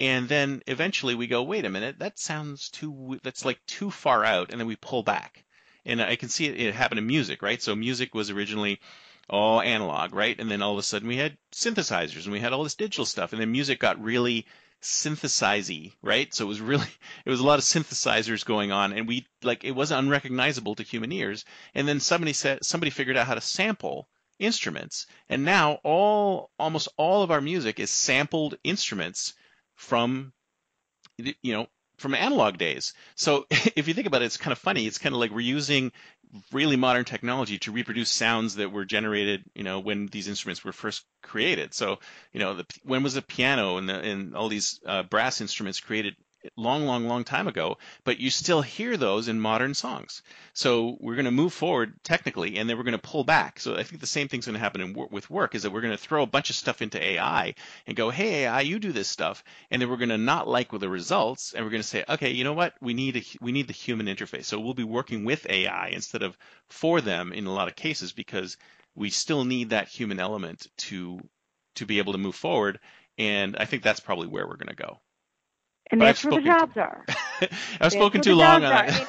and 0.00 0.28
then 0.28 0.62
eventually 0.66 1.14
we 1.14 1.26
go, 1.26 1.42
wait 1.42 1.64
a 1.64 1.70
minute, 1.70 1.98
that 1.98 2.18
sounds 2.18 2.70
too, 2.70 3.18
that's 3.22 3.44
like 3.44 3.60
too 3.66 3.90
far 3.90 4.24
out, 4.24 4.50
and 4.50 4.60
then 4.60 4.66
we 4.66 4.76
pull 4.76 5.02
back. 5.02 5.44
And 5.86 6.00
I 6.00 6.16
can 6.16 6.30
see 6.30 6.46
it, 6.46 6.58
it 6.58 6.74
happen 6.74 6.96
in 6.96 7.06
music, 7.06 7.42
right? 7.42 7.60
So 7.60 7.76
music 7.76 8.14
was 8.14 8.30
originally 8.30 8.80
all 9.28 9.60
analog, 9.60 10.14
right? 10.14 10.38
And 10.38 10.50
then 10.50 10.62
all 10.62 10.72
of 10.72 10.78
a 10.78 10.82
sudden 10.82 11.08
we 11.08 11.16
had 11.16 11.36
synthesizers 11.52 12.24
and 12.24 12.32
we 12.32 12.40
had 12.40 12.52
all 12.52 12.64
this 12.64 12.74
digital 12.74 13.06
stuff, 13.06 13.32
and 13.32 13.40
then 13.40 13.52
music 13.52 13.78
got 13.78 14.02
really 14.02 14.46
synthesizy, 14.84 15.92
right? 16.02 16.32
So 16.34 16.44
it 16.44 16.48
was 16.48 16.60
really 16.60 16.86
it 17.24 17.30
was 17.30 17.40
a 17.40 17.46
lot 17.46 17.58
of 17.58 17.64
synthesizers 17.64 18.44
going 18.44 18.70
on, 18.70 18.92
and 18.92 19.08
we 19.08 19.26
like 19.42 19.64
it 19.64 19.72
was 19.72 19.90
unrecognizable 19.90 20.74
to 20.76 20.82
human 20.82 21.12
ears. 21.12 21.44
And 21.74 21.88
then 21.88 22.00
somebody 22.00 22.32
said 22.32 22.64
somebody 22.64 22.90
figured 22.90 23.16
out 23.16 23.26
how 23.26 23.34
to 23.34 23.40
sample 23.40 24.08
instruments, 24.38 25.06
and 25.28 25.44
now 25.44 25.78
all 25.82 26.50
almost 26.58 26.88
all 26.96 27.22
of 27.22 27.30
our 27.30 27.40
music 27.40 27.80
is 27.80 27.90
sampled 27.90 28.56
instruments 28.62 29.34
from 29.74 30.32
you 31.16 31.52
know 31.52 31.66
from 31.98 32.14
analog 32.14 32.58
days. 32.58 32.92
So 33.14 33.46
if 33.50 33.88
you 33.88 33.94
think 33.94 34.06
about 34.06 34.22
it, 34.22 34.26
it's 34.26 34.36
kind 34.36 34.52
of 34.52 34.58
funny. 34.58 34.86
It's 34.86 34.98
kind 34.98 35.14
of 35.14 35.20
like 35.20 35.30
we're 35.30 35.40
using 35.40 35.92
really 36.52 36.76
modern 36.76 37.04
technology 37.04 37.58
to 37.58 37.72
reproduce 37.72 38.10
sounds 38.10 38.56
that 38.56 38.72
were 38.72 38.84
generated, 38.84 39.44
you 39.54 39.62
know, 39.62 39.78
when 39.78 40.06
these 40.08 40.28
instruments 40.28 40.64
were 40.64 40.72
first 40.72 41.04
created. 41.22 41.74
So, 41.74 42.00
you 42.32 42.40
know, 42.40 42.54
the, 42.54 42.66
when 42.82 43.02
was 43.02 43.14
the 43.14 43.22
piano 43.22 43.76
and, 43.76 43.88
the, 43.88 44.00
and 44.00 44.36
all 44.36 44.48
these 44.48 44.80
uh, 44.84 45.04
brass 45.04 45.40
instruments 45.40 45.80
created 45.80 46.16
long, 46.56 46.84
long, 46.84 47.06
long 47.06 47.24
time 47.24 47.48
ago, 47.48 47.78
but 48.04 48.18
you 48.20 48.30
still 48.30 48.62
hear 48.62 48.96
those 48.96 49.28
in 49.28 49.40
modern 49.40 49.74
songs. 49.74 50.22
So 50.52 50.96
we're 51.00 51.14
going 51.14 51.24
to 51.24 51.30
move 51.30 51.52
forward 51.52 51.94
technically, 52.02 52.56
and 52.56 52.68
then 52.68 52.76
we're 52.76 52.84
going 52.84 52.92
to 52.92 52.98
pull 52.98 53.24
back. 53.24 53.60
So 53.60 53.76
I 53.76 53.82
think 53.82 54.00
the 54.00 54.06
same 54.06 54.28
thing's 54.28 54.46
going 54.46 54.54
to 54.54 54.60
happen 54.60 54.80
in, 54.80 55.06
with 55.10 55.30
work 55.30 55.54
is 55.54 55.62
that 55.62 55.70
we're 55.70 55.80
going 55.80 55.96
to 55.96 56.02
throw 56.02 56.22
a 56.22 56.26
bunch 56.26 56.50
of 56.50 56.56
stuff 56.56 56.82
into 56.82 57.02
AI 57.02 57.54
and 57.86 57.96
go, 57.96 58.10
hey 58.10 58.44
AI, 58.44 58.60
you 58.62 58.78
do 58.78 58.92
this 58.92 59.08
stuff, 59.08 59.44
and 59.70 59.80
then 59.80 59.88
we're 59.88 59.96
going 59.96 60.08
to 60.08 60.18
not 60.18 60.48
like 60.48 60.72
with 60.72 60.80
the 60.80 60.88
results, 60.88 61.52
and 61.54 61.64
we're 61.64 61.70
going 61.70 61.82
to 61.82 61.88
say, 61.88 62.04
okay, 62.08 62.30
you 62.32 62.44
know 62.44 62.52
what, 62.52 62.74
we 62.80 62.94
need 62.94 63.16
a, 63.16 63.22
we 63.40 63.52
need 63.52 63.66
the 63.66 63.72
human 63.72 64.06
interface. 64.06 64.44
So 64.44 64.60
we'll 64.60 64.74
be 64.74 64.84
working 64.84 65.24
with 65.24 65.48
AI 65.48 65.88
instead 65.88 66.22
of 66.22 66.36
for 66.68 67.00
them 67.00 67.32
in 67.32 67.46
a 67.46 67.52
lot 67.52 67.68
of 67.68 67.76
cases 67.76 68.12
because 68.12 68.56
we 68.94 69.10
still 69.10 69.44
need 69.44 69.70
that 69.70 69.88
human 69.88 70.20
element 70.20 70.66
to 70.76 71.20
to 71.76 71.86
be 71.86 71.98
able 71.98 72.12
to 72.12 72.18
move 72.18 72.36
forward. 72.36 72.78
And 73.18 73.56
I 73.56 73.64
think 73.64 73.82
that's 73.82 74.00
probably 74.00 74.28
where 74.28 74.46
we're 74.46 74.56
going 74.56 74.68
to 74.68 74.82
go. 74.82 75.00
And 75.90 76.02
I've 76.02 76.08
that's 76.16 76.24
where 76.24 76.40
the 76.40 76.46
spoken 76.46 76.52
to- 76.52 76.58
jobs 76.58 76.76
are. 76.76 77.04
I've 77.40 77.78
That's 77.80 77.94
spoken 77.94 78.20
too 78.22 78.34
long 78.34 78.56
on 78.56 78.64
are. 78.64 78.68
that. 78.70 78.90
I 78.90 78.98
mean, 78.98 79.06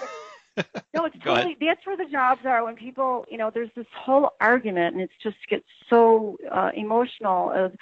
no, 0.93 1.05
it's 1.05 1.17
totally. 1.23 1.57
That's 1.59 1.85
where 1.85 1.97
the 1.97 2.05
jobs 2.05 2.41
are. 2.45 2.63
When 2.63 2.75
people, 2.75 3.25
you 3.29 3.37
know, 3.37 3.51
there's 3.53 3.69
this 3.75 3.85
whole 3.93 4.31
argument, 4.39 4.93
and 4.95 5.01
it's 5.01 5.13
just 5.21 5.37
gets 5.49 5.65
so 5.89 6.37
uh, 6.51 6.71
emotional. 6.73 7.51
Of, 7.51 7.73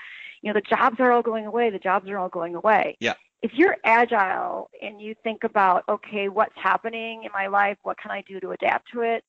you 0.42 0.52
know, 0.52 0.60
the 0.60 0.76
jobs 0.76 1.00
are 1.00 1.12
all 1.12 1.22
going 1.22 1.46
away. 1.46 1.70
The 1.70 1.80
jobs 1.80 2.10
are 2.10 2.18
all 2.18 2.30
going 2.30 2.56
away. 2.56 2.98
Yeah. 3.00 3.14
If 3.42 3.54
you're 3.56 3.78
agile 3.84 4.70
and 4.82 5.02
you 5.02 5.16
think 5.24 5.44
about, 5.44 5.84
okay, 5.90 6.30
what's 6.30 6.56
happening 6.56 7.24
in 7.26 7.32
my 7.34 7.48
life? 7.48 7.78
What 7.84 7.98
can 7.98 8.10
I 8.12 8.22
do 8.22 8.40
to 8.40 8.52
adapt 8.52 8.92
to 8.94 9.02
it? 9.02 9.24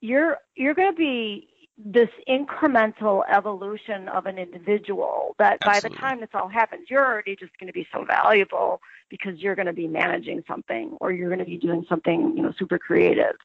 You're 0.00 0.38
you're 0.54 0.74
going 0.74 0.90
to 0.92 0.96
be 0.96 1.48
this 1.78 2.08
incremental 2.26 3.22
evolution 3.28 4.08
of 4.08 4.26
an 4.26 4.38
individual 4.38 5.34
that 5.38 5.60
by 5.60 5.78
the 5.80 5.90
time 5.90 6.20
this 6.20 6.30
all 6.32 6.48
happens, 6.48 6.88
you're 6.88 7.04
already 7.04 7.36
just 7.36 7.56
going 7.58 7.66
to 7.66 7.72
be 7.72 7.86
so 7.92 8.04
valuable 8.04 8.80
because 9.10 9.38
you're 9.38 9.54
going 9.54 9.66
to 9.66 9.74
be 9.74 9.86
managing 9.86 10.42
something 10.48 10.96
or 11.00 11.12
you're 11.12 11.28
going 11.28 11.38
to 11.38 11.44
be 11.44 11.58
doing 11.58 11.84
something, 11.88 12.34
you 12.36 12.42
know, 12.42 12.52
super 12.58 12.78
creative. 12.78 13.36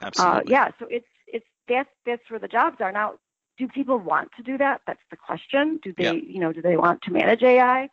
Uh, 0.00 0.06
Absolutely. 0.06 0.52
yeah, 0.52 0.70
so 0.78 0.86
it's 0.90 1.06
it's 1.26 1.46
that's 1.68 1.88
that's 2.06 2.22
where 2.28 2.38
the 2.38 2.48
jobs 2.48 2.76
are 2.80 2.92
now. 2.92 3.14
Do 3.58 3.68
people 3.68 3.98
want 3.98 4.30
to 4.36 4.42
do 4.42 4.58
that? 4.58 4.82
That's 4.86 5.02
the 5.10 5.16
question. 5.16 5.78
Do 5.82 5.92
they, 5.96 6.04
Yeah. 6.04 6.12
you 6.12 6.40
know, 6.40 6.52
do 6.52 6.60
they 6.60 6.76
want 6.76 7.02
to 7.02 7.12
manage 7.12 7.42
AI? 7.42 7.88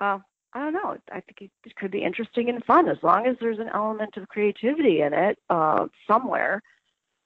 Uh, 0.00 0.18
I 0.52 0.58
don't 0.60 0.72
know. 0.72 0.96
I 1.10 1.20
think 1.20 1.42
it, 1.42 1.50
it 1.64 1.76
could 1.76 1.90
be 1.90 2.02
interesting 2.02 2.48
and 2.48 2.64
fun 2.64 2.88
as 2.88 2.98
long 3.02 3.26
as 3.26 3.36
there's 3.40 3.58
an 3.58 3.70
element 3.72 4.16
of 4.16 4.28
creativity 4.28 5.00
in 5.00 5.12
it 5.12 5.38
uh, 5.50 5.86
somewhere. 6.06 6.62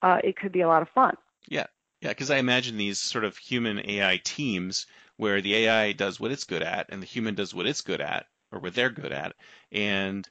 Uh, 0.03 0.21
it 0.23 0.37
could 0.37 0.53
be 0.53 0.61
a 0.61 0.69
lot 0.69 0.83
of 0.83 0.89
fun. 0.91 1.17
Yeah, 1.49 1.67
because 2.01 2.31
I 2.31 2.39
imagine 2.39 2.77
these 2.77 3.01
sort 3.01 3.25
of 3.25 3.37
human 3.37 3.89
AI 3.89 4.21
teams 4.23 4.87
where 5.17 5.41
the 5.41 5.55
AI 5.55 5.93
does 5.93 6.21
what 6.21 6.31
it's 6.31 6.45
good 6.45 6.63
at 6.63 6.87
and 6.91 7.03
the 7.03 7.07
human 7.07 7.35
does 7.35 7.55
what 7.55 7.67
it's 7.67 7.81
good 7.81 8.01
at 8.01 8.27
or 8.53 8.59
what 8.59 8.75
they're 8.75 8.91
good 8.91 9.13
at, 9.13 9.35
and 9.73 10.29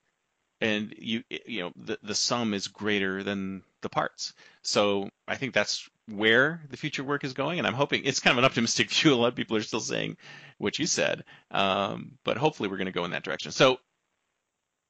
and 0.62 0.94
you 0.98 1.24
you 1.46 1.62
know 1.62 1.72
the 1.76 2.00
the 2.04 2.16
sum 2.16 2.54
is 2.54 2.68
greater 2.68 3.24
than 3.24 3.64
the 3.82 3.90
parts. 3.90 4.34
So 4.62 5.10
I 5.28 5.36
think 5.36 5.54
that's 5.54 5.90
where 6.08 6.62
the 6.70 6.78
future 6.78 7.04
work 7.04 7.24
is 7.24 7.34
going, 7.34 7.60
and 7.60 7.68
I'm 7.68 7.74
hoping 7.74 8.04
it's 8.06 8.20
kind 8.20 8.34
of 8.34 8.40
an 8.40 8.46
optimistic 8.46 8.90
view. 8.92 9.14
A 9.14 9.16
lot 9.16 9.28
of 9.28 9.36
people 9.36 9.58
are 9.58 9.62
still 9.62 9.80
saying 9.80 10.18
what 10.58 10.80
you 10.80 10.86
said, 10.86 11.24
um, 11.52 12.18
but 12.24 12.38
hopefully 12.38 12.70
we're 12.70 12.78
going 12.78 12.86
to 12.86 12.92
go 12.92 13.06
in 13.06 13.12
that 13.12 13.24
direction. 13.24 13.52
So, 13.52 13.80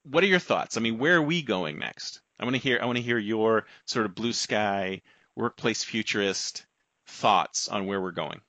what 0.03 0.23
are 0.23 0.28
your 0.28 0.39
thoughts? 0.39 0.78
I 0.78 0.82
mean, 0.82 0.99
where 0.99 1.15
are 1.15 1.21
we 1.21 1.41
going 1.41 1.80
next? 1.80 2.21
I 2.39 2.43
want 2.43 2.55
to 2.55 2.61
hear 2.61 2.80
I 2.82 2.86
want 2.86 2.97
to 2.97 3.03
hear 3.03 3.17
your 3.17 3.65
sort 3.86 4.05
of 4.05 4.13
blue 4.15 4.34
sky 4.34 5.01
workplace 5.36 5.84
futurist 5.84 6.66
thoughts 7.08 7.68
on 7.68 7.86
where 7.86 8.02
we're 8.02 8.12
going. 8.12 8.42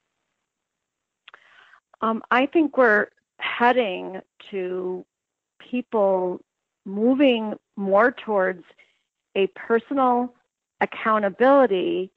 Um, 2.00 2.22
I 2.30 2.46
think 2.46 2.76
we're 2.76 3.08
heading 3.38 4.20
to 4.50 5.04
people 5.58 6.40
moving 6.84 7.54
more 7.76 8.12
towards 8.12 8.62
a 9.34 9.46
personal 9.48 10.32
accountability 10.80 12.10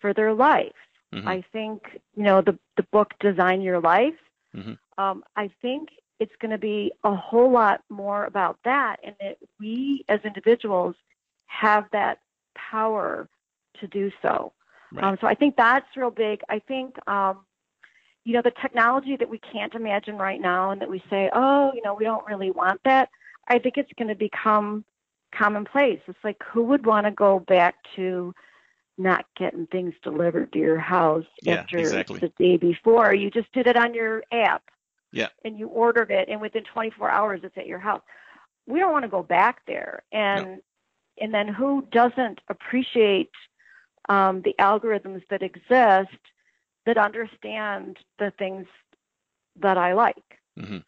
for 0.00 0.12
their 0.14 0.32
life. 0.32 0.72
Mm-hmm. 1.14 1.28
I 1.28 1.44
think, 1.52 1.82
you 2.16 2.22
know, 2.22 2.42
the, 2.42 2.58
the 2.76 2.82
book 2.84 3.14
Design 3.20 3.60
Your 3.60 3.80
Life, 3.80 4.14
mm-hmm. 4.54 4.74
um, 5.02 5.24
I 5.36 5.50
think 5.62 5.90
it's 6.18 6.34
going 6.40 6.50
to 6.50 6.58
be 6.58 6.92
a 7.04 7.14
whole 7.14 7.50
lot 7.50 7.82
more 7.90 8.24
about 8.24 8.58
that 8.64 8.96
and 9.04 9.14
that 9.20 9.36
we 9.60 10.04
as 10.08 10.20
individuals 10.24 10.94
have 11.46 11.84
that 11.92 12.18
power 12.54 13.28
to 13.80 13.86
do 13.86 14.10
so. 14.22 14.52
Right. 14.92 15.04
Um, 15.04 15.18
so 15.20 15.26
I 15.26 15.34
think 15.34 15.56
that's 15.56 15.86
real 15.96 16.10
big. 16.10 16.40
I 16.48 16.58
think, 16.60 16.96
um, 17.08 17.40
you 18.24 18.32
know, 18.32 18.42
the 18.42 18.52
technology 18.62 19.16
that 19.16 19.28
we 19.28 19.38
can't 19.38 19.74
imagine 19.74 20.16
right 20.16 20.40
now 20.40 20.70
and 20.70 20.80
that 20.80 20.90
we 20.90 21.02
say, 21.10 21.30
oh, 21.32 21.72
you 21.74 21.82
know, 21.82 21.94
we 21.94 22.04
don't 22.04 22.26
really 22.26 22.50
want 22.50 22.80
that. 22.84 23.08
I 23.48 23.58
think 23.58 23.76
it's 23.76 23.92
going 23.96 24.08
to 24.08 24.14
become 24.14 24.84
commonplace. 25.32 26.00
It's 26.06 26.18
like, 26.24 26.42
who 26.42 26.62
would 26.64 26.86
want 26.86 27.06
to 27.06 27.12
go 27.12 27.38
back 27.40 27.76
to 27.96 28.34
not 28.98 29.26
getting 29.36 29.66
things 29.66 29.94
delivered 30.02 30.52
to 30.52 30.58
your 30.58 30.78
house 30.78 31.26
yeah, 31.42 31.56
after 31.56 31.78
exactly. 31.78 32.18
the 32.18 32.32
day 32.38 32.56
before? 32.56 33.14
You 33.14 33.30
just 33.30 33.52
did 33.52 33.66
it 33.66 33.76
on 33.76 33.94
your 33.94 34.24
app. 34.32 34.62
Yeah. 35.12 35.28
And 35.44 35.58
you 35.58 35.68
ordered 35.68 36.10
it, 36.10 36.28
and 36.28 36.40
within 36.40 36.64
24 36.64 37.10
hours, 37.10 37.40
it's 37.42 37.56
at 37.56 37.66
your 37.66 37.78
house. 37.78 38.02
We 38.66 38.80
don't 38.80 38.92
want 38.92 39.04
to 39.04 39.08
go 39.08 39.22
back 39.22 39.60
there. 39.66 40.02
And 40.12 40.44
no. 40.44 40.58
and 41.20 41.32
then 41.32 41.48
who 41.48 41.86
doesn't 41.92 42.40
appreciate 42.48 43.30
um, 44.08 44.42
the 44.42 44.54
algorithms 44.60 45.22
that 45.30 45.42
exist 45.42 46.18
that 46.84 46.96
understand 46.96 47.98
the 48.18 48.32
things 48.38 48.66
that 49.60 49.76
I 49.78 49.94
like? 49.94 50.38
Mm-hmm. 50.58 50.78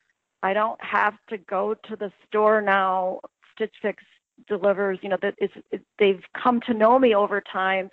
I 0.43 0.53
don't 0.53 0.83
have 0.83 1.15
to 1.31 1.39
go 1.39 1.75
to 1.75 1.97
the 1.97 2.13
store 2.27 2.63
now. 2.63 3.21
Stitch 3.55 3.75
Fix 3.83 4.05
delivers, 4.47 4.99
you 5.03 5.09
know, 5.09 5.19
that 5.21 5.35
it's, 5.39 5.55
it, 5.73 5.83
they've 5.99 6.23
come 6.41 6.61
to 6.63 6.75
know 6.75 6.99
me 6.99 7.15
over 7.15 7.41
time 7.41 7.91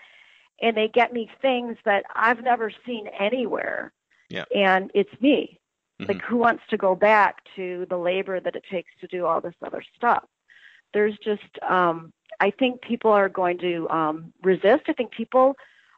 and 0.61 0.77
they 0.77 0.87
get 0.87 1.11
me 1.11 1.29
things 1.41 1.77
that 1.85 2.05
I've 2.15 2.43
never 2.43 2.71
seen 2.85 3.07
anywhere. 3.19 3.91
Yeah. 4.29 4.45
And 4.55 4.91
it's 4.93 5.09
me. 5.21 5.59
Mm-hmm. 5.99 6.11
Like, 6.11 6.21
who 6.21 6.37
wants 6.37 6.63
to 6.69 6.77
go 6.77 6.93
back 6.93 7.37
to 7.55 7.85
the 7.89 7.97
labor 7.97 8.39
that 8.39 8.55
it 8.55 8.63
takes 8.69 8.91
to 9.01 9.07
do 9.07 9.25
all 9.25 9.41
this 9.41 9.55
other 9.65 9.83
stuff? 9.95 10.25
There's 10.93 11.17
just, 11.23 11.41
um, 11.67 12.13
I 12.39 12.51
think 12.51 12.81
people 12.81 13.11
are 13.11 13.29
going 13.29 13.57
to 13.59 13.89
um, 13.89 14.33
resist. 14.43 14.83
I 14.87 14.93
think 14.93 15.11
people, 15.11 15.55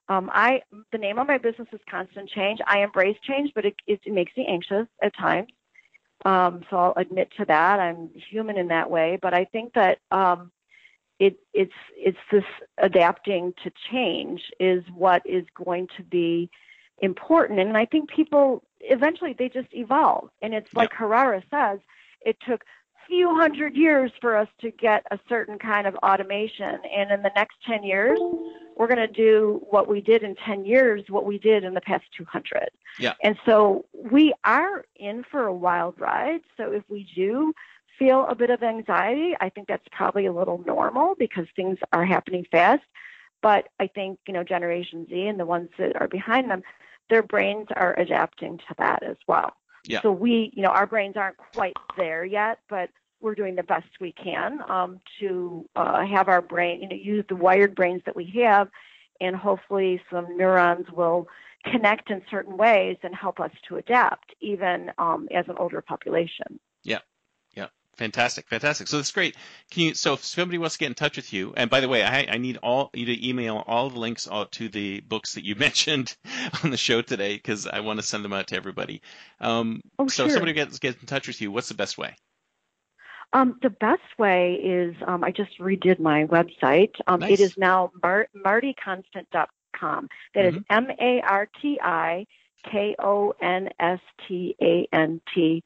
um, 0.09 0.29
I, 0.33 0.61
the 0.91 0.97
name 0.97 1.19
of 1.19 1.27
my 1.27 1.37
business 1.37 1.67
is 1.71 1.79
Constant 1.89 2.29
Change. 2.29 2.59
I 2.65 2.79
embrace 2.79 3.17
change, 3.23 3.51
but 3.53 3.65
it, 3.65 3.75
it, 3.85 3.99
it 4.05 4.13
makes 4.13 4.35
me 4.37 4.45
anxious 4.47 4.87
at 5.01 5.15
times. 5.15 5.49
Um, 6.25 6.63
so 6.69 6.77
I'll 6.77 6.93
admit 6.97 7.31
to 7.37 7.45
that. 7.45 7.79
I'm 7.79 8.09
human 8.31 8.57
in 8.57 8.69
that 8.69 8.89
way, 8.89 9.19
but 9.21 9.33
I 9.33 9.45
think 9.45 9.73
that 9.73 9.99
um, 10.11 10.51
it, 11.19 11.37
it's 11.53 11.73
it's 11.95 12.17
this 12.31 12.43
adapting 12.79 13.53
to 13.63 13.71
change 13.91 14.41
is 14.59 14.83
what 14.95 15.21
is 15.25 15.45
going 15.53 15.87
to 15.97 16.03
be 16.03 16.49
important. 16.99 17.59
And 17.59 17.77
I 17.77 17.85
think 17.85 18.09
people 18.09 18.63
eventually 18.81 19.33
they 19.37 19.49
just 19.49 19.69
evolve. 19.73 20.29
And 20.41 20.53
it's 20.53 20.73
like. 20.73 20.91
Harari 20.93 21.43
says, 21.51 21.79
it 22.25 22.37
took 22.47 22.63
few 23.07 23.35
hundred 23.35 23.75
years 23.75 24.11
for 24.21 24.35
us 24.35 24.47
to 24.61 24.71
get 24.71 25.05
a 25.11 25.19
certain 25.27 25.57
kind 25.57 25.87
of 25.87 25.95
automation. 25.95 26.79
And 26.95 27.11
in 27.11 27.21
the 27.23 27.31
next 27.35 27.55
10 27.65 27.83
years, 27.83 28.19
we're 28.75 28.87
going 28.87 28.97
to 28.97 29.07
do 29.07 29.65
what 29.69 29.87
we 29.87 30.01
did 30.01 30.23
in 30.23 30.35
10 30.35 30.65
years, 30.65 31.03
what 31.09 31.25
we 31.25 31.37
did 31.37 31.63
in 31.63 31.73
the 31.73 31.81
past 31.81 32.05
200. 32.15 32.69
Yeah. 32.99 33.13
And 33.23 33.37
so 33.45 33.85
we 33.93 34.33
are 34.43 34.85
in 34.95 35.23
for 35.31 35.45
a 35.45 35.53
wild 35.53 35.99
ride. 35.99 36.41
So 36.57 36.71
if 36.71 36.83
we 36.89 37.07
do 37.15 37.53
feel 37.97 38.25
a 38.27 38.35
bit 38.35 38.49
of 38.49 38.61
anxiety, 38.61 39.35
I 39.39 39.49
think 39.49 39.67
that's 39.67 39.87
probably 39.91 40.27
a 40.27 40.33
little 40.33 40.63
normal 40.65 41.15
because 41.17 41.47
things 41.55 41.77
are 41.93 42.05
happening 42.05 42.45
fast. 42.51 42.83
But 43.41 43.69
I 43.79 43.87
think, 43.87 44.19
you 44.27 44.33
know, 44.33 44.43
Generation 44.43 45.07
Z 45.09 45.27
and 45.27 45.39
the 45.39 45.45
ones 45.45 45.69
that 45.77 45.99
are 45.99 46.07
behind 46.07 46.49
them, 46.49 46.63
their 47.09 47.23
brains 47.23 47.67
are 47.75 47.97
adapting 47.97 48.57
to 48.57 48.75
that 48.77 49.03
as 49.03 49.17
well. 49.27 49.53
Yeah. 49.87 50.01
So 50.01 50.11
we, 50.11 50.51
you 50.53 50.61
know, 50.61 50.69
our 50.69 50.85
brains 50.85 51.15
aren't 51.15 51.37
quite 51.37 51.75
there 51.97 52.25
yet, 52.25 52.59
but 52.69 52.89
we're 53.21 53.35
doing 53.35 53.55
the 53.55 53.63
best 53.63 53.87
we 53.99 54.11
can 54.11 54.59
um, 54.69 54.99
to 55.19 55.67
uh, 55.75 56.05
have 56.05 56.27
our 56.27 56.41
brain, 56.41 56.81
you 56.81 56.89
know, 56.89 56.95
use 56.95 57.25
the 57.29 57.35
wired 57.35 57.73
brains 57.73 58.01
that 58.05 58.15
we 58.15 58.31
have, 58.43 58.69
and 59.19 59.35
hopefully 59.35 59.99
some 60.11 60.37
neurons 60.37 60.85
will 60.91 61.27
connect 61.71 62.11
in 62.11 62.21
certain 62.29 62.57
ways 62.57 62.97
and 63.01 63.15
help 63.15 63.39
us 63.39 63.51
to 63.67 63.77
adapt, 63.77 64.35
even 64.41 64.91
um, 64.97 65.27
as 65.33 65.45
an 65.47 65.55
older 65.57 65.81
population. 65.81 66.59
Yeah. 66.83 66.99
Fantastic, 67.97 68.47
fantastic. 68.47 68.87
So 68.87 68.97
that's 68.97 69.11
great. 69.11 69.35
Can 69.71 69.83
you? 69.83 69.93
So 69.95 70.13
if 70.13 70.23
somebody 70.23 70.59
wants 70.59 70.75
to 70.75 70.79
get 70.79 70.87
in 70.87 70.93
touch 70.93 71.15
with 71.15 71.33
you, 71.33 71.53
and 71.57 71.67
by 71.67 71.79
the 71.79 71.89
way, 71.89 72.03
I, 72.03 72.27
I 72.31 72.37
need 72.37 72.57
all 72.57 72.91
you 72.93 73.07
to 73.07 73.27
email 73.27 73.63
all 73.65 73.89
the 73.89 73.99
links 73.99 74.27
out 74.31 74.51
to 74.53 74.69
the 74.69 74.99
books 75.01 75.33
that 75.33 75.43
you 75.43 75.55
mentioned 75.67 76.15
on 76.63 76.69
the 76.69 76.77
show 76.77 77.01
today 77.01 77.35
because 77.35 77.65
I 77.65 77.79
want 77.79 77.99
to 77.99 78.03
send 78.03 78.23
them 78.23 78.33
out 78.33 78.47
to 78.47 78.55
everybody. 78.55 79.01
Um, 79.41 79.81
oh, 79.97 80.07
so 80.07 80.23
sure. 80.23 80.25
if 80.27 80.31
somebody 80.33 80.53
gets 80.53 80.77
gets 80.77 81.01
in 81.01 81.07
touch 81.07 81.27
with 81.27 81.41
you, 81.41 81.51
what's 81.51 81.69
the 81.69 81.73
best 81.73 81.97
way? 81.97 82.15
Um, 83.33 83.57
the 83.61 83.71
best 83.71 84.01
way 84.19 84.53
is 84.53 84.95
um, 85.05 85.23
I 85.23 85.31
just 85.31 85.59
redid 85.59 85.99
my 85.99 86.25
website. 86.25 86.91
Um, 87.07 87.21
nice. 87.21 87.31
It 87.31 87.39
is 87.39 87.57
now 87.57 87.91
mar- 88.03 88.29
martikonstant.com. 88.35 90.09
That 90.35 90.45
mm-hmm. 90.45 90.57
is 90.57 90.63
M 90.69 90.87
A 91.01 91.21
R 91.21 91.49
T 91.61 91.79
I 91.81 92.27
K 92.71 92.95
O 92.99 93.33
N 93.41 93.69
S 93.79 93.99
T 94.27 94.55
A 94.61 94.87
N 94.93 95.19
T 95.33 95.63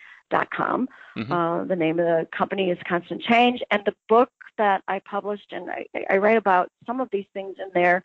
com. 0.54 0.88
Mm-hmm. 1.18 1.32
Uh, 1.32 1.64
the 1.66 1.76
name 1.76 2.00
of 2.00 2.06
the 2.06 2.28
company 2.36 2.70
is 2.72 2.78
Constant 2.88 3.22
Change, 3.22 3.62
and 3.72 3.84
the 3.86 3.96
book 4.08 4.30
that 4.58 4.84
I 4.88 5.00
published 5.00 5.52
and 5.52 5.70
I, 5.70 5.86
I 6.10 6.18
write 6.18 6.38
about 6.38 6.70
some 6.86 7.00
of 7.00 7.10
these 7.12 7.26
things 7.34 7.56
in 7.60 7.72
there 7.74 8.04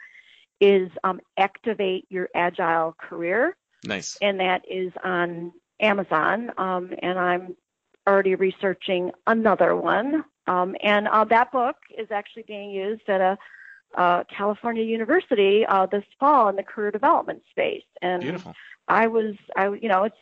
is 0.61 0.91
um, 1.05 1.21
Activate 1.37 2.07
Your 2.09 2.29
Agile 2.35 2.95
Career. 2.99 3.57
Nice. 3.85 4.17
And 4.23 4.41
that 4.41 4.63
is 4.71 4.93
on 5.05 5.53
Amazon, 5.81 6.53
um, 6.57 6.93
and 7.03 7.19
I'm 7.19 7.57
already 8.07 8.35
researching 8.35 9.11
another 9.27 9.77
one. 9.77 10.25
Um, 10.47 10.77
and 10.83 11.09
uh, 11.09 11.25
that 11.25 11.51
book 11.53 11.77
is 11.99 12.09
actually 12.11 12.45
being 12.47 12.71
used 12.71 13.09
at 13.09 13.21
a 13.21 13.39
uh, 13.97 14.25
California 14.25 14.85
University 14.85 15.65
uh, 15.67 15.87
this 15.87 16.05
fall 16.21 16.49
in 16.49 16.57
the 16.57 16.63
career 16.63 16.91
development 16.91 17.43
space. 17.51 17.85
And 18.03 18.23
Beautiful. 18.23 18.55
I 18.89 19.07
was, 19.07 19.35
I 19.57 19.69
you 19.69 19.89
know, 19.89 20.05
it's 20.05 20.17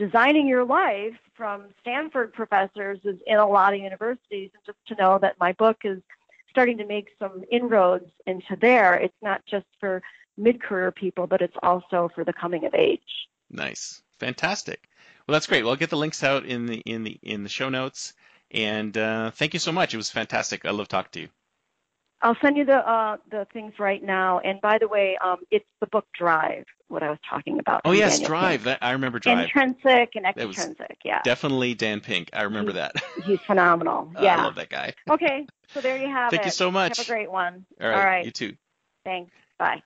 designing 0.00 0.48
your 0.48 0.64
life 0.64 1.12
from 1.34 1.64
Stanford 1.82 2.32
professors 2.32 2.98
is 3.04 3.18
in 3.26 3.36
a 3.36 3.46
lot 3.46 3.74
of 3.74 3.80
universities. 3.80 4.50
And 4.54 4.64
just 4.64 4.78
to 4.86 4.94
know 4.94 5.18
that 5.18 5.38
my 5.38 5.52
book 5.52 5.82
is 5.84 6.00
starting 6.48 6.78
to 6.78 6.86
make 6.86 7.08
some 7.18 7.44
inroads 7.52 8.10
into 8.26 8.56
there, 8.58 8.94
it's 8.94 9.20
not 9.20 9.44
just 9.44 9.66
for 9.78 10.02
mid-career 10.38 10.90
people, 10.90 11.26
but 11.26 11.42
it's 11.42 11.56
also 11.62 12.10
for 12.14 12.24
the 12.24 12.32
coming 12.32 12.64
of 12.64 12.74
age. 12.74 13.28
Nice, 13.50 14.00
fantastic. 14.18 14.88
Well, 15.26 15.34
that's 15.34 15.46
great. 15.46 15.64
Well, 15.64 15.72
I'll 15.72 15.76
get 15.76 15.90
the 15.90 15.98
links 15.98 16.24
out 16.24 16.46
in 16.46 16.64
the 16.64 16.78
in 16.78 17.04
the 17.04 17.18
in 17.22 17.42
the 17.42 17.50
show 17.50 17.68
notes. 17.68 18.14
And 18.50 18.96
uh, 18.96 19.32
thank 19.32 19.52
you 19.52 19.60
so 19.60 19.70
much. 19.70 19.92
It 19.92 19.98
was 19.98 20.10
fantastic. 20.10 20.64
I 20.64 20.70
love 20.70 20.88
talking 20.88 21.10
to 21.12 21.20
you. 21.20 21.28
I'll 22.22 22.36
send 22.42 22.56
you 22.56 22.64
the 22.64 22.76
uh, 22.76 23.16
the 23.30 23.46
things 23.52 23.74
right 23.78 24.02
now. 24.02 24.40
And 24.40 24.60
by 24.60 24.78
the 24.78 24.88
way, 24.88 25.16
um, 25.24 25.38
it's 25.50 25.66
the 25.80 25.86
book 25.86 26.06
Drive, 26.16 26.64
what 26.88 27.02
I 27.02 27.10
was 27.10 27.18
talking 27.28 27.58
about. 27.58 27.82
Oh 27.84 27.92
yes, 27.92 28.12
Daniel 28.12 28.28
Drive. 28.28 28.64
That, 28.64 28.78
I 28.82 28.92
remember 28.92 29.18
Drive. 29.18 29.44
Intrinsic 29.44 30.10
and 30.14 30.26
extrinsic. 30.26 30.98
Yeah. 31.04 31.20
Definitely 31.24 31.74
Dan 31.74 32.00
Pink. 32.00 32.30
I 32.32 32.42
remember 32.42 32.72
he's, 32.72 32.76
that. 32.76 32.92
he's 33.24 33.40
phenomenal. 33.46 34.12
Yeah. 34.20 34.40
I 34.40 34.44
love 34.44 34.56
that 34.56 34.68
guy. 34.68 34.94
okay, 35.10 35.46
so 35.72 35.80
there 35.80 35.96
you 35.96 36.08
have 36.08 36.30
Thank 36.30 36.40
it. 36.40 36.44
Thank 36.44 36.46
you 36.46 36.50
so 36.52 36.70
much. 36.70 36.98
Have 36.98 37.06
a 37.06 37.08
great 37.08 37.30
one. 37.30 37.64
All 37.80 37.88
right. 37.88 37.96
All 37.96 38.04
right. 38.04 38.24
You 38.24 38.30
too. 38.30 38.56
Thanks. 39.04 39.32
Bye. 39.58 39.82